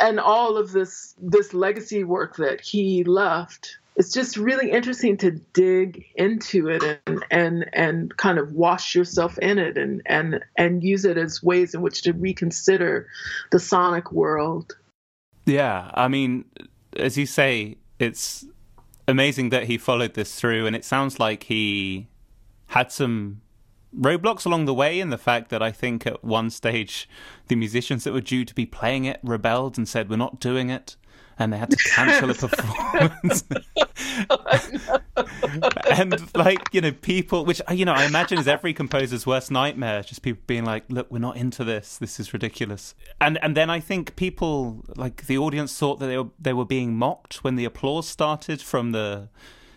and 0.00 0.20
all 0.20 0.56
of 0.56 0.72
this 0.72 1.14
this 1.20 1.54
legacy 1.54 2.04
work 2.04 2.36
that 2.36 2.60
he 2.60 3.04
left 3.04 3.78
it's 3.96 4.12
just 4.12 4.36
really 4.36 4.70
interesting 4.70 5.16
to 5.18 5.30
dig 5.30 6.04
into 6.16 6.68
it 6.68 7.00
and 7.06 7.24
and 7.30 7.66
and 7.72 8.16
kind 8.16 8.38
of 8.38 8.52
wash 8.52 8.94
yourself 8.94 9.38
in 9.38 9.58
it 9.58 9.76
and 9.78 10.02
and 10.06 10.44
and 10.56 10.82
use 10.82 11.04
it 11.04 11.16
as 11.16 11.42
ways 11.42 11.74
in 11.74 11.80
which 11.80 12.02
to 12.02 12.12
reconsider 12.12 13.06
the 13.52 13.60
sonic 13.60 14.10
world. 14.12 14.76
Yeah 15.46 15.90
i 15.94 16.08
mean 16.08 16.44
as 16.96 17.16
you 17.16 17.26
say 17.26 17.76
it's 17.98 18.46
amazing 19.06 19.50
that 19.50 19.64
he 19.64 19.78
followed 19.78 20.14
this 20.14 20.34
through 20.34 20.66
and 20.66 20.74
it 20.74 20.84
sounds 20.84 21.20
like 21.20 21.44
he 21.44 22.08
had 22.68 22.90
some 22.90 23.40
roadblocks 23.98 24.46
along 24.46 24.64
the 24.64 24.74
way, 24.74 25.00
and 25.00 25.12
the 25.12 25.18
fact 25.18 25.50
that 25.50 25.62
I 25.62 25.72
think 25.72 26.06
at 26.06 26.24
one 26.24 26.50
stage 26.50 27.08
the 27.48 27.56
musicians 27.56 28.04
that 28.04 28.12
were 28.12 28.20
due 28.20 28.44
to 28.44 28.54
be 28.54 28.66
playing 28.66 29.04
it 29.04 29.20
rebelled 29.22 29.78
and 29.78 29.88
said, 29.88 30.08
We're 30.08 30.16
not 30.16 30.40
doing 30.40 30.70
it. 30.70 30.96
And 31.36 31.52
they 31.52 31.58
had 31.58 31.70
to 31.70 31.76
cancel 31.76 32.30
a 32.30 32.34
performance. 32.34 33.44
Oh, 34.30 34.36
and, 35.90 36.36
like, 36.36 36.60
you 36.72 36.80
know, 36.80 36.92
people, 36.92 37.44
which, 37.44 37.60
you 37.70 37.84
know, 37.84 37.92
I 37.92 38.04
imagine 38.04 38.38
is 38.38 38.46
every 38.46 38.72
composer's 38.72 39.26
worst 39.26 39.50
nightmare, 39.50 40.02
just 40.02 40.22
people 40.22 40.42
being 40.46 40.64
like, 40.64 40.84
look, 40.88 41.10
we're 41.10 41.18
not 41.18 41.36
into 41.36 41.64
this. 41.64 41.98
This 41.98 42.20
is 42.20 42.32
ridiculous. 42.32 42.94
And 43.20 43.38
and 43.42 43.56
then 43.56 43.70
I 43.70 43.80
think 43.80 44.14
people, 44.14 44.84
like, 44.96 45.26
the 45.26 45.36
audience 45.38 45.76
thought 45.76 45.98
that 45.98 46.06
they 46.06 46.18
were, 46.18 46.30
they 46.38 46.52
were 46.52 46.64
being 46.64 46.96
mocked 46.96 47.42
when 47.42 47.56
the 47.56 47.64
applause 47.64 48.08
started 48.08 48.62
from 48.62 48.92
the 48.92 49.28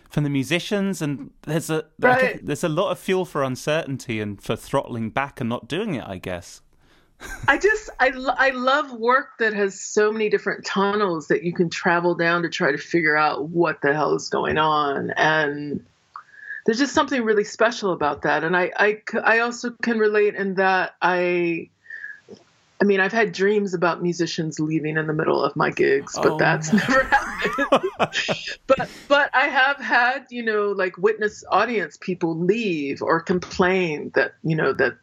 from 0.08 0.24
the 0.24 0.30
musicians, 0.30 1.02
and 1.02 1.30
there's 1.42 1.70
a 1.70 1.84
right. 1.98 2.44
there's 2.44 2.64
a 2.64 2.68
lot 2.68 2.90
of 2.90 2.98
fuel 2.98 3.24
for 3.24 3.42
uncertainty 3.42 4.20
and 4.20 4.42
for 4.42 4.56
throttling 4.56 5.10
back 5.10 5.40
and 5.40 5.48
not 5.48 5.68
doing 5.68 5.94
it. 5.94 6.04
I 6.06 6.18
guess. 6.18 6.62
I 7.48 7.58
just 7.58 7.90
I 7.98 8.12
I 8.36 8.50
love 8.50 8.92
work 8.92 9.38
that 9.38 9.52
has 9.52 9.80
so 9.80 10.12
many 10.12 10.28
different 10.28 10.64
tunnels 10.64 11.28
that 11.28 11.42
you 11.42 11.52
can 11.52 11.68
travel 11.68 12.14
down 12.14 12.42
to 12.42 12.48
try 12.48 12.70
to 12.70 12.78
figure 12.78 13.16
out 13.16 13.48
what 13.48 13.80
the 13.82 13.92
hell 13.92 14.14
is 14.14 14.28
going 14.28 14.56
on 14.56 15.10
and 15.16 15.84
there's 16.64 16.78
just 16.78 16.94
something 16.94 17.22
really 17.22 17.42
special 17.42 17.92
about 17.92 18.22
that 18.22 18.44
and 18.44 18.56
I 18.56 18.70
I 18.76 19.02
I 19.24 19.38
also 19.40 19.70
can 19.82 19.98
relate 19.98 20.36
in 20.36 20.54
that 20.54 20.94
I 21.02 21.70
I 22.80 22.84
mean, 22.84 23.00
I've 23.00 23.12
had 23.12 23.32
dreams 23.32 23.74
about 23.74 24.02
musicians 24.02 24.60
leaving 24.60 24.96
in 24.96 25.08
the 25.08 25.12
middle 25.12 25.42
of 25.42 25.56
my 25.56 25.70
gigs, 25.70 26.14
but 26.14 26.32
oh. 26.32 26.38
that's 26.38 26.72
never 26.72 27.04
happened. 27.04 27.82
but 28.68 28.88
but 29.08 29.30
I 29.34 29.48
have 29.48 29.78
had, 29.78 30.26
you 30.30 30.44
know, 30.44 30.70
like 30.70 30.96
witness 30.96 31.42
audience 31.50 31.98
people 32.00 32.38
leave 32.38 33.02
or 33.02 33.20
complain 33.20 34.12
that, 34.14 34.34
you 34.44 34.54
know, 34.54 34.72
that 34.74 34.96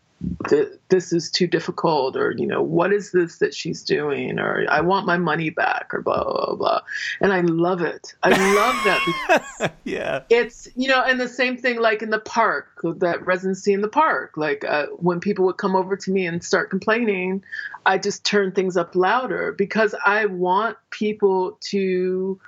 this 0.89 1.11
is 1.11 1.29
too 1.29 1.45
difficult 1.45 2.15
or 2.15 2.33
you 2.37 2.47
know 2.47 2.61
what 2.61 2.93
is 2.93 3.11
this 3.11 3.39
that 3.39 3.53
she's 3.53 3.83
doing 3.83 4.39
or 4.39 4.65
i 4.69 4.79
want 4.79 5.05
my 5.05 5.17
money 5.17 5.49
back 5.49 5.93
or 5.93 6.01
blah 6.01 6.23
blah 6.23 6.55
blah 6.55 6.81
and 7.19 7.33
i 7.33 7.41
love 7.41 7.81
it. 7.81 8.13
I 8.23 8.29
love 8.29 8.83
that 8.85 9.73
yeah. 9.83 10.23
it's 10.29 10.67
you 10.75 10.87
know 10.87 11.03
and 11.03 11.19
the 11.19 11.27
same 11.27 11.57
thing 11.57 11.79
like 11.79 12.01
in 12.01 12.09
the 12.11 12.19
park 12.19 12.67
that 12.83 13.25
residency 13.25 13.73
in 13.73 13.81
the 13.81 13.87
park. 13.87 14.37
Like 14.37 14.63
uh, 14.63 14.87
when 14.97 15.19
people 15.19 15.45
would 15.45 15.57
come 15.57 15.75
over 15.75 15.95
to 15.97 16.11
me 16.11 16.25
and 16.25 16.43
start 16.43 16.69
complaining 16.69 17.43
i 17.85 17.97
just 17.97 18.23
turn 18.23 18.51
things 18.51 18.77
up 18.77 18.95
louder 18.95 19.51
because 19.51 19.93
i 20.05 20.25
want 20.25 20.77
people 20.89 21.57
to 21.61 22.39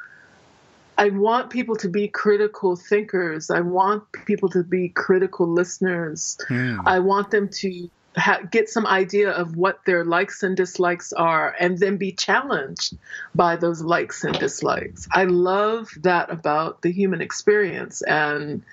I 0.97 1.09
want 1.09 1.51
people 1.51 1.75
to 1.77 1.89
be 1.89 2.07
critical 2.07 2.75
thinkers. 2.75 3.51
I 3.51 3.61
want 3.61 4.03
people 4.25 4.49
to 4.49 4.63
be 4.63 4.89
critical 4.89 5.47
listeners. 5.47 6.37
Mm. 6.49 6.81
I 6.85 6.99
want 6.99 7.29
them 7.29 7.49
to 7.49 7.89
ha- 8.15 8.41
get 8.49 8.69
some 8.69 8.87
idea 8.87 9.31
of 9.31 9.55
what 9.55 9.85
their 9.85 10.03
likes 10.03 10.41
and 10.41 10.57
dislikes 10.57 11.13
are 11.13 11.55
and 11.59 11.77
then 11.77 11.97
be 11.97 12.11
challenged 12.11 12.97
by 13.35 13.55
those 13.55 13.81
likes 13.81 14.23
and 14.23 14.37
dislikes. 14.39 15.07
I 15.11 15.25
love 15.25 15.89
that 16.01 16.31
about 16.31 16.81
the 16.81 16.91
human 16.91 17.21
experience. 17.21 18.01
And 18.01 18.63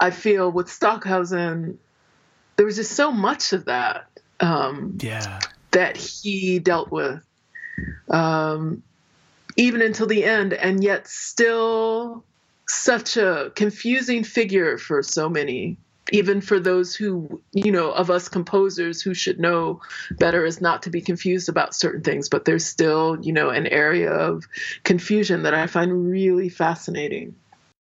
I 0.00 0.10
feel 0.10 0.50
with 0.50 0.68
Stockhausen, 0.68 1.78
there 2.56 2.66
was 2.66 2.76
just 2.76 2.92
so 2.92 3.12
much 3.12 3.52
of 3.52 3.66
that. 3.66 4.06
Um, 4.40 4.98
yeah. 5.00 5.40
That 5.70 5.96
he 5.96 6.58
dealt 6.58 6.90
with. 6.90 7.24
Um, 8.08 8.82
even 9.58 9.82
until 9.82 10.06
the 10.06 10.24
end, 10.24 10.54
and 10.54 10.82
yet 10.82 11.06
still 11.06 12.24
such 12.68 13.16
a 13.16 13.52
confusing 13.54 14.24
figure 14.24 14.78
for 14.78 15.02
so 15.02 15.28
many 15.28 15.76
even 16.12 16.40
for 16.40 16.58
those 16.58 16.94
who 16.94 17.40
you 17.52 17.70
know 17.70 17.90
of 17.90 18.10
us 18.10 18.28
composers 18.28 19.02
who 19.02 19.14
should 19.14 19.38
know 19.38 19.80
better 20.18 20.44
is 20.44 20.60
not 20.60 20.82
to 20.82 20.90
be 20.90 21.00
confused 21.00 21.48
about 21.48 21.74
certain 21.74 22.02
things 22.02 22.28
but 22.28 22.44
there's 22.44 22.64
still 22.64 23.18
you 23.20 23.32
know 23.32 23.50
an 23.50 23.66
area 23.66 24.10
of 24.10 24.44
confusion 24.84 25.42
that 25.42 25.54
i 25.54 25.66
find 25.66 26.10
really 26.10 26.48
fascinating. 26.48 27.34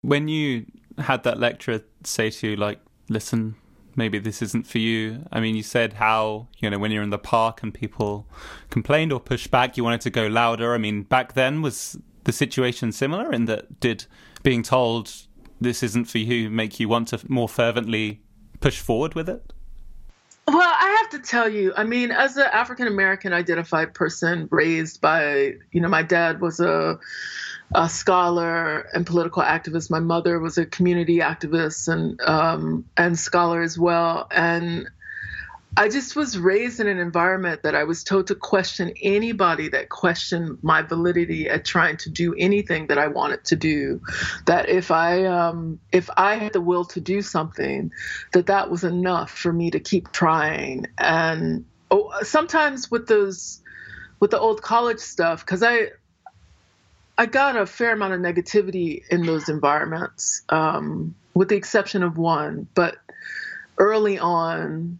When 0.02 0.28
you 0.28 0.66
had 0.98 1.24
that 1.24 1.40
lecturer 1.40 1.82
say 2.04 2.30
to 2.30 2.50
you 2.50 2.56
like 2.56 2.80
listen 3.10 3.56
maybe 3.96 4.20
this 4.20 4.42
isn't 4.42 4.68
for 4.68 4.80
you. 4.80 5.26
I 5.32 5.40
mean, 5.40 5.56
you 5.56 5.64
said 5.64 5.94
how, 5.94 6.48
you 6.60 6.70
know, 6.70 6.80
when 6.80 6.92
you're 6.92 7.04
in 7.04 7.10
the 7.10 7.18
park 7.18 7.64
and 7.64 7.74
people 7.74 8.28
complained 8.70 9.12
or 9.12 9.20
pushed 9.20 9.52
back, 9.52 9.78
you 9.78 9.84
wanted 9.84 10.02
to 10.02 10.10
go 10.10 10.28
louder. 10.28 10.74
I 10.74 10.78
mean, 10.78 11.04
back 11.04 11.34
then, 11.34 11.62
was 11.62 11.98
the 12.24 12.32
situation 12.32 12.92
similar 12.92 13.32
in 13.32 13.46
that 13.46 13.80
did 13.80 14.06
being 14.44 14.64
told 14.64 15.12
this 15.60 15.84
isn't 15.84 16.06
for 16.06 16.18
you 16.18 16.50
make 16.50 16.80
you 16.80 16.90
want 16.90 17.10
to 17.10 17.20
more 17.30 17.50
fervently 17.50 18.22
push 18.60 18.80
forward 18.80 19.14
with 19.14 19.30
it? 19.30 19.54
Well, 20.46 20.58
I 20.60 20.98
have 21.02 21.10
to 21.12 21.20
tell 21.28 21.48
you, 21.48 21.74
I 21.78 21.86
mean, 21.86 22.12
as 22.12 22.36
an 22.36 22.48
African 22.52 22.88
American 22.88 23.32
identified 23.32 23.94
person 23.94 24.50
raised 24.52 25.00
by, 25.00 25.54
you 25.72 25.80
know, 25.80 25.88
my 25.88 26.04
dad 26.04 26.42
was 26.42 26.60
a 26.60 27.00
a 27.76 27.90
scholar 27.90 28.88
and 28.94 29.06
political 29.06 29.42
activist. 29.42 29.90
My 29.90 30.00
mother 30.00 30.40
was 30.40 30.58
a 30.58 30.66
community 30.66 31.20
activist 31.20 31.88
and 31.88 32.20
um, 32.22 32.86
and 32.98 33.18
scholar 33.18 33.62
as 33.62 33.78
well. 33.78 34.28
And 34.32 34.90
I 35.76 35.90
just 35.90 36.16
was 36.16 36.38
raised 36.38 36.80
in 36.80 36.88
an 36.88 37.00
environment 37.00 37.64
that 37.64 37.74
I 37.74 37.84
was 37.84 38.04
told 38.04 38.28
to 38.28 38.36
question 38.36 38.94
anybody 39.02 39.70
that 39.70 39.90
questioned 39.90 40.60
my 40.62 40.84
validity 40.84 41.50
at 41.50 41.66
trying 41.66 41.98
to 41.98 42.12
do 42.12 42.36
anything 42.38 42.88
that 42.88 43.00
I 43.00 43.08
wanted 43.08 43.44
to 43.46 43.56
do. 43.56 44.02
That 44.46 44.70
if 44.70 44.92
I 44.92 45.26
um, 45.26 45.80
if 45.92 46.12
I 46.16 46.36
had 46.36 46.54
the 46.54 46.62
will 46.62 46.86
to 46.86 47.02
do 47.02 47.24
something, 47.24 47.92
that 48.34 48.46
that 48.48 48.70
was 48.70 48.84
enough 48.84 49.32
for 49.32 49.52
me 49.52 49.72
to 49.72 49.80
keep 49.80 50.12
trying. 50.12 50.86
And 51.00 51.66
oh, 51.90 52.12
sometimes 52.22 52.92
with 52.92 53.08
those 53.08 53.62
with 54.20 54.30
the 54.30 54.40
old 54.40 54.62
college 54.62 55.00
stuff, 55.00 55.44
because 55.44 55.64
I 55.64 55.90
I 57.18 57.26
got 57.28 57.56
a 57.56 57.66
fair 57.66 57.94
amount 57.94 58.14
of 58.14 58.20
negativity 58.22 59.04
in 59.10 59.26
those 59.26 59.50
environments, 59.50 60.42
um, 60.50 61.16
with 61.34 61.50
the 61.50 61.56
exception 61.56 62.04
of 62.04 62.18
one, 62.18 62.68
but 62.74 62.98
early 63.78 64.20
on 64.20 65.00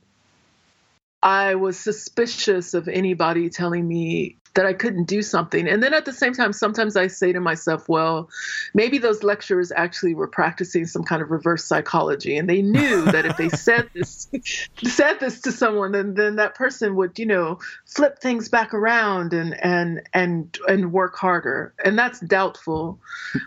I 1.24 1.56
was 1.56 1.80
suspicious 1.80 2.74
of 2.74 2.90
anybody 2.90 3.50
telling 3.50 3.88
me 3.88 4.36
that 4.56 4.66
I 4.66 4.74
couldn't 4.74 5.06
do 5.06 5.22
something. 5.22 5.68
And 5.68 5.82
then 5.82 5.94
at 5.94 6.06
the 6.06 6.14
same 6.14 6.34
time, 6.34 6.54
sometimes 6.54 6.96
I 6.96 7.08
say 7.08 7.34
to 7.34 7.40
myself, 7.40 7.90
well, 7.90 8.30
maybe 8.74 9.00
those 9.00 9.24
lecturers 9.24 9.72
actually 9.76 10.14
were 10.14 10.28
practicing 10.28 10.86
some 10.86 11.04
kind 11.04 11.22
of 11.22 11.32
reverse 11.32 11.66
psychology. 11.66 12.38
And 12.38 12.48
they 12.48 12.62
knew 12.62 13.02
that 13.12 13.26
if 13.26 13.38
they 13.38 13.50
said 13.50 13.90
this 13.94 14.28
said 14.84 15.20
this 15.20 15.42
to 15.42 15.52
someone, 15.52 15.92
then 15.92 16.14
then 16.14 16.36
that 16.36 16.56
person 16.56 16.96
would, 16.96 17.18
you 17.18 17.26
know, 17.26 17.60
flip 17.86 18.20
things 18.20 18.50
back 18.50 18.74
around 18.74 19.34
and 19.34 19.54
and 19.64 20.02
and 20.14 20.58
and 20.68 20.92
work 20.92 21.16
harder. 21.16 21.74
And 21.84 21.98
that's 21.98 22.20
doubtful. 22.20 23.00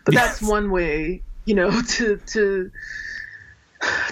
But 0.04 0.14
yes. 0.14 0.40
that's 0.40 0.50
one 0.50 0.70
way, 0.70 1.22
you 1.44 1.54
know, 1.54 1.82
to 1.88 2.16
to 2.16 2.70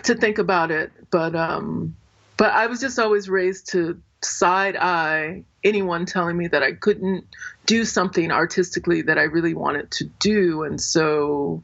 to 0.05 0.15
think 0.15 0.39
about 0.39 0.71
it. 0.71 0.93
But 1.11 1.35
um 1.35 1.97
but 2.37 2.53
I 2.53 2.67
was 2.67 2.81
just 2.81 2.99
always 2.99 3.29
raised 3.29 3.71
to 3.73 4.01
side 4.25 4.77
eye 4.77 5.45
anyone 5.63 6.07
telling 6.07 6.37
me 6.37 6.49
that 6.49 6.63
I 6.63 6.73
couldn't 6.73 7.27
do 7.67 7.85
something 7.85 8.31
artistically 8.31 9.03
that 9.03 9.19
I 9.19 9.23
really 9.23 9.55
wanted 9.55 9.91
to 9.93 10.05
do. 10.19 10.63
And 10.65 10.81
so 10.81 11.63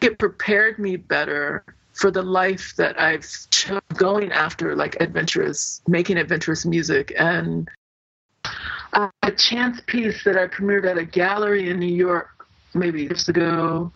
it 0.00 0.18
prepared 0.18 0.78
me 0.78 0.96
better 0.96 1.64
for 1.92 2.10
the 2.10 2.22
life 2.22 2.74
that 2.76 3.00
I've 3.00 3.26
going 3.96 4.32
after, 4.32 4.76
like 4.76 4.96
adventurous, 5.00 5.80
making 5.88 6.18
adventurous 6.18 6.66
music. 6.66 7.12
And 7.18 7.68
a 8.92 9.32
chance 9.36 9.80
piece 9.86 10.24
that 10.24 10.36
I 10.36 10.46
premiered 10.46 10.88
at 10.88 10.98
a 10.98 11.04
gallery 11.04 11.68
in 11.68 11.78
New 11.78 11.94
York 11.94 12.46
maybe 12.74 13.02
years 13.02 13.28
ago, 13.28 13.92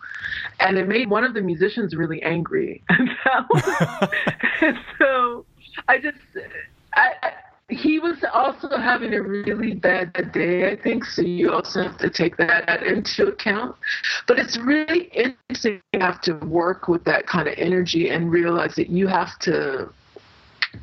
and 0.59 0.77
it 0.77 0.87
made 0.87 1.09
one 1.09 1.23
of 1.23 1.33
the 1.33 1.41
musicians 1.41 1.95
really 1.95 2.21
angry. 2.23 2.83
and 2.89 4.77
so 4.97 5.45
I 5.87 5.99
just, 5.99 6.17
I, 6.95 7.11
I, 7.21 7.33
he 7.71 7.99
was 7.99 8.17
also 8.33 8.69
having 8.77 9.13
a 9.13 9.21
really 9.21 9.73
bad 9.73 10.31
day, 10.33 10.71
I 10.71 10.75
think. 10.75 11.05
So 11.05 11.21
you 11.21 11.51
also 11.51 11.81
have 11.83 11.97
to 11.99 12.09
take 12.09 12.37
that 12.37 12.83
into 12.83 13.27
account. 13.27 13.75
But 14.27 14.39
it's 14.39 14.57
really 14.57 15.05
interesting 15.13 15.81
to 15.93 15.99
have 15.99 16.21
to 16.21 16.33
work 16.33 16.87
with 16.87 17.03
that 17.05 17.27
kind 17.27 17.47
of 17.47 17.55
energy 17.57 18.09
and 18.09 18.29
realize 18.29 18.75
that 18.75 18.89
you 18.89 19.07
have 19.07 19.39
to 19.39 19.89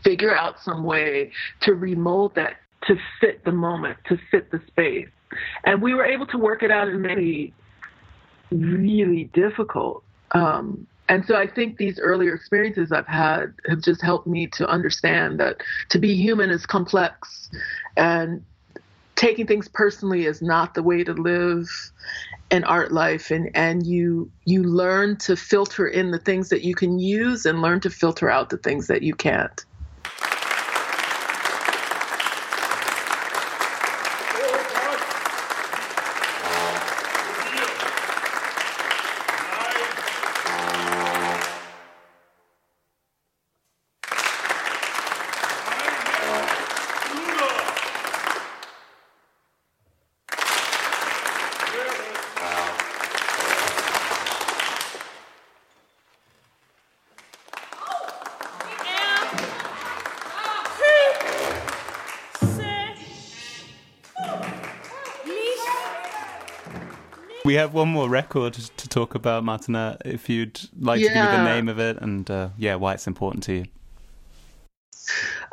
figure 0.03 0.36
out 0.36 0.61
some 0.61 0.82
way 0.82 1.30
to 1.61 1.74
remold 1.74 2.34
that 2.34 2.57
to 2.86 2.97
fit 3.20 3.45
the 3.45 3.53
moment, 3.53 3.99
to 4.09 4.18
fit 4.30 4.51
the 4.51 4.61
space. 4.66 5.09
And 5.64 5.82
we 5.82 5.95
were 5.95 6.05
able 6.05 6.26
to 6.28 6.39
work 6.39 6.62
it 6.62 6.70
out 6.70 6.89
in 6.89 7.03
many 7.03 7.53
really 8.51 9.24
difficult 9.34 10.03
um, 10.32 10.86
and 11.09 11.25
so 11.27 11.37
I 11.37 11.47
think 11.47 11.79
these 11.79 11.99
earlier 11.99 12.35
experiences 12.35 12.93
I've 12.93 13.07
had 13.07 13.55
have 13.67 13.81
just 13.81 14.03
helped 14.03 14.27
me 14.27 14.47
to 14.49 14.69
understand 14.69 15.41
that 15.41 15.63
to 15.89 15.99
be 15.99 16.15
human 16.15 16.51
is 16.51 16.67
complex 16.67 17.51
and 17.97 18.45
taking 19.17 19.47
things 19.47 19.69
personally 19.69 20.27
is 20.27 20.41
not 20.43 20.75
the 20.75 20.83
way 20.83 21.03
to 21.03 21.13
live 21.13 21.69
an 22.51 22.65
art 22.65 22.93
life. 22.93 23.31
And 23.31 23.51
and 23.55 23.87
you 23.87 24.31
you 24.45 24.63
learn 24.63 25.17
to 25.19 25.35
filter 25.35 25.87
in 25.87 26.11
the 26.11 26.19
things 26.19 26.51
that 26.51 26.63
you 26.63 26.75
can 26.75 26.99
use 26.99 27.45
and 27.45 27.61
learn 27.61 27.81
to 27.81 27.91
filter 27.91 28.31
out 28.31 28.51
the 28.51 28.59
things 28.59 28.87
that 28.87 29.03
you 29.03 29.15
can't 29.15 29.65
we 67.49 67.55
have 67.55 67.73
one 67.73 67.89
more 67.89 68.11
record 68.11 68.53
to 68.53 68.89
talk 68.91 69.15
about, 69.15 69.43
Matana. 69.43 69.97
If 70.05 70.29
you'd 70.29 70.61
like 70.79 71.01
yeah. 71.01 71.09
to 71.09 71.15
give 71.15 71.25
me 71.25 71.37
the 71.39 71.45
name 71.45 71.69
of 71.71 71.79
it 71.79 71.97
and 71.97 72.31
uh, 72.31 72.51
yeah, 72.59 72.75
why 72.75 72.93
it's 72.93 73.07
important 73.07 73.43
to 73.45 73.55
you. 73.55 73.65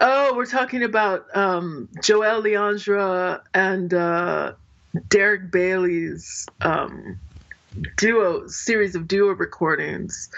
Oh, 0.02 0.36
we're 0.36 0.46
talking 0.46 0.84
about 0.84 1.26
um, 1.34 1.88
Joëlle 2.00 2.44
Léandre 2.44 3.40
and 3.54 3.94
uh, 3.94 4.52
Derek 5.08 5.50
Bailey's 5.50 6.46
um, 6.60 7.18
duo 7.96 8.46
series 8.48 8.96
of 8.96 9.08
duo 9.08 9.32
recordings. 9.32 10.30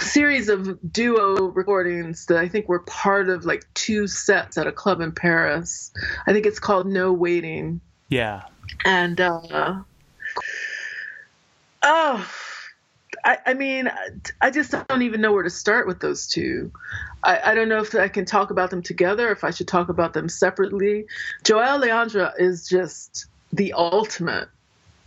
Series 0.00 0.50
of 0.50 0.92
duo 0.92 1.46
recordings 1.46 2.26
that 2.26 2.36
I 2.36 2.46
think 2.46 2.68
were 2.68 2.80
part 2.80 3.30
of 3.30 3.46
like 3.46 3.64
two 3.72 4.06
sets 4.06 4.58
at 4.58 4.66
a 4.66 4.72
club 4.72 5.00
in 5.00 5.12
Paris. 5.12 5.90
I 6.26 6.34
think 6.34 6.44
it's 6.44 6.58
called 6.58 6.86
No 6.86 7.10
Waiting. 7.10 7.80
Yeah. 8.10 8.42
And 8.84 9.18
uh, 9.18 9.80
Oh, 11.82 12.28
I, 13.24 13.38
I, 13.46 13.54
mean, 13.54 13.90
I 14.40 14.50
just 14.50 14.74
don't 14.88 15.02
even 15.02 15.20
know 15.20 15.32
where 15.32 15.42
to 15.42 15.50
start 15.50 15.86
with 15.86 16.00
those 16.00 16.26
two. 16.28 16.72
I, 17.22 17.50
I, 17.50 17.54
don't 17.54 17.68
know 17.68 17.80
if 17.80 17.94
I 17.94 18.08
can 18.08 18.24
talk 18.24 18.50
about 18.50 18.70
them 18.70 18.82
together, 18.82 19.30
if 19.30 19.44
I 19.44 19.50
should 19.50 19.68
talk 19.68 19.88
about 19.88 20.12
them 20.12 20.28
separately. 20.28 21.06
Joëlle 21.44 21.84
Léandre 21.84 22.32
is 22.38 22.68
just 22.68 23.26
the 23.52 23.74
ultimate. 23.74 24.48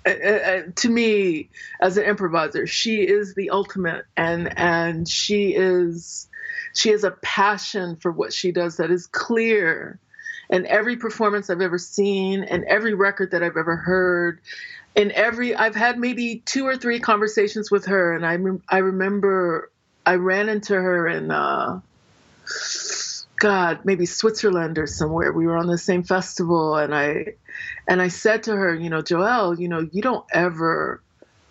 Uh, 0.05 0.09
uh, 0.09 0.61
to 0.75 0.89
me, 0.89 1.49
as 1.79 1.97
an 1.97 2.03
improviser, 2.03 2.67
she 2.67 3.01
is 3.01 3.35
the 3.35 3.51
ultimate, 3.51 4.05
and 4.17 4.57
and 4.57 5.07
she 5.07 5.53
is 5.55 6.27
she 6.73 6.89
has 6.89 7.05
a 7.05 7.11
passion 7.11 7.95
for 7.95 8.11
what 8.11 8.33
she 8.33 8.51
does 8.51 8.77
that 8.77 8.91
is 8.91 9.07
clear. 9.07 9.99
And 10.49 10.65
every 10.65 10.97
performance 10.97 11.49
I've 11.49 11.61
ever 11.61 11.77
seen, 11.77 12.43
and 12.43 12.65
every 12.65 12.93
record 12.93 13.31
that 13.31 13.41
I've 13.43 13.57
ever 13.57 13.77
heard, 13.77 14.41
in 14.95 15.11
every 15.11 15.55
I've 15.55 15.75
had 15.75 15.97
maybe 15.97 16.41
two 16.45 16.65
or 16.65 16.77
three 16.77 16.99
conversations 16.99 17.71
with 17.71 17.85
her, 17.85 18.13
and 18.13 18.25
I 18.25 18.37
I 18.69 18.79
remember 18.79 19.71
I 20.05 20.15
ran 20.15 20.49
into 20.49 20.73
her 20.73 21.07
in 21.07 21.31
uh, 21.31 21.79
God 23.37 23.79
maybe 23.83 24.05
Switzerland 24.05 24.77
or 24.77 24.87
somewhere. 24.87 25.31
We 25.31 25.47
were 25.47 25.57
on 25.57 25.67
the 25.67 25.77
same 25.77 26.03
festival, 26.03 26.75
and 26.75 26.93
I 26.93 27.35
and 27.87 28.01
I 28.01 28.09
said 28.09 28.43
to 28.43 28.55
her, 28.55 28.73
you 28.73 28.89
know, 28.89 29.01
Joëlle, 29.01 29.59
you 29.59 29.67
know, 29.67 29.87
you 29.91 30.01
don't 30.01 30.25
ever 30.31 31.01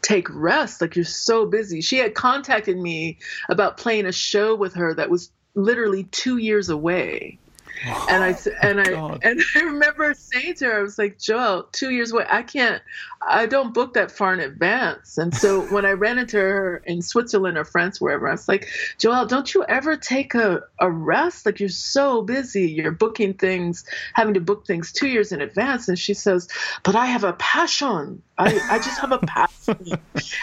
take 0.03 0.28
rest. 0.30 0.80
Like 0.80 0.97
you're 0.97 1.05
so 1.05 1.47
busy. 1.47 1.80
She 1.80 1.99
had 1.99 2.14
contacted 2.14 2.76
me 2.76 3.18
about 3.49 3.76
playing 3.76 4.07
a 4.07 4.12
show 4.12 4.55
with 4.55 4.74
her 4.74 4.95
that 4.95 5.11
was 5.11 5.30
literally 5.55 6.05
two 6.05 6.38
years 6.38 6.68
away 6.68 7.38
and 7.85 8.23
I 8.23 8.33
oh 8.33 8.51
and 8.62 8.81
I 8.81 8.85
God. 8.85 9.20
and 9.23 9.41
I 9.57 9.61
remember 9.61 10.14
saying 10.14 10.55
to 10.57 10.66
her, 10.66 10.79
I 10.79 10.83
was 10.83 10.99
like, 10.99 11.18
Joëlle, 11.18 11.70
two 11.73 11.91
years 11.91 12.12
away, 12.12 12.25
I 12.29 12.43
can't, 12.43 12.83
I 13.27 13.47
don't 13.47 13.75
book 13.75 13.95
that 13.95 14.11
far 14.11 14.35
in 14.35 14.41
advance. 14.41 15.18
And 15.18 15.35
so 15.35 15.62
when 15.73 15.85
I 15.85 15.93
ran 15.93 16.18
into 16.18 16.39
her 16.39 16.83
in 16.87 17.03
Switzerland 17.03 17.57
or 17.57 17.64
France, 17.64 18.01
wherever, 18.01 18.29
I 18.29 18.33
was 18.33 18.49
like, 18.49 18.68
Joëlle, 18.99 19.29
don't 19.29 19.53
you 19.55 19.64
ever 19.64 19.97
take 19.97 20.35
a, 20.35 20.62
a 20.79 20.91
rest? 20.91 21.47
Like 21.47 21.61
you're 21.61 21.68
so 21.68 22.23
busy, 22.23 22.70
you're 22.70 22.93
booking 22.93 23.35
things, 23.35 23.85
having 24.14 24.35
to 24.35 24.41
book 24.41 24.66
things 24.66 24.93
two 24.93 25.09
years 25.09 25.33
in 25.33 25.41
advance. 25.41 25.89
And 25.89 25.99
she 25.99 26.14
says, 26.14 26.49
but 26.83 26.95
I 26.97 27.07
have 27.07 27.25
a 27.25 27.33
passion. 27.35 28.23
I, 28.39 28.59
I 28.70 28.79
just 28.79 28.99
have 29.01 29.12
a 29.12 29.18
passion. 29.27 29.99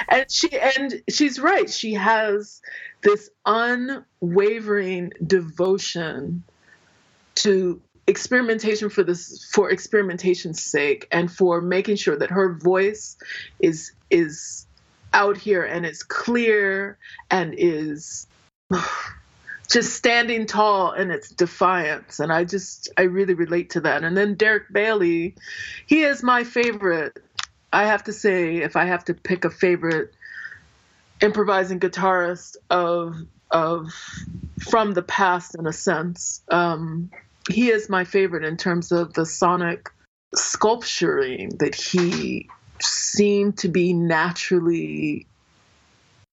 and 0.10 0.30
she 0.30 0.50
and 0.58 1.02
she's 1.10 1.40
right. 1.40 1.70
She 1.70 1.94
has 1.94 2.62
this 3.02 3.30
unwavering 3.46 5.14
devotion 5.26 6.44
to 7.44 7.82
experimentation 8.08 8.90
for 8.90 9.04
this 9.04 9.50
for 9.54 9.72
experimentation's 9.72 10.64
sake 10.64 11.08
and 11.12 11.32
for 11.32 11.62
making 11.62 11.96
sure 11.96 12.18
that 12.18 12.32
her 12.32 12.54
voice 12.54 13.18
is 13.60 13.92
is 14.10 14.66
out 15.14 15.38
here 15.38 15.64
and 15.64 15.86
is 15.86 16.04
clear 16.04 16.98
and 17.30 17.54
is 17.58 18.28
just 19.70 19.94
standing 19.94 20.46
tall 20.46 20.94
in 20.94 21.12
its 21.12 21.30
defiance. 21.30 22.20
And 22.20 22.32
I 22.32 22.44
just, 22.44 22.90
I 22.98 23.04
really 23.04 23.36
relate 23.36 23.72
to 23.72 23.82
that. 23.82 24.04
And 24.04 24.18
then 24.18 24.36
Derek 24.36 24.72
Bailey, 24.72 25.36
he 25.86 26.02
is 26.02 26.24
my 26.24 26.44
favorite. 26.44 27.22
I 27.72 27.86
have 27.86 28.04
to 28.06 28.14
say, 28.14 28.58
if 28.58 28.76
I 28.76 28.86
have 28.86 29.06
to 29.06 29.14
pick 29.14 29.46
a 29.46 29.50
favorite 29.50 30.14
improvising 31.22 31.80
guitarist 31.80 32.56
of 32.70 33.16
of 33.52 33.92
from 34.60 34.94
the 34.94 35.02
past 35.02 35.56
in 35.56 35.66
a 35.66 35.74
sense, 35.74 36.42
um, 36.50 37.10
he 37.50 37.70
is 37.70 37.90
my 37.90 38.04
favorite 38.04 38.46
in 38.46 38.58
terms 38.58 38.92
of 38.92 39.14
the 39.14 39.26
sonic 39.26 39.90
sculpturing 40.36 41.50
that 41.60 41.76
he 41.76 42.48
seemed 42.82 43.58
to 43.58 43.68
be 43.68 43.94
naturally 43.94 45.26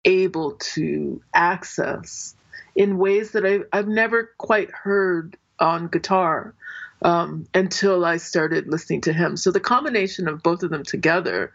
able 0.04 0.52
to 0.52 1.20
access 1.34 2.34
in 2.74 2.98
ways 2.98 3.32
that 3.32 3.44
I, 3.44 3.60
I've 3.76 3.88
never 3.88 4.30
quite 4.38 4.70
heard 4.70 5.36
on 5.58 5.88
guitar 5.88 6.54
um, 7.02 7.46
until 7.54 8.04
I 8.04 8.18
started 8.18 8.68
listening 8.68 9.00
to 9.02 9.12
him. 9.12 9.36
So 9.36 9.50
the 9.50 9.60
combination 9.60 10.28
of 10.28 10.42
both 10.42 10.62
of 10.62 10.70
them 10.70 10.84
together 10.84 11.52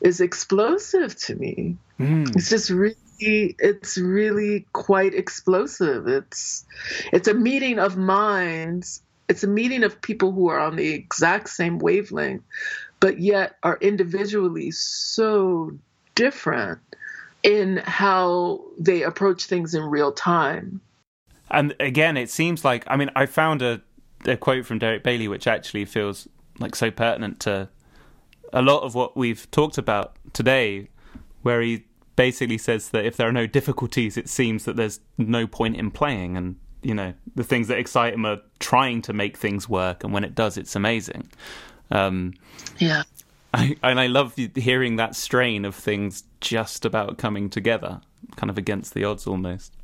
is 0.00 0.20
explosive 0.20 1.16
to 1.16 1.34
me. 1.34 1.76
Mm. 1.98 2.34
It's 2.36 2.48
just 2.48 2.70
really 2.70 2.96
it's 3.22 3.96
really 3.98 4.66
quite 4.72 5.14
explosive. 5.14 6.06
It's 6.08 6.64
it's 7.12 7.28
a 7.28 7.34
meeting 7.34 7.78
of 7.78 7.96
minds. 7.96 9.02
It's 9.28 9.44
a 9.44 9.48
meeting 9.48 9.84
of 9.84 10.00
people 10.02 10.32
who 10.32 10.48
are 10.48 10.58
on 10.58 10.76
the 10.76 10.92
exact 10.92 11.48
same 11.48 11.78
wavelength, 11.78 12.42
but 13.00 13.18
yet 13.18 13.56
are 13.62 13.78
individually 13.80 14.70
so 14.72 15.72
different 16.14 16.80
in 17.42 17.78
how 17.78 18.60
they 18.78 19.02
approach 19.02 19.46
things 19.46 19.74
in 19.74 19.82
real 19.82 20.12
time. 20.12 20.80
And 21.50 21.74
again, 21.80 22.16
it 22.16 22.30
seems 22.30 22.64
like 22.64 22.84
I 22.86 22.96
mean, 22.96 23.10
I 23.14 23.26
found 23.26 23.62
a, 23.62 23.80
a 24.24 24.36
quote 24.36 24.66
from 24.66 24.78
Derek 24.78 25.02
Bailey 25.02 25.28
which 25.28 25.46
actually 25.46 25.84
feels 25.84 26.28
like 26.58 26.74
so 26.74 26.90
pertinent 26.90 27.40
to 27.40 27.68
a 28.52 28.62
lot 28.62 28.82
of 28.82 28.94
what 28.94 29.16
we've 29.16 29.50
talked 29.50 29.78
about 29.78 30.16
today, 30.32 30.88
where 31.42 31.60
he 31.62 31.84
basically 32.16 32.58
says 32.58 32.90
that 32.90 33.04
if 33.04 33.16
there 33.16 33.28
are 33.28 33.32
no 33.32 33.46
difficulties, 33.46 34.16
it 34.16 34.28
seems 34.28 34.64
that 34.64 34.76
there's 34.76 35.00
no 35.18 35.46
point 35.46 35.76
in 35.76 35.90
playing, 35.90 36.36
and 36.36 36.56
you 36.82 36.94
know 36.94 37.14
the 37.34 37.44
things 37.44 37.68
that 37.68 37.78
excite 37.78 38.14
him 38.14 38.26
are 38.26 38.40
trying 38.58 39.02
to 39.02 39.12
make 39.12 39.36
things 39.36 39.68
work, 39.68 40.04
and 40.04 40.12
when 40.12 40.24
it 40.24 40.34
does, 40.34 40.56
it's 40.56 40.76
amazing. 40.76 41.28
Um, 41.90 42.34
yeah, 42.78 43.02
I, 43.54 43.76
and 43.82 44.00
I 44.00 44.06
love 44.06 44.34
hearing 44.54 44.96
that 44.96 45.14
strain 45.14 45.64
of 45.64 45.74
things 45.74 46.24
just 46.40 46.84
about 46.84 47.18
coming 47.18 47.50
together, 47.50 48.00
kind 48.36 48.50
of 48.50 48.58
against 48.58 48.94
the 48.94 49.04
odds 49.04 49.26
almost. 49.26 49.76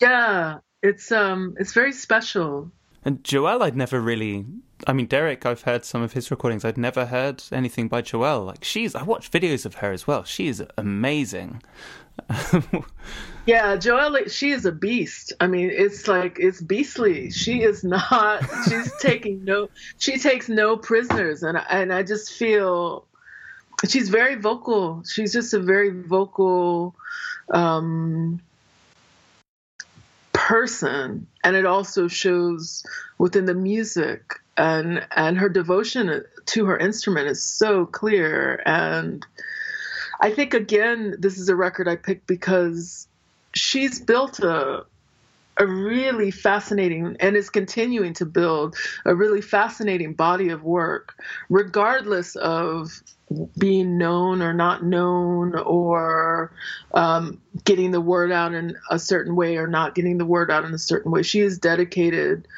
Yeah, 0.00 0.58
it's 0.82 1.12
um, 1.12 1.54
it's 1.58 1.72
very 1.72 1.92
special. 1.92 2.70
And 3.04 3.22
Joëlle, 3.22 3.62
I'd 3.62 3.76
never 3.76 4.00
really. 4.00 4.44
I 4.86 4.92
mean, 4.92 5.06
Derek, 5.06 5.44
I've 5.46 5.62
heard 5.62 5.84
some 5.84 6.02
of 6.02 6.12
his 6.12 6.30
recordings. 6.30 6.64
I'd 6.64 6.78
never 6.78 7.06
heard 7.06 7.42
anything 7.52 7.88
by 7.88 8.02
Joëlle. 8.02 8.46
Like 8.46 8.64
she's, 8.64 8.94
I 8.94 9.02
watched 9.02 9.32
videos 9.32 9.64
of 9.66 9.76
her 9.76 9.92
as 9.92 10.06
well. 10.06 10.24
She 10.24 10.48
is 10.48 10.62
amazing. 10.76 11.62
yeah, 13.46 13.76
Joëlle, 13.76 14.30
she 14.30 14.50
is 14.50 14.66
a 14.66 14.72
beast. 14.72 15.32
I 15.40 15.46
mean, 15.46 15.70
it's 15.72 16.08
like 16.08 16.38
it's 16.38 16.60
beastly. 16.60 17.30
She 17.30 17.62
is 17.62 17.84
not. 17.84 18.42
She's 18.68 18.92
taking 19.00 19.44
no. 19.44 19.70
She 19.98 20.18
takes 20.18 20.48
no 20.48 20.76
prisoners, 20.76 21.42
and 21.42 21.58
and 21.70 21.92
I 21.92 22.02
just 22.02 22.32
feel 22.32 23.06
she's 23.88 24.10
very 24.10 24.34
vocal. 24.34 25.02
She's 25.04 25.32
just 25.32 25.54
a 25.54 25.60
very 25.60 25.90
vocal. 25.90 26.94
Um, 27.52 28.40
person 30.32 31.26
and 31.44 31.56
it 31.56 31.66
also 31.66 32.08
shows 32.08 32.84
within 33.18 33.46
the 33.46 33.54
music 33.54 34.34
and 34.56 35.06
and 35.16 35.38
her 35.38 35.48
devotion 35.48 36.22
to 36.46 36.64
her 36.66 36.76
instrument 36.76 37.28
is 37.28 37.42
so 37.42 37.86
clear. 37.86 38.62
And 38.66 39.24
i 40.20 40.30
think 40.30 40.54
again 40.54 41.16
this 41.18 41.38
is 41.38 41.48
a 41.48 41.56
record 41.56 41.88
i 41.88 41.96
picked 41.96 42.26
because 42.26 43.08
she's 43.54 44.00
built 44.00 44.38
a 44.40 44.84
a 45.56 45.66
really 45.66 46.30
fascinating 46.30 47.16
and 47.20 47.36
is 47.36 47.50
continuing 47.50 48.14
to 48.14 48.24
build 48.24 48.76
a 49.04 49.14
really 49.14 49.42
fascinating 49.42 50.14
body 50.14 50.48
of 50.48 50.62
work 50.62 51.14
regardless 51.50 52.36
of 52.36 53.02
being 53.58 53.98
known 53.98 54.42
or 54.42 54.52
not 54.52 54.84
known 54.84 55.56
or 55.56 56.52
um, 56.94 57.40
getting 57.64 57.90
the 57.90 58.00
word 58.00 58.32
out 58.32 58.54
in 58.54 58.76
a 58.90 58.98
certain 58.98 59.36
way 59.36 59.56
or 59.56 59.66
not 59.66 59.94
getting 59.94 60.18
the 60.18 60.26
word 60.26 60.50
out 60.50 60.64
in 60.64 60.74
a 60.74 60.78
certain 60.78 61.12
way. 61.12 61.22
She 61.22 61.40
is 61.40 61.58
dedicated 61.58 62.48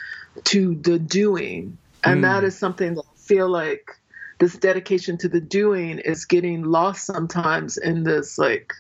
to 0.45 0.75
the 0.75 0.99
doing. 0.99 1.77
And 2.05 2.19
mm. 2.19 2.23
that 2.23 2.45
is 2.45 2.57
something 2.57 2.95
that 2.95 3.05
I 3.05 3.19
feel 3.19 3.49
like 3.49 3.99
this 4.39 4.57
dedication 4.57 5.19
to 5.19 5.29
the 5.29 5.41
doing 5.41 5.99
is 5.99 6.25
getting 6.25 6.65
lost 6.65 7.05
sometimes 7.05 7.77
in 7.77 8.05
this 8.05 8.39
like 8.39 8.73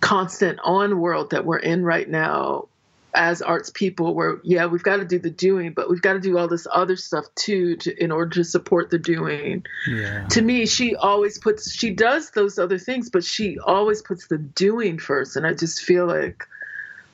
constant 0.00 0.58
on 0.64 1.00
world 1.00 1.30
that 1.30 1.44
we're 1.44 1.58
in 1.58 1.84
right 1.84 2.08
now 2.08 2.68
as 3.16 3.40
arts 3.40 3.70
people 3.70 4.14
where 4.14 4.38
yeah 4.44 4.66
we've 4.66 4.82
got 4.82 4.96
to 4.96 5.04
do 5.04 5.18
the 5.18 5.30
doing 5.30 5.72
but 5.72 5.88
we've 5.88 6.02
got 6.02 6.12
to 6.12 6.20
do 6.20 6.36
all 6.38 6.46
this 6.46 6.66
other 6.70 6.94
stuff 6.94 7.24
too 7.34 7.74
to, 7.76 8.02
in 8.02 8.12
order 8.12 8.30
to 8.30 8.44
support 8.44 8.90
the 8.90 8.98
doing. 8.98 9.64
Yeah. 9.88 10.26
to 10.28 10.42
me 10.42 10.66
she 10.66 10.94
always 10.94 11.38
puts 11.38 11.72
she 11.72 11.90
does 11.90 12.30
those 12.30 12.58
other 12.58 12.78
things 12.78 13.08
but 13.08 13.24
she 13.24 13.58
always 13.58 14.02
puts 14.02 14.26
the 14.26 14.36
doing 14.36 14.98
first 14.98 15.36
and 15.36 15.46
i 15.46 15.54
just 15.54 15.82
feel 15.82 16.06
like 16.06 16.46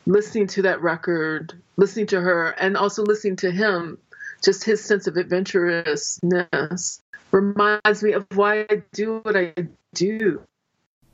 listening 0.04 0.48
to 0.48 0.62
that 0.62 0.82
record 0.82 1.54
listening 1.76 2.08
to 2.08 2.20
her 2.20 2.48
and 2.50 2.76
also 2.76 3.04
listening 3.04 3.36
to 3.36 3.50
him 3.50 3.96
just 4.42 4.64
his 4.64 4.84
sense 4.84 5.06
of 5.06 5.14
adventurousness 5.14 7.00
reminds 7.30 8.02
me 8.02 8.12
of 8.12 8.26
why 8.34 8.66
i 8.68 8.82
do 8.92 9.20
what 9.22 9.36
i 9.36 9.54
do. 9.94 10.42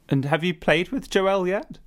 And 0.08 0.24
have 0.24 0.42
you 0.42 0.54
played 0.54 0.88
with 0.88 1.10
Joëlle 1.10 1.48
yet 1.48 1.78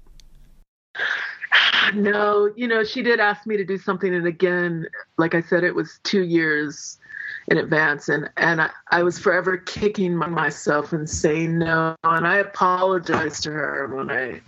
no, 1.94 2.52
you 2.56 2.68
know, 2.68 2.84
she 2.84 3.02
did 3.02 3.20
ask 3.20 3.46
me 3.46 3.58
to 3.58 3.66
do 3.66 3.78
something, 3.78 4.14
and 4.14 4.28
again, 4.28 4.88
like 5.18 5.36
I 5.36 5.42
said, 5.42 5.64
it 5.64 5.76
was 5.76 6.00
two 6.04 6.24
years 6.24 6.98
in 7.48 7.58
advance, 7.58 8.10
and 8.10 8.30
and 8.38 8.62
I, 8.62 8.70
I 8.90 9.04
was 9.04 9.20
forever 9.20 9.58
kicking 9.58 10.16
myself 10.16 10.94
and 10.94 11.10
saying 11.10 11.58
no, 11.58 11.96
and 12.04 12.28
I 12.28 12.38
apologized 12.38 13.44
to 13.44 13.52
her 13.52 13.88
when 13.94 14.12
I 14.12 14.42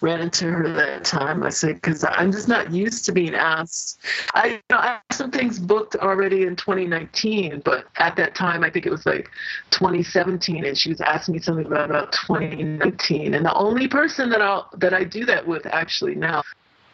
ran 0.00 0.20
into 0.20 0.50
her 0.50 0.68
that 0.72 1.04
time. 1.04 1.42
I 1.42 1.50
said, 1.50 1.76
because 1.76 2.04
I'm 2.04 2.32
just 2.32 2.48
not 2.48 2.72
used 2.72 3.04
to 3.06 3.12
being 3.12 3.34
asked. 3.34 4.00
I, 4.34 4.46
you 4.46 4.60
know, 4.70 4.78
I 4.78 4.86
have 4.86 5.02
some 5.12 5.30
things 5.30 5.58
booked 5.58 5.96
already 5.96 6.42
in 6.42 6.56
2019, 6.56 7.62
but 7.64 7.86
at 7.96 8.16
that 8.16 8.34
time, 8.34 8.64
I 8.64 8.70
think 8.70 8.86
it 8.86 8.90
was 8.90 9.06
like 9.06 9.30
2017, 9.70 10.64
and 10.64 10.76
she 10.76 10.90
was 10.90 11.00
asking 11.00 11.34
me 11.34 11.40
something 11.40 11.66
about, 11.66 11.90
about 11.90 12.12
2019. 12.12 13.34
And 13.34 13.44
the 13.44 13.54
only 13.54 13.88
person 13.88 14.30
that 14.30 14.42
I'll 14.42 14.68
that 14.78 14.94
I 14.94 15.04
do 15.04 15.24
that 15.26 15.46
with 15.46 15.66
actually 15.66 16.14
now, 16.14 16.42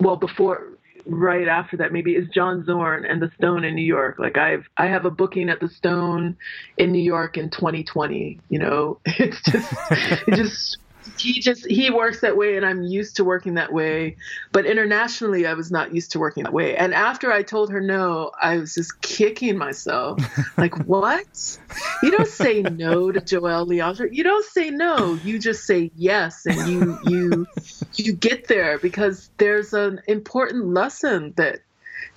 well, 0.01 0.17
before 0.17 0.69
right 1.07 1.49
after 1.49 1.77
that 1.79 1.91
maybe 1.91 2.13
is 2.13 2.29
John 2.29 2.65
Zorn 2.67 3.07
and 3.07 3.23
the 3.23 3.31
Stone 3.39 3.65
in 3.65 3.75
New 3.75 3.85
York. 3.85 4.19
Like 4.19 4.37
I've 4.37 4.69
I 4.77 4.87
have 4.87 5.07
a 5.07 5.11
booking 5.11 5.49
at 5.49 5.61
the 5.61 5.69
Stone 5.69 6.37
in 6.77 6.93
New 6.93 7.03
York 7.03 7.39
in 7.39 7.49
2020. 7.49 8.39
You 8.51 8.59
know, 8.59 8.99
it's 9.07 9.41
just 9.43 9.73
it 9.91 10.35
just 10.35 10.77
he 11.19 11.41
just 11.41 11.67
he 11.67 11.91
works 11.91 12.21
that 12.21 12.37
way 12.37 12.57
and 12.57 12.67
i'm 12.67 12.83
used 12.83 13.17
to 13.17 13.25
working 13.25 13.55
that 13.55 13.73
way. 13.73 14.17
But 14.53 14.67
internationally 14.67 15.47
i 15.47 15.55
was 15.55 15.71
not 15.71 15.95
used 15.95 16.13
to 16.13 16.19
working 16.19 16.45
that 16.45 16.53
way. 16.53 16.77
And 16.77 16.95
after 16.95 17.33
i 17.33 17.43
told 17.43 17.71
her 17.71 17.81
no 17.81 18.31
i 18.41 18.57
was 18.59 18.75
just 18.75 19.01
kicking 19.03 19.57
myself. 19.57 20.21
Like 20.57 20.77
what? 20.87 21.59
You 22.03 22.11
don't 22.11 22.29
say 22.29 22.63
no 22.63 23.13
to 23.13 23.21
Joëlle 23.21 23.69
Léandre 23.69 24.09
you 24.11 24.25
don't 24.25 24.45
say 24.45 24.71
no. 24.71 25.15
You 25.23 25.39
just 25.39 25.65
say 25.65 25.91
yes 25.95 26.47
and 26.47 26.69
you 26.69 26.99
you 27.07 27.47
you 27.95 28.13
get 28.13 28.49
there 28.49 28.79
because 28.79 29.31
there's 29.39 29.73
an 29.73 30.01
important 30.09 30.67
lesson 30.67 31.35
that 31.37 31.61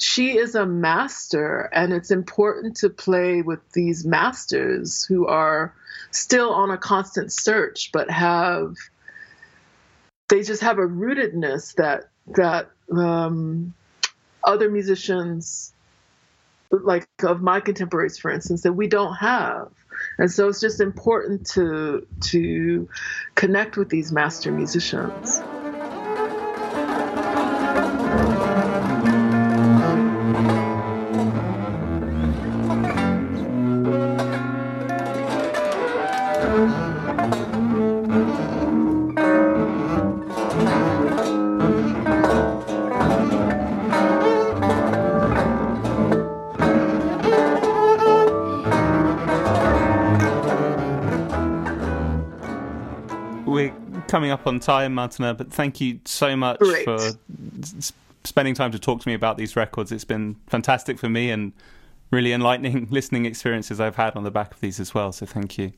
she 0.02 0.38
is 0.38 0.56
a 0.56 0.66
master 0.66 1.70
and 1.74 1.94
it's 1.94 2.12
important 2.12 2.78
to 2.78 2.90
play 2.90 3.42
with 3.42 3.60
these 3.72 4.06
masters 4.06 5.06
who 5.06 5.28
are 5.28 5.74
still 6.12 6.52
on 6.52 6.72
a 6.72 6.78
constant 6.78 7.32
search 7.32 7.92
but 7.92 8.10
have 8.10 8.76
they 10.30 10.42
just 10.44 10.62
have 10.62 10.78
a 10.78 10.88
rootedness 10.88 11.76
that 11.76 12.10
that 12.28 12.70
um, 12.96 13.74
other 14.44 14.70
musicians 14.70 15.74
like 16.72 17.06
of 17.24 17.42
my 17.42 17.60
contemporaries 17.60 18.18
for 18.18 18.32
instance 18.32 18.62
that 18.64 18.74
we 18.74 18.88
don't 18.88 19.16
have. 19.16 19.70
And 20.18 20.32
so 20.32 20.48
it's 20.48 20.62
just 20.62 20.80
important 20.80 21.46
to 21.48 22.08
to 22.22 22.88
connect 23.36 23.78
with 23.78 23.90
these 23.90 24.12
master 24.12 24.52
musicians 24.52 25.42
up 54.42 54.48
on 54.48 54.60
time, 54.60 54.96
Matana, 54.96 55.38
but 55.38 55.52
thank 55.52 55.80
you 55.80 56.00
so 56.06 56.36
much 56.36 56.60
Great. 56.60 56.84
for 56.84 57.12
spending 58.24 58.56
time 58.56 58.72
to 58.72 58.80
talk 58.80 59.02
to 59.02 59.08
me 59.08 59.14
about 59.14 59.38
these 59.38 59.56
records. 59.56 59.92
It's 59.92 60.04
been 60.04 60.36
fantastic 60.48 60.98
for 60.98 61.10
me 61.10 61.30
and 61.30 61.54
really 62.10 62.34
enlightening 62.34 62.88
listening 62.92 63.26
experiences 63.26 63.80
I've 63.80 63.96
had 63.96 64.16
on 64.16 64.24
the 64.24 64.32
back 64.32 64.54
of 64.54 64.60
these 64.60 64.80
as 64.80 64.94
well. 64.96 65.12
So 65.12 65.26
thank 65.28 65.58
you. 65.58 65.74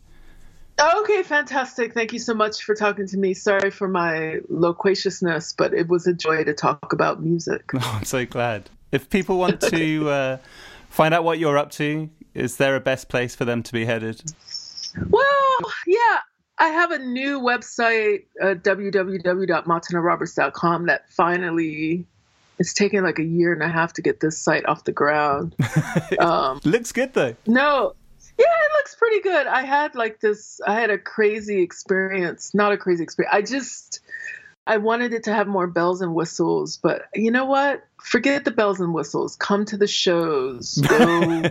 Okay, 0.81 1.23
fantastic. 1.23 1.93
Thank 1.93 2.13
you 2.13 2.19
so 2.19 2.33
much 2.33 2.63
for 2.63 2.73
talking 2.73 3.05
to 3.07 3.17
me. 3.17 3.33
Sorry 3.33 3.69
for 3.69 3.87
my 3.87 4.39
loquaciousness, 4.49 5.53
but 5.53 5.73
it 5.73 5.87
was 5.87 6.07
a 6.07 6.13
joy 6.13 6.43
to 6.45 6.53
talk 6.53 6.93
about 6.93 7.21
music. 7.21 7.69
Oh, 7.75 7.91
I'm 7.99 8.05
so 8.05 8.25
glad. 8.25 8.69
If 8.91 9.09
people 9.09 9.37
want 9.37 9.61
to 9.69 10.09
uh, 10.09 10.37
find 10.89 11.13
out 11.13 11.23
what 11.23 11.37
you're 11.37 11.57
up 11.57 11.71
to, 11.71 12.09
is 12.33 12.57
there 12.57 12.75
a 12.75 12.79
best 12.79 13.09
place 13.09 13.35
for 13.35 13.45
them 13.45 13.61
to 13.61 13.73
be 13.73 13.85
headed? 13.85 14.23
Well, 15.09 15.57
yeah, 15.85 16.19
I 16.57 16.67
have 16.67 16.91
a 16.91 16.99
new 16.99 17.39
website, 17.39 18.23
uh, 18.41 18.55
www.matanaroberts.com, 18.55 20.85
that 20.85 21.09
finally 21.11 22.05
it's 22.59 22.73
taken 22.73 23.03
like 23.03 23.19
a 23.19 23.23
year 23.23 23.51
and 23.53 23.63
a 23.63 23.67
half 23.67 23.93
to 23.93 24.01
get 24.01 24.19
this 24.19 24.37
site 24.37 24.65
off 24.67 24.83
the 24.83 24.91
ground. 24.91 25.55
Um, 26.19 26.59
Looks 26.63 26.91
good 26.91 27.13
though. 27.13 27.35
no, 27.47 27.95
yeah, 28.37 28.45
it 28.45 28.71
looks 28.77 28.95
pretty 28.95 29.19
good. 29.21 29.47
I 29.47 29.63
had 29.63 29.95
like 29.95 30.19
this, 30.19 30.61
I 30.65 30.75
had 30.79 30.89
a 30.91 30.97
crazy 30.97 31.61
experience, 31.61 32.53
not 32.53 32.71
a 32.71 32.77
crazy 32.77 33.03
experience. 33.03 33.33
I 33.35 33.41
just, 33.41 33.99
I 34.65 34.77
wanted 34.77 35.13
it 35.13 35.23
to 35.23 35.33
have 35.33 35.47
more 35.47 35.67
bells 35.67 36.01
and 36.01 36.15
whistles, 36.15 36.77
but 36.77 37.03
you 37.13 37.31
know 37.31 37.45
what? 37.45 37.83
Forget 38.01 38.45
the 38.45 38.51
bells 38.51 38.79
and 38.79 38.93
whistles. 38.93 39.35
Come 39.35 39.65
to 39.65 39.77
the 39.77 39.87
shows. 39.87 40.75
Go 40.75 41.43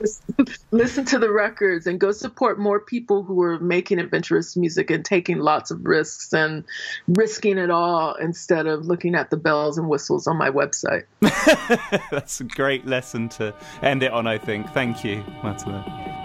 listen 0.70 1.04
to 1.06 1.18
the 1.18 1.30
records 1.30 1.86
and 1.86 1.98
go 1.98 2.12
support 2.12 2.58
more 2.58 2.80
people 2.80 3.22
who 3.22 3.40
are 3.42 3.58
making 3.58 3.98
adventurous 3.98 4.56
music 4.56 4.90
and 4.90 5.04
taking 5.04 5.38
lots 5.38 5.70
of 5.70 5.84
risks 5.86 6.32
and 6.34 6.64
risking 7.08 7.56
it 7.56 7.70
all 7.70 8.14
instead 8.14 8.66
of 8.66 8.86
looking 8.86 9.14
at 9.14 9.30
the 9.30 9.36
bells 9.36 9.78
and 9.78 9.88
whistles 9.88 10.26
on 10.26 10.36
my 10.36 10.50
website. 10.50 11.04
That's 12.10 12.40
a 12.40 12.44
great 12.44 12.86
lesson 12.86 13.30
to 13.30 13.54
end 13.82 14.02
it 14.02 14.12
on, 14.12 14.26
I 14.26 14.36
think. 14.36 14.68
Thank 14.70 15.04
you, 15.04 15.22
Matana. 15.42 16.23